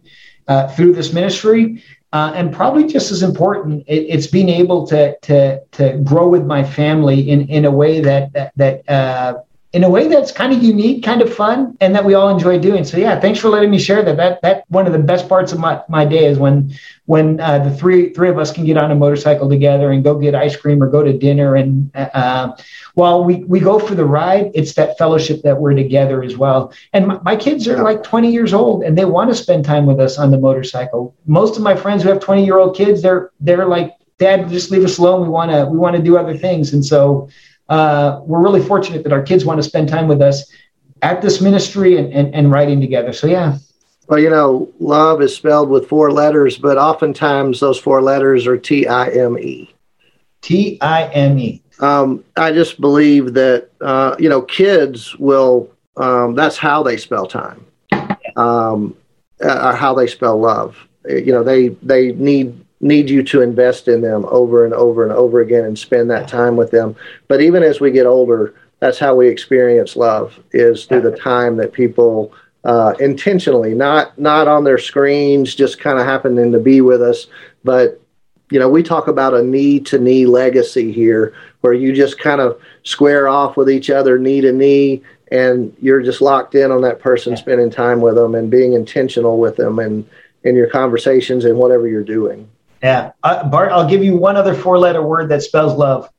uh, 0.48 0.68
through 0.68 0.94
this 0.94 1.12
ministry, 1.12 1.82
uh, 2.14 2.30
and 2.36 2.54
probably 2.54 2.86
just 2.86 3.10
as 3.10 3.24
important, 3.24 3.82
it, 3.88 4.06
it's 4.08 4.28
being 4.28 4.48
able 4.48 4.86
to 4.86 5.18
to 5.18 5.60
to 5.72 5.98
grow 6.04 6.28
with 6.28 6.46
my 6.46 6.62
family 6.62 7.28
in 7.28 7.48
in 7.48 7.64
a 7.64 7.70
way 7.70 8.00
that 8.00 8.32
that, 8.32 8.52
that 8.54 8.88
uh, 8.88 9.34
in 9.74 9.82
a 9.82 9.90
way 9.90 10.06
that's 10.06 10.30
kind 10.30 10.52
of 10.52 10.62
unique, 10.62 11.02
kind 11.02 11.20
of 11.20 11.34
fun, 11.34 11.76
and 11.80 11.96
that 11.96 12.04
we 12.04 12.14
all 12.14 12.28
enjoy 12.28 12.60
doing. 12.60 12.84
So 12.84 12.96
yeah, 12.96 13.18
thanks 13.18 13.40
for 13.40 13.48
letting 13.48 13.72
me 13.72 13.80
share 13.80 14.04
that. 14.04 14.16
That 14.16 14.40
that 14.42 14.64
one 14.68 14.86
of 14.86 14.92
the 14.92 15.00
best 15.00 15.28
parts 15.28 15.52
of 15.52 15.58
my, 15.58 15.82
my 15.88 16.04
day 16.04 16.26
is 16.26 16.38
when 16.38 16.72
when 17.06 17.40
uh, 17.40 17.58
the 17.58 17.74
three 17.74 18.12
three 18.14 18.28
of 18.28 18.38
us 18.38 18.52
can 18.52 18.64
get 18.64 18.78
on 18.78 18.92
a 18.92 18.94
motorcycle 18.94 19.48
together 19.48 19.90
and 19.90 20.04
go 20.04 20.16
get 20.16 20.36
ice 20.36 20.54
cream 20.54 20.80
or 20.80 20.88
go 20.88 21.02
to 21.02 21.18
dinner. 21.18 21.56
And 21.56 21.90
uh, 21.96 22.56
while 22.94 23.24
we 23.24 23.42
we 23.44 23.58
go 23.58 23.80
for 23.80 23.96
the 23.96 24.04
ride, 24.04 24.52
it's 24.54 24.74
that 24.74 24.96
fellowship 24.96 25.42
that 25.42 25.60
we're 25.60 25.74
together 25.74 26.22
as 26.22 26.36
well. 26.36 26.72
And 26.92 27.08
my, 27.08 27.18
my 27.24 27.34
kids 27.34 27.66
are 27.66 27.82
like 27.82 28.04
20 28.04 28.30
years 28.30 28.54
old 28.54 28.84
and 28.84 28.96
they 28.96 29.06
want 29.06 29.30
to 29.30 29.34
spend 29.34 29.64
time 29.64 29.86
with 29.86 29.98
us 29.98 30.18
on 30.18 30.30
the 30.30 30.38
motorcycle. 30.38 31.16
Most 31.26 31.56
of 31.56 31.64
my 31.64 31.74
friends 31.74 32.04
who 32.04 32.10
have 32.10 32.20
20 32.20 32.44
year 32.44 32.58
old 32.58 32.76
kids, 32.76 33.02
they're 33.02 33.32
they're 33.40 33.66
like, 33.66 33.92
Dad, 34.18 34.48
just 34.50 34.70
leave 34.70 34.84
us 34.84 34.98
alone. 34.98 35.22
We 35.22 35.30
want 35.30 35.50
to 35.50 35.66
we 35.66 35.78
want 35.78 35.96
to 35.96 36.02
do 36.02 36.16
other 36.16 36.38
things. 36.38 36.72
And 36.72 36.86
so 36.86 37.28
uh, 37.68 38.20
we're 38.24 38.42
really 38.42 38.62
fortunate 38.62 39.02
that 39.04 39.12
our 39.12 39.22
kids 39.22 39.44
want 39.44 39.58
to 39.58 39.62
spend 39.62 39.88
time 39.88 40.08
with 40.08 40.20
us 40.20 40.50
at 41.02 41.20
this 41.20 41.40
ministry 41.40 41.96
and, 41.98 42.12
and, 42.12 42.34
and 42.34 42.50
writing 42.50 42.80
together. 42.80 43.12
So, 43.12 43.26
yeah. 43.26 43.58
Well, 44.06 44.18
you 44.18 44.30
know, 44.30 44.70
love 44.80 45.22
is 45.22 45.34
spelled 45.34 45.70
with 45.70 45.88
four 45.88 46.12
letters, 46.12 46.58
but 46.58 46.76
oftentimes 46.76 47.60
those 47.60 47.78
four 47.78 48.02
letters 48.02 48.46
are 48.46 48.58
T 48.58 48.86
I 48.86 49.08
M 49.08 49.38
E. 49.38 49.74
T 50.42 50.78
I 50.80 51.04
M 51.08 51.38
E. 51.38 51.62
Um, 51.80 52.22
I 52.36 52.52
just 52.52 52.80
believe 52.80 53.34
that, 53.34 53.70
uh, 53.80 54.14
you 54.18 54.28
know, 54.28 54.42
kids 54.42 55.16
will, 55.16 55.70
um, 55.96 56.34
that's 56.34 56.56
how 56.56 56.82
they 56.82 56.96
spell 56.96 57.26
time, 57.26 57.64
um, 58.36 58.96
uh, 59.42 59.70
or 59.70 59.76
how 59.76 59.94
they 59.94 60.06
spell 60.06 60.38
love. 60.38 60.76
You 61.08 61.32
know, 61.32 61.42
they, 61.42 61.68
they 61.82 62.12
need 62.12 62.63
need 62.84 63.10
you 63.10 63.22
to 63.24 63.40
invest 63.40 63.88
in 63.88 64.02
them 64.02 64.24
over 64.28 64.64
and 64.64 64.74
over 64.74 65.02
and 65.02 65.12
over 65.12 65.40
again 65.40 65.64
and 65.64 65.76
spend 65.76 66.10
that 66.10 66.28
time 66.28 66.54
with 66.54 66.70
them. 66.70 66.94
But 67.26 67.40
even 67.40 67.62
as 67.62 67.80
we 67.80 67.90
get 67.90 68.06
older, 68.06 68.54
that's 68.78 68.98
how 68.98 69.14
we 69.14 69.28
experience 69.28 69.96
love 69.96 70.38
is 70.52 70.84
through 70.84 71.00
the 71.00 71.16
time 71.16 71.56
that 71.56 71.72
people 71.72 72.32
uh, 72.64 72.94
intentionally, 73.00 73.74
not 73.74 74.18
not 74.18 74.48
on 74.48 74.64
their 74.64 74.78
screens, 74.78 75.54
just 75.54 75.80
kind 75.80 75.98
of 75.98 76.06
happening 76.06 76.52
to 76.52 76.60
be 76.60 76.80
with 76.80 77.02
us, 77.02 77.26
but 77.64 78.00
you 78.50 78.58
know, 78.58 78.68
we 78.68 78.82
talk 78.82 79.08
about 79.08 79.34
a 79.34 79.42
knee 79.42 79.80
to 79.80 79.98
knee 79.98 80.26
legacy 80.26 80.92
here, 80.92 81.34
where 81.62 81.72
you 81.72 81.92
just 81.92 82.18
kind 82.18 82.40
of 82.40 82.60
square 82.82 83.26
off 83.26 83.56
with 83.56 83.70
each 83.70 83.90
other, 83.90 84.18
knee 84.18 84.40
to 84.42 84.52
knee, 84.52 85.02
and 85.32 85.74
you're 85.80 86.02
just 86.02 86.20
locked 86.20 86.54
in 86.54 86.70
on 86.70 86.82
that 86.82 87.00
person, 87.00 87.36
spending 87.36 87.70
time 87.70 88.00
with 88.00 88.16
them 88.16 88.34
and 88.34 88.50
being 88.50 88.74
intentional 88.74 89.38
with 89.38 89.56
them 89.56 89.78
and 89.78 90.08
in 90.44 90.54
your 90.54 90.68
conversations 90.68 91.46
and 91.46 91.58
whatever 91.58 91.88
you're 91.88 92.04
doing. 92.04 92.48
Yeah. 92.84 93.12
Uh, 93.22 93.48
Bart, 93.48 93.72
I'll 93.72 93.88
give 93.88 94.04
you 94.04 94.14
one 94.14 94.36
other 94.36 94.54
four 94.54 94.78
letter 94.78 95.02
word 95.02 95.30
that 95.30 95.42
spells 95.42 95.72
love 95.72 96.10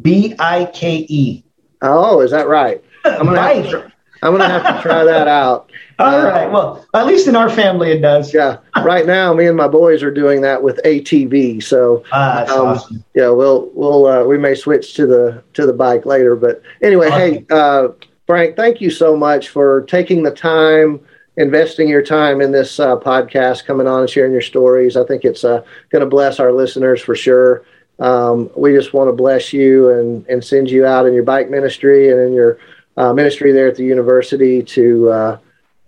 B 0.00 0.32
I 0.38 0.66
K 0.66 1.04
E. 1.08 1.44
Oh, 1.82 2.20
is 2.20 2.30
that 2.30 2.46
right? 2.46 2.82
I'm 3.04 3.26
going 3.26 3.36
right. 3.36 3.64
to 3.64 3.92
I'm 4.22 4.30
gonna 4.30 4.48
have 4.48 4.76
to 4.76 4.82
try 4.82 5.02
that 5.02 5.26
out. 5.26 5.72
All 5.98 6.14
uh, 6.14 6.24
right. 6.24 6.50
Well, 6.50 6.86
at 6.94 7.06
least 7.06 7.26
in 7.26 7.34
our 7.34 7.50
family 7.50 7.90
it 7.90 8.00
does. 8.00 8.32
Yeah. 8.32 8.58
Right 8.80 9.06
now, 9.06 9.34
me 9.34 9.46
and 9.46 9.56
my 9.56 9.66
boys 9.66 10.04
are 10.04 10.12
doing 10.12 10.40
that 10.42 10.62
with 10.62 10.80
ATV. 10.84 11.60
So, 11.60 12.04
ah, 12.12 12.44
um, 12.44 12.68
awesome. 12.68 13.04
yeah, 13.14 13.30
we'll 13.30 13.68
we'll 13.74 14.06
uh, 14.06 14.24
we 14.24 14.38
may 14.38 14.54
switch 14.54 14.94
to 14.94 15.06
the 15.06 15.42
to 15.54 15.66
the 15.66 15.72
bike 15.72 16.06
later. 16.06 16.36
But 16.36 16.62
anyway, 16.80 17.08
awesome. 17.08 17.20
hey, 17.20 17.46
uh, 17.50 17.88
Frank, 18.28 18.54
thank 18.54 18.80
you 18.80 18.90
so 18.90 19.16
much 19.16 19.48
for 19.48 19.82
taking 19.82 20.22
the 20.22 20.30
time 20.30 21.00
investing 21.36 21.88
your 21.88 22.02
time 22.02 22.40
in 22.40 22.52
this 22.52 22.78
uh, 22.78 22.96
podcast, 22.96 23.64
coming 23.64 23.86
on 23.86 24.00
and 24.00 24.10
sharing 24.10 24.32
your 24.32 24.42
stories. 24.42 24.96
I 24.96 25.04
think 25.04 25.24
it's 25.24 25.44
uh, 25.44 25.62
going 25.90 26.00
to 26.00 26.08
bless 26.08 26.38
our 26.40 26.52
listeners 26.52 27.00
for 27.00 27.14
sure. 27.14 27.64
Um, 27.98 28.50
we 28.56 28.72
just 28.72 28.94
want 28.94 29.08
to 29.08 29.12
bless 29.12 29.52
you 29.52 29.90
and, 29.90 30.26
and 30.26 30.44
send 30.44 30.70
you 30.70 30.84
out 30.84 31.06
in 31.06 31.14
your 31.14 31.22
bike 31.22 31.50
ministry 31.50 32.10
and 32.10 32.20
in 32.20 32.32
your 32.32 32.58
uh, 32.96 33.12
ministry 33.12 33.52
there 33.52 33.68
at 33.68 33.76
the 33.76 33.84
university 33.84 34.62
to 34.62 35.10
uh, 35.10 35.38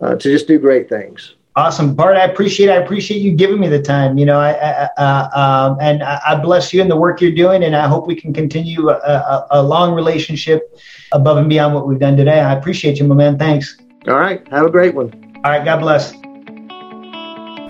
uh, 0.00 0.14
to 0.16 0.30
just 0.30 0.46
do 0.46 0.58
great 0.58 0.88
things. 0.88 1.34
Awesome, 1.56 1.94
Bart. 1.94 2.16
I 2.16 2.24
appreciate. 2.24 2.68
I 2.68 2.76
appreciate 2.76 3.20
you 3.20 3.32
giving 3.32 3.60
me 3.60 3.68
the 3.68 3.80
time. 3.80 4.18
You 4.18 4.26
know, 4.26 4.40
I, 4.40 4.50
I 4.52 4.88
uh, 4.96 5.68
um, 5.70 5.78
and 5.80 6.02
I 6.02 6.40
bless 6.40 6.72
you 6.72 6.80
in 6.80 6.88
the 6.88 6.96
work 6.96 7.20
you're 7.20 7.30
doing, 7.30 7.62
and 7.62 7.76
I 7.76 7.86
hope 7.86 8.06
we 8.06 8.16
can 8.16 8.32
continue 8.32 8.90
a, 8.90 8.94
a, 8.94 9.46
a 9.52 9.62
long 9.62 9.94
relationship 9.94 10.76
above 11.12 11.36
and 11.36 11.48
beyond 11.48 11.74
what 11.74 11.86
we've 11.86 11.98
done 11.98 12.16
today. 12.16 12.40
I 12.40 12.54
appreciate 12.54 12.98
you, 12.98 13.06
my 13.06 13.14
man. 13.14 13.38
Thanks. 13.38 13.78
All 14.08 14.18
right. 14.18 14.46
Have 14.48 14.66
a 14.66 14.70
great 14.70 14.94
one. 14.94 15.23
All 15.44 15.50
right. 15.50 15.64
God 15.64 15.80
bless. 15.80 16.12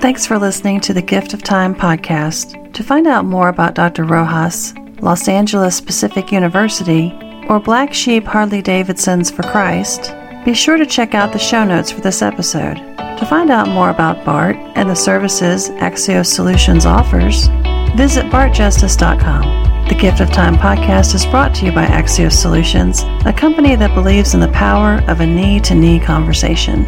Thanks 0.00 0.26
for 0.26 0.38
listening 0.38 0.80
to 0.80 0.94
the 0.94 1.02
Gift 1.02 1.34
of 1.34 1.42
Time 1.42 1.74
podcast. 1.74 2.72
To 2.74 2.84
find 2.84 3.06
out 3.06 3.24
more 3.24 3.48
about 3.48 3.74
Dr. 3.74 4.04
Rojas, 4.04 4.74
Los 5.00 5.28
Angeles 5.28 5.80
Pacific 5.80 6.30
University, 6.30 7.12
or 7.48 7.58
Black 7.58 7.92
Sheep 7.92 8.24
Harley 8.24 8.62
Davidson's 8.62 9.30
for 9.30 9.42
Christ, 9.42 10.14
be 10.44 10.54
sure 10.54 10.76
to 10.76 10.86
check 10.86 11.14
out 11.14 11.32
the 11.32 11.38
show 11.38 11.64
notes 11.64 11.90
for 11.90 12.00
this 12.00 12.22
episode. 12.22 12.76
To 13.18 13.26
find 13.26 13.50
out 13.50 13.68
more 13.68 13.90
about 13.90 14.24
Bart 14.24 14.56
and 14.74 14.90
the 14.90 14.94
services 14.94 15.70
Axios 15.70 16.26
Solutions 16.26 16.84
offers, 16.84 17.46
visit 17.96 18.26
bartjustice.com. 18.26 19.88
The 19.88 19.94
Gift 19.94 20.20
of 20.20 20.30
Time 20.32 20.56
podcast 20.56 21.14
is 21.14 21.26
brought 21.26 21.54
to 21.56 21.66
you 21.66 21.72
by 21.72 21.86
Axios 21.86 22.32
Solutions, 22.32 23.02
a 23.24 23.32
company 23.32 23.76
that 23.76 23.94
believes 23.94 24.34
in 24.34 24.40
the 24.40 24.48
power 24.48 25.02
of 25.08 25.20
a 25.20 25.26
knee 25.26 25.60
to 25.60 25.74
knee 25.74 26.00
conversation. 26.00 26.84